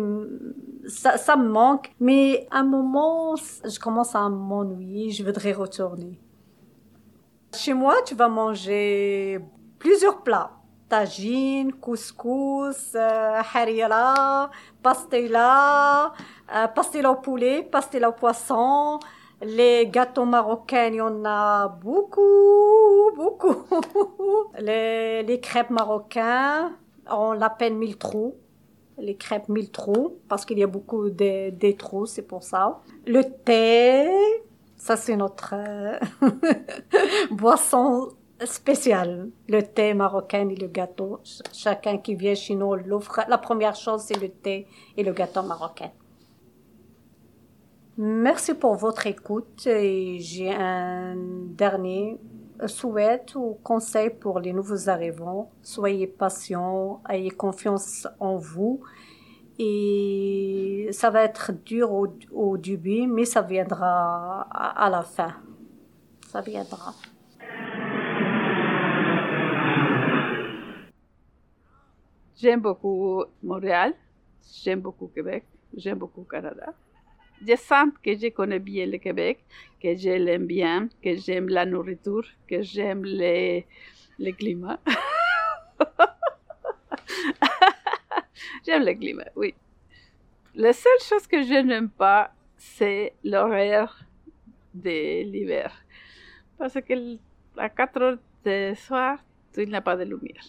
ça, 0.86 1.16
ça 1.16 1.36
me 1.36 1.48
manque. 1.48 1.92
Mais 1.98 2.46
à 2.50 2.58
un 2.58 2.64
moment, 2.64 3.34
je 3.36 3.78
commence 3.78 4.14
à 4.14 4.28
m'ennuyer. 4.28 5.10
Je 5.10 5.24
voudrais 5.24 5.52
retourner. 5.52 6.20
Chez 7.64 7.72
moi, 7.72 7.94
tu 8.04 8.14
vas 8.14 8.28
manger 8.28 9.40
plusieurs 9.78 10.22
plats. 10.22 10.50
Tagine, 10.86 11.72
couscous, 11.72 12.92
euh, 12.94 13.40
harira, 13.54 14.50
pastela, 14.82 16.12
euh, 16.54 16.68
pastela 16.68 17.12
au 17.12 17.14
poulet, 17.14 17.62
pastela 17.62 18.10
au 18.10 18.12
poisson. 18.12 18.98
Les 19.40 19.86
gâteaux 19.86 20.26
marocains, 20.26 20.88
il 20.88 20.96
y 20.96 21.00
en 21.00 21.24
a 21.24 21.68
beaucoup, 21.68 23.10
beaucoup. 23.16 23.64
les, 24.58 25.40
crêpes 25.42 25.70
marocains, 25.70 26.70
on 27.10 27.32
l'appelle 27.32 27.76
mille 27.76 27.96
trous. 27.96 28.34
Les 28.98 29.16
crêpes 29.16 29.48
mille 29.48 29.70
trous, 29.70 30.18
parce 30.28 30.44
qu'il 30.44 30.58
y 30.58 30.62
a 30.62 30.66
beaucoup 30.66 31.08
de, 31.08 31.48
de 31.48 31.72
trous, 31.72 32.04
c'est 32.04 32.28
pour 32.28 32.42
ça. 32.42 32.82
Le 33.06 33.22
thé, 33.22 34.10
ça, 34.84 34.98
c'est 34.98 35.16
notre 35.16 35.54
euh, 35.54 35.98
boisson 37.30 38.10
spéciale. 38.44 39.30
Le 39.48 39.62
thé 39.62 39.94
marocain 39.94 40.46
et 40.50 40.56
le 40.56 40.66
gâteau. 40.66 41.20
Chacun 41.54 41.96
qui 41.96 42.14
vient 42.14 42.34
chez 42.34 42.54
nous 42.54 42.74
l'offre. 42.74 43.20
La 43.26 43.38
première 43.38 43.76
chose, 43.76 44.02
c'est 44.02 44.20
le 44.20 44.28
thé 44.28 44.66
et 44.98 45.02
le 45.02 45.14
gâteau 45.14 45.42
marocain. 45.42 45.90
Merci 47.96 48.52
pour 48.52 48.74
votre 48.74 49.06
écoute 49.06 49.66
et 49.66 50.18
j'ai 50.20 50.52
un 50.52 51.14
dernier 51.16 52.20
souhait 52.66 53.24
ou 53.36 53.56
conseil 53.62 54.10
pour 54.10 54.38
les 54.38 54.52
nouveaux 54.52 54.90
arrivants. 54.90 55.50
Soyez 55.62 56.08
patients, 56.08 57.00
ayez 57.08 57.30
confiance 57.30 58.06
en 58.20 58.36
vous 58.36 58.82
et 59.58 60.88
ça 60.92 61.10
va 61.10 61.24
être 61.24 61.52
dur 61.64 61.90
au, 62.32 62.56
début, 62.56 63.06
mais 63.06 63.24
ça 63.24 63.42
viendra 63.42 64.42
à, 64.50 64.90
la 64.90 65.02
fin. 65.02 65.34
Ça 66.28 66.40
viendra. 66.40 66.94
J'aime 72.36 72.60
beaucoup 72.60 73.24
Montréal, 73.42 73.94
j'aime 74.62 74.80
beaucoup 74.80 75.06
Québec, 75.06 75.44
j'aime 75.74 75.98
beaucoup 75.98 76.24
Canada. 76.24 76.74
Je 77.46 77.56
sens 77.56 77.88
que 78.02 78.16
je 78.16 78.28
connais 78.28 78.58
bien 78.58 78.86
le 78.86 78.98
Québec, 78.98 79.38
que 79.80 79.94
je 79.94 80.10
l'aime 80.10 80.46
bien, 80.46 80.88
que 81.02 81.14
j'aime 81.14 81.48
la 81.48 81.64
nourriture, 81.64 82.26
que 82.48 82.62
j'aime 82.62 83.02
le 83.04 84.32
climat. 84.32 84.80
J'aime 88.66 88.84
le 88.84 88.94
climat, 88.94 89.30
oui. 89.36 89.54
La 90.54 90.72
seule 90.72 91.00
chose 91.00 91.26
que 91.26 91.42
je 91.42 91.62
n'aime 91.62 91.90
pas, 91.90 92.32
c'est 92.56 93.12
l'horaire 93.24 94.04
de 94.72 95.22
l'hiver. 95.22 95.72
Parce 96.58 96.74
que 96.74 97.16
à 97.56 97.68
4 97.68 98.02
heures 98.02 98.18
du 98.44 98.74
soir, 98.76 99.18
n'y 99.56 99.74
a 99.74 99.80
pas 99.80 99.96
de 99.96 100.04
lumière. 100.04 100.44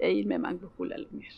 Et 0.00 0.18
il 0.18 0.26
me 0.26 0.38
manque 0.38 0.60
beaucoup 0.60 0.84
la 0.84 0.96
lumière. 0.96 1.32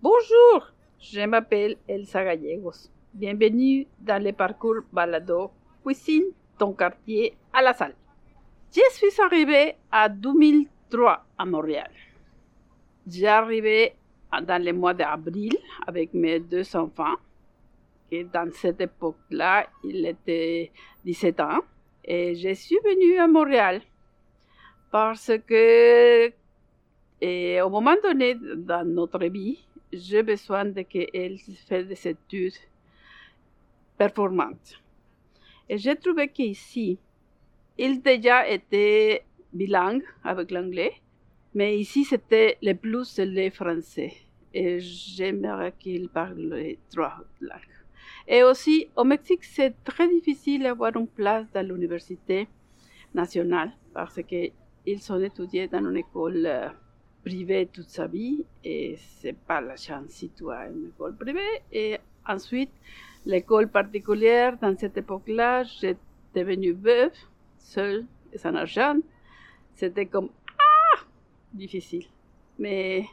Bonjour, 0.00 0.72
je 1.00 1.20
m'appelle 1.26 1.76
Elsa 1.88 2.24
Gallegos. 2.24 2.90
Bienvenue 3.12 3.86
dans 3.98 4.22
le 4.22 4.32
parcours 4.32 4.82
balado 4.92 5.50
Cuisine, 5.84 6.26
ton 6.58 6.72
quartier 6.72 7.34
à 7.52 7.62
la 7.62 7.72
salle. 7.72 7.94
Je 8.74 8.80
suis 8.90 9.20
arrivée 9.22 9.74
en 9.92 10.08
2003 10.08 11.24
à 11.38 11.44
Montréal. 11.44 11.90
J'arrivais 13.06 13.96
dans 14.42 14.62
le 14.62 14.72
mois 14.72 14.94
d'avril 14.94 15.56
avec 15.86 16.12
mes 16.14 16.40
deux 16.40 16.76
enfants. 16.76 17.16
Et 18.10 18.24
dans 18.24 18.50
cette 18.52 18.80
époque-là, 18.80 19.66
il 19.82 20.06
était 20.06 20.70
17 21.04 21.40
ans. 21.40 21.60
Et 22.04 22.34
je 22.36 22.54
suis 22.54 22.78
venue 22.84 23.18
à 23.18 23.26
Montréal 23.26 23.82
parce 24.90 25.32
que 25.46 26.28
au 27.62 27.70
moment 27.70 27.96
donné 28.02 28.36
dans 28.56 28.86
notre 28.86 29.24
vie, 29.26 29.58
j'ai 29.92 30.22
besoin 30.22 30.66
de 30.66 30.82
qu'elle 30.82 31.38
fasse 31.68 31.86
des 31.86 32.08
études 32.08 32.54
performantes. 33.96 34.80
Et 35.68 35.78
j'ai 35.78 35.96
trouvé 35.96 36.28
qu'ici, 36.28 36.98
il 37.78 38.02
déjà 38.02 38.46
était 38.48 39.24
bilingue 39.52 40.04
avec 40.22 40.50
l'anglais 40.50 40.92
mais 41.56 41.78
ici, 41.78 42.04
c'était 42.04 42.58
le 42.60 42.74
plus 42.74 43.18
le 43.18 43.48
français. 43.48 44.12
Et 44.52 44.78
j'aimerais 44.78 45.72
qu'il 45.78 46.10
parle 46.10 46.52
les 46.52 46.78
trois 46.92 47.16
langues. 47.40 47.76
Et 48.28 48.42
aussi, 48.42 48.88
au 48.94 49.04
Mexique, 49.04 49.42
c'est 49.42 49.72
très 49.82 50.06
difficile 50.06 50.64
d'avoir 50.64 50.94
une 50.94 51.06
place 51.06 51.46
dans 51.54 51.66
l'université 51.66 52.46
nationale 53.14 53.72
parce 53.94 54.20
qu'ils 54.22 54.52
ont 55.12 55.18
étudié 55.18 55.66
dans 55.66 55.82
une 55.88 55.96
école 55.96 56.44
euh, 56.44 56.68
privée 57.24 57.70
toute 57.72 57.88
sa 57.88 58.06
vie 58.06 58.44
et 58.62 58.96
c'est 58.98 59.36
pas 59.36 59.62
la 59.62 59.76
chance 59.76 60.08
si 60.10 60.28
tu 60.28 60.50
as 60.50 60.66
une 60.68 60.88
école 60.88 61.16
privée. 61.16 61.62
Et 61.72 61.96
ensuite, 62.26 62.72
l'école 63.24 63.68
particulière, 63.68 64.58
dans 64.58 64.76
cette 64.76 64.98
époque-là, 64.98 65.62
j'étais 65.62 65.96
devenue 66.34 66.72
veuve, 66.72 67.16
seule 67.56 68.04
et 68.30 68.36
sans 68.36 68.54
argent, 68.54 68.96
c'était 69.74 70.04
comme 70.04 70.28
difficile. 71.52 72.06
Mais 72.58 73.06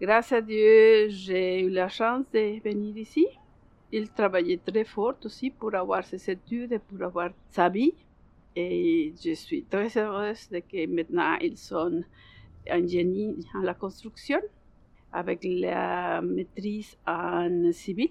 grâce 0.00 0.32
à 0.32 0.40
Dieu, 0.40 1.08
j'ai 1.08 1.62
eu 1.62 1.70
la 1.70 1.88
chance 1.88 2.24
de 2.32 2.60
venir 2.62 2.96
ici. 2.96 3.26
Il 3.92 4.10
travaillait 4.10 4.60
très 4.64 4.84
fort 4.84 5.16
aussi 5.24 5.50
pour 5.50 5.74
avoir 5.74 6.04
ses 6.04 6.30
études 6.30 6.80
pour 6.88 7.02
avoir 7.02 7.30
sa 7.50 7.68
vie. 7.68 7.94
Et 8.54 9.12
je 9.24 9.32
suis 9.34 9.64
très 9.64 9.96
heureuse 9.96 10.48
de 10.50 10.58
que 10.58 10.86
maintenant 10.86 11.36
ils 11.40 11.56
sont 11.56 12.02
ingénieurs 12.68 13.34
en 13.54 13.60
la 13.60 13.74
construction 13.74 14.40
avec 15.12 15.40
la 15.42 16.20
maîtrise 16.22 16.96
en 17.06 17.72
civil. 17.72 18.10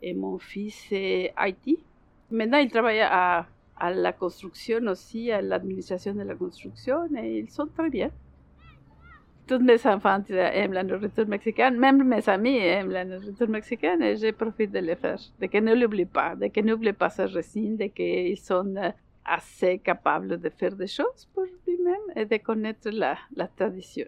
Et 0.00 0.14
mon 0.14 0.38
fils 0.38 0.86
est 0.92 1.32
IT. 1.38 1.78
Maintenant, 2.30 2.58
il 2.58 2.70
travaille 2.70 3.00
à, 3.00 3.46
à 3.76 3.90
la 3.90 4.12
construction 4.12 4.80
aussi, 4.86 5.30
à 5.32 5.42
l'administration 5.42 6.14
de 6.14 6.22
la 6.22 6.34
construction, 6.34 7.08
et 7.16 7.38
ils 7.38 7.50
sont 7.50 7.66
très 7.66 7.90
bien. 7.90 8.10
Tous 9.48 9.58
mes 9.58 9.86
enfants 9.86 10.22
aiment 10.28 10.74
la 10.74 10.84
nourriture 10.84 11.26
mexicaine, 11.26 11.78
même 11.78 12.06
mes 12.06 12.28
amis 12.28 12.58
aiment 12.58 12.90
la 12.90 13.04
nourriture 13.04 13.48
mexicaine, 13.48 14.02
et 14.02 14.14
je 14.14 14.30
profite 14.32 14.70
de 14.70 14.80
le 14.80 14.94
faire, 14.94 15.18
de 15.40 15.46
qu'ils 15.46 15.64
ne 15.64 15.74
l'oublient 15.74 16.04
pas, 16.04 16.36
de 16.36 16.48
qu'ils 16.48 16.66
n'oublient 16.66 16.92
pas 16.92 17.08
sa 17.08 17.26
racine, 17.26 17.76
de 17.78 17.86
qu'ils 17.86 18.38
sont 18.38 18.74
assez 19.24 19.78
capables 19.78 20.38
de 20.38 20.50
faire 20.50 20.74
des 20.74 20.86
choses 20.86 21.28
pour 21.32 21.44
lui-même 21.66 22.06
et 22.14 22.26
de 22.26 22.36
connaître 22.36 22.90
la, 22.90 23.16
tradition. 23.56 24.06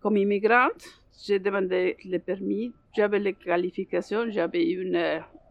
Comme 0.00 0.16
immigrante, 0.16 0.84
j'ai 1.24 1.38
demandé 1.38 1.96
le 2.04 2.18
permis, 2.18 2.72
j'avais 2.96 3.20
les 3.20 3.34
qualifications, 3.34 4.28
j'avais 4.30 4.64
une, 4.70 5.00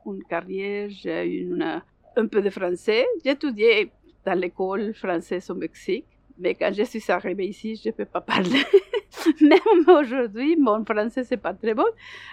une 0.06 0.24
carrière, 0.26 0.89
j'ai 0.89 1.24
une, 1.24 1.82
un 2.18 2.28
peu 2.28 2.41
de 2.41 2.49
français. 2.49 3.06
Étudié 3.24 3.91
dans 4.26 4.38
l'école 4.38 4.93
française 4.93 5.49
au 5.49 5.56
Mexique, 5.56 6.06
mais 6.41 6.55
quand 6.55 6.73
je 6.73 6.83
suis 6.83 7.03
arrivée 7.11 7.47
ici, 7.47 7.75
je 7.75 7.89
ne 7.89 7.93
peux 7.93 8.05
pas 8.05 8.21
parler. 8.21 8.63
Même 9.41 9.85
aujourd'hui, 9.87 10.55
mon 10.57 10.83
français, 10.83 11.23
c'est 11.23 11.37
pas 11.37 11.53
très 11.53 11.75
bon, 11.75 11.85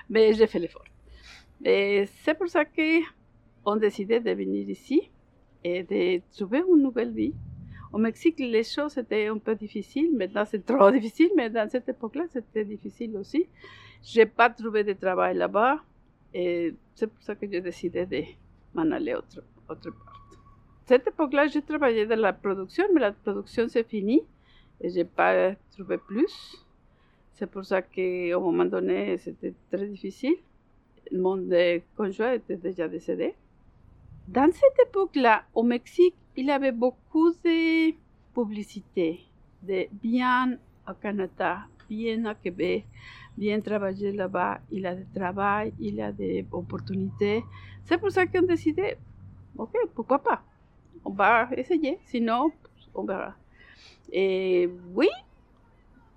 mais 0.09 0.33
j'ai 0.33 0.47
fait 0.47 0.59
l'effort. 0.59 0.85
Et 1.65 2.07
c'est 2.23 2.35
pour 2.35 2.49
ça 2.49 2.65
qu'on 2.65 3.73
a 3.73 3.79
décidé 3.79 4.19
de 4.21 4.31
venir 4.31 4.69
ici 4.69 5.11
et 5.63 5.83
de 5.83 6.23
trouver 6.35 6.63
une 6.69 6.83
nouvelle 6.83 7.13
vie. 7.13 7.35
Au 7.93 7.99
Mexique, 7.99 8.39
les 8.39 8.65
choses 8.65 8.97
étaient 8.97 9.27
un 9.27 9.39
peu 9.39 9.55
difficiles. 9.55 10.11
Maintenant, 10.17 10.45
c'est 10.47 10.65
trop 10.65 10.91
difficile, 10.99 11.31
mais 11.37 11.51
dans 11.51 11.69
cette 11.69 11.89
époque-là, 11.89 12.25
c'était 12.33 12.65
difficile 12.65 13.15
aussi. 13.17 13.47
Je 14.03 14.21
n'ai 14.21 14.27
pas 14.27 14.49
trouvé 14.49 14.85
de 14.85 14.95
travail 14.95 15.37
là-bas. 15.37 15.83
C'est 16.33 17.07
pour 17.07 17.23
ça 17.23 17.35
que 17.35 17.47
j'ai 17.51 17.61
décidé 17.61 18.07
de 18.07 18.23
m'en 18.75 18.91
aller 18.91 19.15
autre, 19.15 19.43
autre 19.69 19.91
part. 19.91 20.18
Cette 20.89 21.07
époque-là, 21.07 21.49
j'ai 21.49 21.61
travaillé 21.61 22.07
dans 22.07 22.19
la 22.19 22.33
production, 22.33 22.85
mais 22.95 23.01
la 23.01 23.13
production 23.13 23.69
s'est 23.69 23.85
finie 23.85 24.23
et 24.81 24.89
je 24.89 24.95
n'ai 24.95 25.05
pas 25.05 25.55
trouvé 25.71 25.99
plus. 25.99 26.65
C'est 27.35 27.47
pour 27.47 27.63
ça 27.67 27.83
qu'au 27.83 28.41
moment 28.41 28.65
donné, 28.65 29.19
c'était 29.19 29.53
très 29.71 29.87
difficile. 29.87 30.37
Mon 31.13 31.47
conjoint 31.95 32.33
était 32.33 32.57
déjà 32.57 32.89
décédé. 32.89 33.35
Dans 34.29 34.51
cette 34.51 34.89
époque-là, 34.89 35.45
au 35.55 35.63
Mexique, 35.63 36.15
il 36.35 36.47
y 36.47 36.51
avait 36.51 36.73
beaucoup 36.73 37.33
de 37.33 37.93
publicité, 38.33 39.21
de 39.63 39.89
bien 39.93 40.57
au 40.89 40.95
Canada, 40.95 41.67
bien 41.87 42.31
au 42.31 42.35
Québec, 42.35 42.87
bien 43.37 43.61
travailler 43.61 44.13
là-bas, 44.13 44.63
il 44.71 44.81
y 44.81 44.87
a 44.87 44.95
du 44.95 45.07
travail, 45.15 45.75
il 45.79 45.97
y 45.97 46.01
a 46.01 46.13
des 46.13 46.47
opportunités. 46.51 47.45
C'est 47.85 47.99
pour 47.99 48.11
ça 48.11 48.27
qu'on 48.27 48.39
a 48.39 48.47
décidé, 48.47 48.97
ok, 49.59 49.77
pourquoi 49.95 50.21
pas, 50.21 50.43
on 51.05 51.11
va 51.11 51.49
essayer, 51.57 51.99
sinon, 52.05 52.53
on 52.95 53.05
verra. 53.05 53.35
Et 54.13 54.69
oui, 54.95 55.09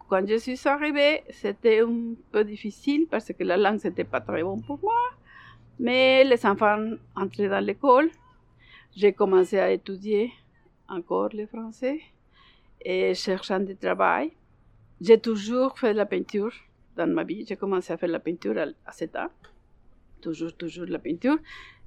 quand 0.09 0.27
je 0.27 0.37
suis 0.37 0.59
arrivée, 0.67 1.23
c'était 1.29 1.81
un 1.81 2.15
peu 2.31 2.43
difficile 2.43 3.07
parce 3.09 3.31
que 3.31 3.43
la 3.43 3.57
langue, 3.57 3.83
n'était 3.83 4.03
pas 4.03 4.21
très 4.21 4.43
bonne 4.43 4.61
pour 4.61 4.79
moi. 4.81 4.99
Mais 5.79 6.23
les 6.23 6.45
enfants 6.45 6.85
entraient 7.15 7.47
dans 7.49 7.63
l'école. 7.63 8.09
J'ai 8.95 9.13
commencé 9.13 9.57
à 9.57 9.71
étudier 9.71 10.31
encore 10.89 11.29
le 11.33 11.45
français 11.47 12.01
et 12.81 13.13
cherchant 13.13 13.59
du 13.59 13.75
travail. 13.77 14.33
J'ai 14.99 15.19
toujours 15.19 15.79
fait 15.79 15.93
la 15.93 16.05
peinture 16.05 16.53
dans 16.95 17.07
ma 17.07 17.23
vie. 17.23 17.45
J'ai 17.47 17.55
commencé 17.55 17.93
à 17.93 17.97
faire 17.97 18.09
la 18.09 18.19
peinture 18.19 18.55
à 18.85 18.91
7 18.91 19.15
ans. 19.15 19.31
Toujours, 20.21 20.55
toujours 20.55 20.85
la 20.87 20.99
peinture. 20.99 21.37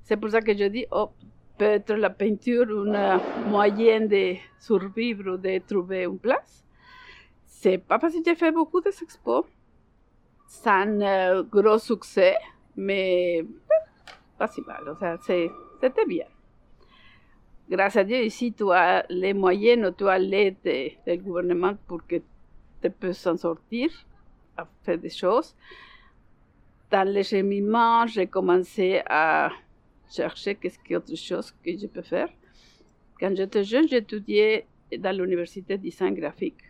C'est 0.02 0.16
pour 0.16 0.30
ça 0.30 0.40
que 0.40 0.56
je 0.56 0.64
dis, 0.64 0.86
oh, 0.90 1.10
peut-être 1.58 1.94
la 1.94 2.10
peinture, 2.10 2.84
une 2.84 3.20
moyenne 3.48 4.08
de 4.08 4.34
survivre 4.58 5.36
de 5.36 5.58
trouver 5.66 6.04
une 6.04 6.18
place. 6.18 6.64
C'est 7.44 7.78
pas 7.78 7.98
parce 7.98 8.14
que 8.14 8.20
j'ai 8.24 8.34
fait 8.34 8.52
beaucoup 8.52 8.80
d'expos, 8.80 9.44
sans 10.46 11.00
euh, 11.00 11.42
gros 11.44 11.78
succès, 11.78 12.36
mais 12.76 13.44
pas 14.38 14.48
si 14.48 14.60
mal. 14.62 14.88
O 14.88 14.96
sea, 14.96 15.16
c'était 15.80 16.04
bien. 16.06 16.26
Grâce 17.68 17.96
à 17.96 18.04
Dieu, 18.04 18.22
ici, 18.22 18.52
tu 18.52 18.70
as 18.70 19.06
les 19.08 19.32
moyens, 19.32 19.94
tu 19.96 20.06
as 20.06 20.18
l'aide 20.18 20.56
du 21.06 21.16
gouvernement 21.18 21.74
pour 21.86 22.06
que 22.06 22.16
tu 22.82 22.90
puisses 22.90 23.18
s'en 23.20 23.38
sortir, 23.38 23.90
à 24.56 24.66
faire 24.82 24.98
des 24.98 25.08
choses. 25.08 25.56
Dans 26.90 27.08
le 27.08 27.22
cheminement, 27.22 28.06
j'ai 28.06 28.26
commencé 28.26 29.00
à 29.06 29.50
chercher 30.10 30.54
qu'est-ce 30.54 30.78
qu'il 30.78 30.92
y 30.92 30.94
a 30.94 30.98
autre 30.98 31.14
chose 31.16 31.52
que 31.64 31.76
je 31.76 31.86
peux 31.86 32.02
faire. 32.02 32.28
Quand 33.18 33.34
j'étais 33.34 33.64
jeune, 33.64 33.88
j'étudiais 33.88 34.66
dans 34.98 35.16
l'université 35.16 35.76
de 35.76 35.82
design 35.82 36.14
graphique. 36.14 36.62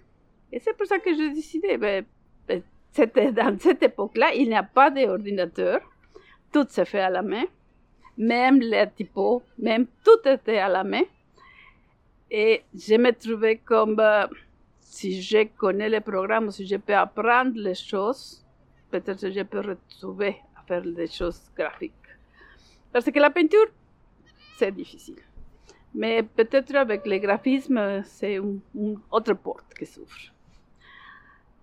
Et 0.53 0.59
c'est 0.61 0.77
pour 0.77 0.87
ça 0.87 0.99
que 0.99 1.15
j'ai 1.15 1.31
décidé, 1.31 1.77
ben, 1.77 2.05
ben 2.47 2.63
dans 3.33 3.59
cette 3.59 3.83
époque-là, 3.83 4.35
il 4.35 4.49
n'y 4.49 4.55
a 4.55 4.63
pas 4.63 4.91
d'ordinateur. 4.91 5.81
Tout 6.53 6.67
se 6.69 6.85
fait 6.85 7.01
à 7.01 7.11
la 7.11 7.23
main 7.23 7.45
même 8.17 8.61
les 8.61 8.89
typos, 8.97 9.43
même 9.59 9.87
tout 10.05 10.29
était 10.29 10.59
à 10.59 10.69
la 10.69 10.85
main. 10.85 11.03
Et 12.31 12.63
je 12.75 12.95
me 12.95 13.13
trouvais 13.13 13.57
comme 13.57 13.99
euh, 14.01 14.27
si 14.81 15.21
je 15.21 15.45
connais 15.57 15.89
le 15.89 16.01
programme, 16.01 16.51
si 16.51 16.67
je 16.67 16.77
peux 16.77 16.95
apprendre 16.95 17.53
les 17.55 17.75
choses, 17.75 18.45
peut-être 18.91 19.21
que 19.21 19.31
je 19.31 19.43
peux 19.43 19.61
retrouver 19.61 20.37
à 20.57 20.63
faire 20.63 20.83
des 20.83 21.07
choses 21.07 21.41
graphiques. 21.57 21.93
Parce 22.95 23.11
que 23.11 23.19
la 23.19 23.29
peinture, 23.31 23.67
c'est 24.57 24.71
difficile. 24.71 25.19
Mais 25.93 26.23
peut-être 26.23 26.77
avec 26.77 27.05
le 27.05 27.19
graphisme, 27.19 28.05
c'est 28.05 28.35
une, 28.37 28.61
autre 29.11 29.35
porte 29.35 29.75
qui 29.75 29.85
s'ouvre. 29.85 30.15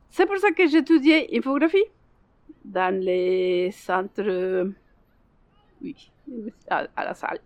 C'est 0.10 0.26
pour 0.26 0.38
ça 0.40 0.52
que 0.52 0.68
j'étudiais 0.68 1.30
infographie 1.34 1.86
dans 2.66 2.94
les 2.94 3.72
centres, 3.72 4.74
oui, 5.82 5.96
à, 6.70 6.90
la 6.98 7.14
salle. 7.14 7.40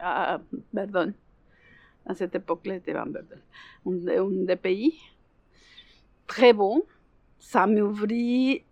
Ah, 0.00 0.40
pardon. 0.74 1.12
À 2.06 2.14
cette 2.14 2.34
époque-là, 2.34 2.76
c'était 2.76 2.94
Un, 2.94 3.12
un 3.84 4.30
des 4.46 4.56
pays 4.56 4.98
très 6.26 6.54
bon. 6.54 6.82
Ça 7.38 7.66
m'ouvrit 7.66 8.64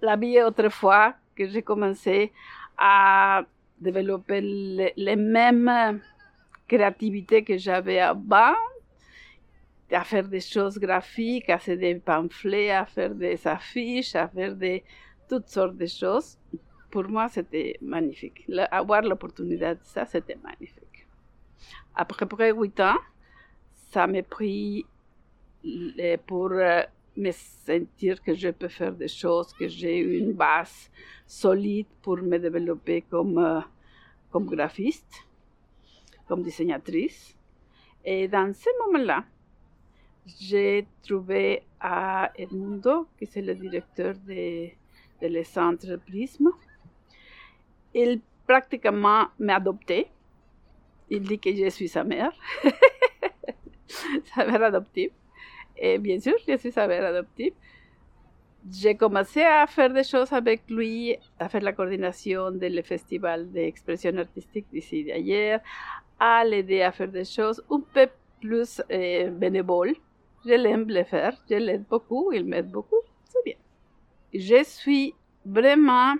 la 0.00 0.16
vie 0.16 0.40
autrefois 0.40 1.16
que 1.36 1.46
j'ai 1.46 1.62
commencé 1.62 2.32
à 2.80 3.44
développer 3.80 4.40
les, 4.40 5.16
mêmes 5.16 6.00
créativités 6.66 7.44
que 7.44 7.56
j'avais 7.56 8.00
avant, 8.00 8.54
à 9.92 10.04
faire 10.04 10.26
des 10.26 10.40
choses 10.40 10.78
graphiques, 10.78 11.50
à 11.50 11.58
faire 11.58 11.78
des 11.78 11.94
pamphlets, 11.96 12.70
à 12.70 12.86
faire 12.86 13.14
des 13.14 13.46
affiches, 13.46 14.16
à 14.16 14.26
faire 14.28 14.54
des, 14.54 14.82
toutes 15.28 15.48
sortes 15.48 15.76
de 15.76 15.86
choses 15.86 16.38
pour 16.90 17.08
moi, 17.08 17.28
c'était 17.28 17.76
magnifique. 17.80 18.44
avoir 18.70 19.02
l'opportunité 19.02 19.74
de 19.74 19.78
ça, 19.82 20.04
c'était 20.06 20.36
magnifique. 20.42 21.06
Après 21.94 22.26
près 22.26 22.52
huit 22.52 22.78
ans, 22.80 22.98
ça 23.92 24.06
m'a 24.06 24.22
pris 24.22 24.84
pour 26.26 26.50
euh, 26.52 26.82
me 27.20 27.32
sentir 27.32 28.22
que 28.22 28.34
je 28.34 28.48
peux 28.48 28.68
faire 28.68 28.92
des 28.92 29.08
choses, 29.08 29.52
que 29.52 29.68
j'ai 29.68 29.98
une 29.98 30.32
base 30.32 30.90
solide 31.26 31.86
pour 32.02 32.16
me 32.16 32.38
développer 32.38 33.02
comme, 33.02 33.38
euh, 33.38 33.60
comme 34.30 34.46
graphiste, 34.46 35.26
comme 36.26 36.42
dessinatrice. 36.42 37.36
Et 38.04 38.26
dans 38.28 38.52
ce 38.54 38.70
moment-là, 38.80 39.24
j'ai 40.40 40.86
trouvé 41.06 41.62
à 41.80 42.30
Edmundo, 42.36 43.06
qui 43.18 43.24
est 43.24 43.42
le 43.42 43.54
directeur 43.54 44.14
de, 44.26 44.68
de 45.20 45.26
les 45.26 45.44
centres 45.44 45.96
Prisme, 45.96 46.50
il 47.94 48.20
pratiquement 48.46 49.28
m'a 49.38 49.56
adopté. 49.56 50.08
Il 51.08 51.22
dit 51.22 51.38
que 51.38 51.54
je 51.54 51.68
suis 51.70 51.88
sa 51.88 52.04
mère, 52.04 52.32
sa 54.34 54.44
mère 54.46 54.62
adoptive. 54.62 55.10
Et 55.80 55.98
bien 55.98 56.20
sûr, 56.20 56.34
je 56.46 56.56
suis 56.58 56.70
sa 56.70 56.86
mère 56.86 57.04
adoptive. 57.06 57.54
j'ai 58.70 58.94
commencé 58.94 59.40
à 59.40 59.66
faire 59.66 59.90
des 59.90 60.04
choses 60.04 60.32
avec 60.32 60.68
lui, 60.68 61.16
à 61.38 61.48
faire 61.48 61.62
la 61.62 61.72
coordination 61.72 62.50
des 62.50 62.82
festivals 62.82 63.50
d'expression 63.50 64.14
artistique 64.18 64.66
d'ici 64.70 65.04
d'ailleurs, 65.04 65.60
à 66.18 66.44
l'aider 66.44 66.82
à 66.82 66.92
faire 66.92 67.08
des 67.08 67.24
choses 67.24 67.62
un 67.70 67.80
peu 67.94 68.06
plus 68.40 68.82
euh, 68.90 69.30
bénévoles. 69.30 69.94
Je 70.44 70.52
l'aime 70.52 70.86
le 70.88 71.04
faire, 71.04 71.34
je 71.48 71.56
l'aide 71.56 71.84
beaucoup, 71.88 72.32
il 72.32 72.44
m'aide 72.44 72.70
beaucoup, 72.70 73.02
c'est 73.24 73.42
bien. 73.44 73.56
Je 74.34 74.62
suis 74.64 75.14
vraiment 75.46 76.14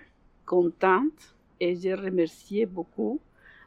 contente 0.47 1.35
et 1.61 1.77
je 1.77 1.91
remercie 1.91 2.65
beaucoup 2.65 3.21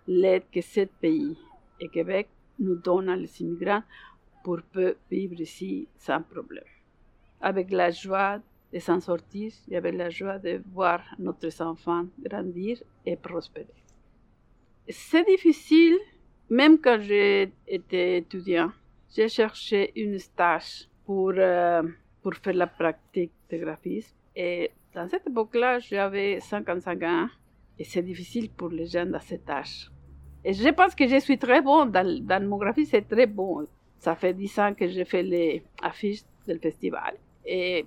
l'aide 0.07 0.43
que 0.51 0.61
ce 0.61 0.81
pays 0.85 1.37
et 1.79 1.87
Québec 1.89 2.27
nous 2.59 2.75
donne 2.75 3.09
à 3.09 3.15
les 3.15 3.41
immigrants 3.41 3.83
pour 4.43 4.61
peu 4.61 4.95
vivre 5.09 5.39
ici 5.39 5.87
sans 5.97 6.21
problème. 6.21 6.63
Avec 7.41 7.71
la 7.71 7.89
joie 7.91 8.39
de 8.73 8.79
s'en 8.79 8.99
sortir 8.99 9.51
et 9.69 9.77
avec 9.77 9.95
la 9.95 10.09
joie 10.09 10.39
de 10.39 10.61
voir 10.73 11.01
notre 11.19 11.49
enfants 11.61 12.05
grandir 12.19 12.77
et 13.05 13.15
prospérer. 13.15 13.67
C'est 14.89 15.25
difficile, 15.25 15.97
même 16.49 16.77
quand 16.79 16.99
j'étais 16.99 18.17
étudiant, 18.17 18.71
j'ai 19.15 19.29
cherché 19.29 19.91
une 19.95 20.17
stage 20.19 20.87
pour, 21.05 21.33
euh, 21.37 21.83
pour 22.21 22.33
faire 22.35 22.55
la 22.55 22.67
pratique 22.67 23.31
de 23.49 23.57
graphisme. 23.57 24.15
Et 24.35 24.71
dans 24.93 25.07
cette 25.07 25.27
époque-là, 25.27 25.79
j'avais 25.79 26.39
55 26.39 27.03
ans 27.03 27.27
et 27.77 27.83
c'est 27.83 28.01
difficile 28.01 28.49
pour 28.49 28.69
les 28.69 28.87
jeunes 28.87 29.13
à 29.15 29.19
cet 29.19 29.49
âge. 29.49 29.89
Et 30.43 30.53
je 30.53 30.69
pense 30.69 30.93
que 30.95 31.07
je 31.07 31.19
suis 31.19 31.37
très 31.37 31.61
bon 31.61 31.85
dans, 31.85 32.19
dans 32.21 32.43
mon 32.45 32.57
graphisme, 32.57 32.91
c'est 32.91 33.07
très 33.07 33.27
bon. 33.27 33.67
Ça 34.03 34.17
fait 34.17 34.33
10 34.33 34.59
ans 34.59 34.73
que 34.73 34.85
j'ai 34.85 35.05
fait 35.05 35.23
les 35.23 35.63
affiches 35.81 36.23
du 36.45 36.59
festival. 36.59 37.15
Et 37.45 37.85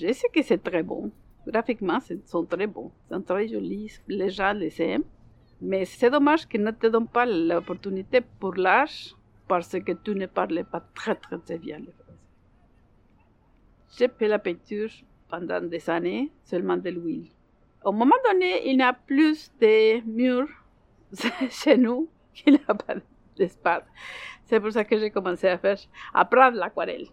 je 0.00 0.10
sais 0.14 0.28
que 0.34 0.40
c'est 0.40 0.62
très 0.62 0.82
bon. 0.82 1.10
Graphiquement, 1.46 1.98
ils 2.08 2.22
sont 2.24 2.46
très 2.46 2.66
bons. 2.66 2.90
Ils 3.10 3.14
sont 3.14 3.20
très 3.20 3.46
jolis. 3.48 4.00
Les 4.08 4.30
gens 4.30 4.54
les 4.54 4.80
aiment. 4.80 5.04
Mais 5.60 5.84
c'est 5.84 6.08
dommage 6.08 6.48
qu'ils 6.48 6.62
ne 6.62 6.70
te 6.70 6.86
donnent 6.86 7.06
pas 7.18 7.26
l'opportunité 7.26 8.22
pour 8.40 8.54
l'âge 8.54 9.14
parce 9.46 9.78
que 9.78 9.92
tu 9.92 10.14
ne 10.14 10.24
parles 10.24 10.64
pas 10.72 10.82
très 10.94 11.16
très, 11.16 11.36
très 11.36 11.58
bien 11.58 11.78
le 11.80 11.92
français. 11.92 12.24
J'ai 13.98 14.08
fait 14.08 14.28
la 14.28 14.38
peinture 14.38 14.90
pendant 15.28 15.60
des 15.60 15.90
années 15.90 16.32
seulement 16.44 16.78
de 16.78 16.88
l'huile. 16.88 17.28
Au 17.84 17.92
moment 17.92 18.16
donné, 18.24 18.70
il 18.70 18.78
n'y 18.78 18.82
a 18.82 18.94
plus 18.94 19.52
de 19.60 20.00
murs 20.06 20.48
chez 21.50 21.76
nous 21.76 22.08
qu'il 22.32 22.54
n'y 22.54 22.60
a 22.66 22.74
pas 22.74 22.94
d'espace. 23.36 23.84
C'est 24.48 24.60
pour 24.60 24.72
ça 24.72 24.82
que 24.82 24.98
j'ai 24.98 25.10
commencé 25.10 25.46
à 25.46 25.58
faire, 25.58 25.76
à 26.14 26.24
prendre 26.24 26.56
l'aquarelle. 26.56 27.06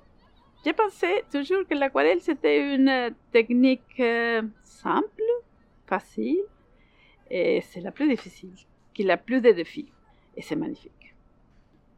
J'ai 0.63 0.71
pensé 0.71 1.23
toujours 1.29 1.67
que 1.67 1.75
l'aquarelle 1.75 2.21
c'était 2.21 2.73
une 2.73 3.13
technique 3.29 3.99
euh, 3.99 4.41
simple, 4.63 5.21
facile, 5.85 6.43
et 7.29 7.59
c'est 7.59 7.81
la 7.81 7.91
plus 7.91 8.07
difficile, 8.07 8.53
qui 8.93 9.09
a 9.11 9.17
plus 9.17 9.41
de 9.41 9.51
défis, 9.51 9.91
et 10.37 10.41
c'est 10.41 10.55
magnifique. 10.55 11.13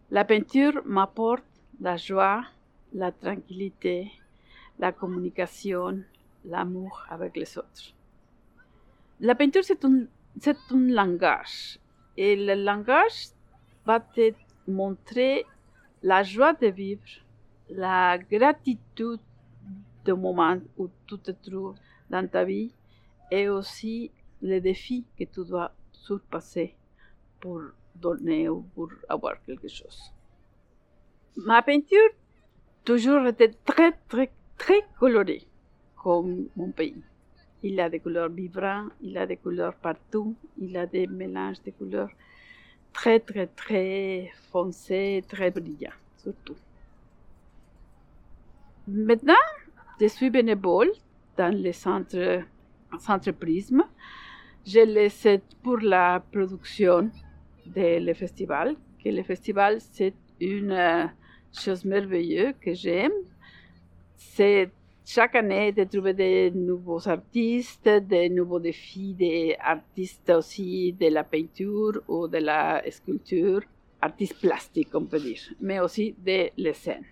La 0.10 0.26
peinture 0.26 0.82
m'apporte 0.86 1.46
la 1.80 1.98
joie, 1.98 2.44
la 2.94 3.12
tranquillité, 3.12 4.12
la 4.80 4.92
communication, 4.92 6.04
l'amour 6.46 7.06
avec 7.12 7.38
les 7.38 7.58
autres. 7.60 7.94
La 9.20 9.36
peinture, 9.36 9.64
c'est 9.64 9.86
un, 9.86 10.06
un 10.48 10.88
langage. 10.90 11.80
Et 12.16 12.36
le 12.36 12.56
langage 12.56 13.28
va 13.86 14.00
te 14.00 14.34
montrer 14.68 15.46
la 16.04 16.24
joie 16.24 16.54
de 16.54 16.68
vivre, 16.68 17.08
la 17.70 18.18
gratitude 18.18 19.20
du 20.06 20.14
moment 20.14 20.58
où 20.78 20.90
tu 21.08 21.18
te 21.18 21.32
trouves 21.32 21.76
dans 22.10 22.28
ta 22.28 22.44
vie 22.44 22.72
et 23.32 23.50
aussi 23.50 24.12
les 24.42 24.62
défis 24.62 25.06
que 25.18 25.26
tu 25.26 25.44
dois 25.46 25.72
surpasser 25.92 26.76
pour 27.40 27.62
donner 27.96 28.48
ou 28.50 28.62
pour 28.76 28.90
avoir 29.10 29.42
quelque 29.44 29.68
chose. 29.68 30.14
Ma 31.36 31.62
peinture 31.62 32.12
toujours 32.86 33.26
était 33.28 33.54
très 33.66 33.92
très 34.08 34.32
très 34.58 34.82
colorée 35.00 35.46
comme 35.96 36.48
mon 36.56 36.72
pays. 36.72 37.04
Il 37.64 37.80
a 37.80 37.90
des 37.90 38.00
couleurs 38.00 38.30
vibrantes, 38.30 38.92
il 39.02 39.18
a 39.18 39.26
des 39.26 39.38
couleurs 39.38 39.76
partout, 39.76 40.36
il 40.58 40.78
a 40.78 40.86
des 40.86 41.08
mélanges 41.08 41.62
de 41.64 41.72
couleurs 41.72 42.12
très 42.94 43.20
très 43.20 43.48
très 43.48 44.32
foncés, 44.52 45.24
très 45.28 45.52
brillants 45.52 45.92
surtout. 46.18 46.56
Maintenant, 48.88 49.46
je 50.00 50.08
suis 50.08 50.30
bénévole 50.30 50.92
dans 51.38 51.54
le 51.54 51.72
centre, 51.72 52.44
centre 53.00 53.32
Prisme. 53.32 53.84
Je 54.66 54.80
les 54.80 55.40
pour 55.64 55.78
la 55.80 56.24
production 56.32 57.10
des 57.66 58.14
festivals, 58.14 58.76
que 59.04 59.10
le 59.10 59.24
festival 59.24 59.80
c'est 59.80 60.16
une 60.40 60.72
euh, 60.72 61.06
chose 61.54 61.86
merveilleuse 61.86 62.54
que 62.62 62.74
j'aime. 62.74 63.18
C'est 64.16 64.72
chaque 65.10 65.36
année 65.36 65.72
de 65.72 65.86
trouver 65.86 66.14
de 66.14 66.50
nouveaux 66.58 67.08
artistes, 67.08 67.88
de 67.88 68.28
nouveaux 68.28 68.60
défis 68.60 69.14
des 69.14 69.56
artistes 69.58 70.30
aussi 70.30 70.92
de 71.00 71.08
la 71.08 71.24
peinture 71.24 72.02
ou 72.10 72.28
de 72.28 72.40
la 72.40 72.84
sculpture, 72.92 73.62
artistes 74.02 74.38
plastiques 74.42 74.94
on 74.94 75.06
peut 75.06 75.22
dire, 75.22 75.40
mais 75.62 75.80
aussi 75.80 76.14
de 76.26 76.50
les 76.58 76.74
scènes 76.74 77.06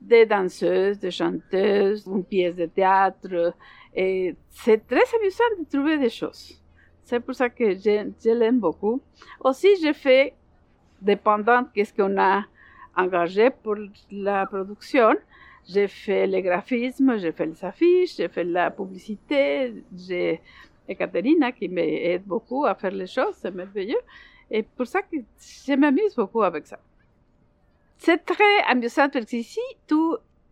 des 0.00 0.24
danseuses, 0.24 0.98
des 0.98 1.10
chanteuses, 1.10 2.06
une 2.06 2.24
pièce 2.24 2.56
de 2.56 2.66
théâtre. 2.66 3.54
C'est 3.94 4.86
très 4.86 5.04
amusant 5.16 5.50
de 5.60 5.68
trouver 5.70 5.98
des 5.98 6.10
choses. 6.10 6.58
C'est 7.04 7.20
pour 7.20 7.34
ça 7.34 7.50
que 7.50 7.74
je, 7.74 8.10
je 8.24 8.30
l'aime 8.30 8.58
beaucoup. 8.58 9.00
Aussi, 9.44 9.68
j'ai 9.80 9.92
fait, 9.92 10.34
dépendant 11.00 11.62
de 11.76 11.84
ce 11.84 11.92
qu'on 11.92 12.18
a 12.18 12.42
engagé 12.96 13.50
pour 13.50 13.76
la 14.10 14.46
production, 14.46 15.14
j'ai 15.68 15.88
fait 15.88 16.26
les 16.26 16.42
graphismes, 16.42 17.18
j'ai 17.18 17.32
fait 17.32 17.46
les 17.46 17.64
affiches, 17.64 18.16
j'ai 18.16 18.28
fait 18.28 18.44
la 18.44 18.70
publicité, 18.70 19.72
j'ai 19.96 20.40
Ekaterina 20.88 21.52
qui 21.52 21.68
m'aide 21.68 22.24
beaucoup 22.24 22.64
à 22.64 22.74
faire 22.74 22.90
les 22.90 23.06
choses, 23.06 23.34
c'est 23.36 23.54
merveilleux. 23.54 24.00
Et 24.50 24.62
pour 24.62 24.86
ça 24.86 25.02
que 25.02 25.16
je 25.38 25.74
m'amuse 25.74 26.14
beaucoup 26.14 26.42
avec 26.42 26.66
ça. 26.66 26.78
C'est 27.98 28.24
très 28.24 28.58
amusant 28.66 29.08
parce 29.08 29.26
qu'ici, 29.26 29.60
tu 29.86 29.94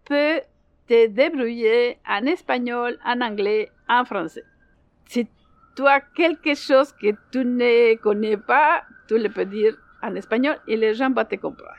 peux 0.05 0.41
te 0.87 1.07
débrouiller 1.09 1.99
en 2.09 2.25
espagnol, 2.27 2.99
en 3.05 3.21
anglais, 3.21 3.71
en 3.89 4.05
français. 4.05 4.45
Si 5.07 5.27
tu 5.77 5.87
as 5.87 6.01
quelque 6.01 6.55
chose 6.55 6.93
que 6.93 7.09
tu 7.33 7.45
ne 7.45 7.97
connais 7.97 8.37
pas, 8.37 8.85
tu 9.09 9.19
le 9.19 9.29
peux 9.29 9.45
dire 9.45 9.77
en 10.03 10.15
espagnol 10.15 10.57
et 10.69 10.77
les 10.77 10.95
gens 10.95 11.11
vont 11.11 11.25
te 11.25 11.35
comprendre. 11.35 11.75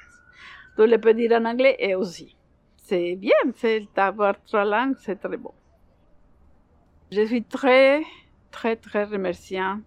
Tu 0.75 0.85
le 0.85 0.97
peux 0.97 1.13
dire 1.13 1.31
en 1.31 1.45
anglais 1.45 1.75
et 1.79 1.95
aussi. 1.95 2.35
C'est 2.81 3.15
bien, 3.15 3.31
c'est 3.55 3.87
d'avoir 3.95 4.41
trois 4.43 4.65
langues, 4.65 4.95
c'est 4.99 5.15
très 5.15 5.37
bon. 5.37 5.53
Je 7.11 7.25
suis 7.25 7.43
très, 7.43 8.03
très, 8.51 8.75
très 8.75 9.03
remerciant 9.05 9.79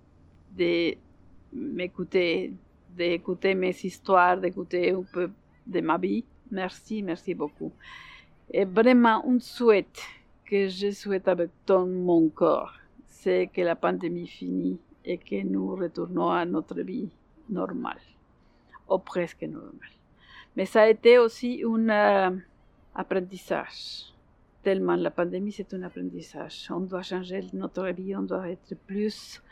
de 0.56 0.94
m'écouter, 1.52 2.52
d'écouter 2.90 3.54
mes 3.54 3.74
histoires, 3.82 4.38
d'écouter 4.38 4.92
un 4.92 5.02
peu 5.02 5.30
de 5.66 5.80
ma 5.80 5.98
vie. 5.98 6.24
Merci, 6.50 7.02
merci 7.02 7.34
beaucoup. 7.34 7.72
Et 8.50 8.64
vraiment, 8.64 9.24
un 9.28 9.40
souhait 9.40 9.86
que 10.44 10.68
je 10.68 10.90
souhaite 10.90 11.26
avec 11.28 11.50
tout 11.66 11.86
mon 11.86 12.28
corps, 12.28 12.74
c'est 13.08 13.48
que 13.52 13.62
la 13.62 13.74
pandémie 13.74 14.28
finisse 14.28 14.78
et 15.04 15.18
que 15.18 15.42
nous 15.42 15.74
retournons 15.74 16.30
à 16.30 16.44
notre 16.44 16.80
vie 16.82 17.10
normale, 17.48 18.00
ou 18.88 18.98
presque 18.98 19.42
normale. 19.42 19.94
Mais 20.56 20.66
ça 20.66 20.82
a 20.82 20.88
été 20.88 21.18
aussi 21.18 21.62
un 21.66 21.88
euh, 21.88 22.30
apprentissage. 22.94 24.12
Tellement 24.62 24.96
la 24.96 25.10
pandémie, 25.10 25.52
c'est 25.52 25.74
un 25.74 25.82
apprentissage. 25.82 26.68
On 26.70 26.80
doit 26.80 27.02
changer 27.02 27.44
notre 27.52 27.86
vie, 27.88 28.16
on 28.16 28.22
doit 28.22 28.48
être 28.48 28.74
plus 28.86 29.42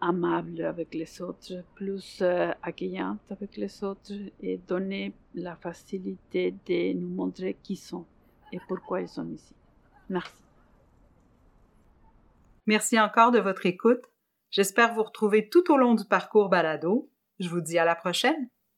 amable 0.00 0.62
avec 0.62 0.92
les 0.94 1.22
autres, 1.22 1.64
plus 1.74 2.20
euh, 2.20 2.52
accueillante 2.62 3.20
avec 3.30 3.56
les 3.56 3.82
autres 3.82 4.12
et 4.42 4.58
donner 4.58 5.14
la 5.34 5.56
facilité 5.56 6.54
de 6.66 6.92
nous 6.92 7.08
montrer 7.08 7.56
qui 7.62 7.76
sont 7.76 8.04
et 8.52 8.58
pourquoi 8.68 9.00
ils 9.00 9.08
sont 9.08 9.28
ici. 9.30 9.54
Merci. 10.10 10.42
Merci 12.66 13.00
encore 13.00 13.30
de 13.30 13.38
votre 13.38 13.66
écoute. 13.66 14.02
J'espère 14.50 14.94
vous 14.94 15.02
retrouver 15.02 15.48
tout 15.48 15.72
au 15.72 15.76
long 15.76 15.94
du 15.94 16.04
parcours 16.04 16.48
balado. 16.48 17.10
Je 17.40 17.48
vous 17.48 17.60
dis 17.60 17.78
à 17.78 17.84
la 17.84 17.94
prochaine. 17.94 18.48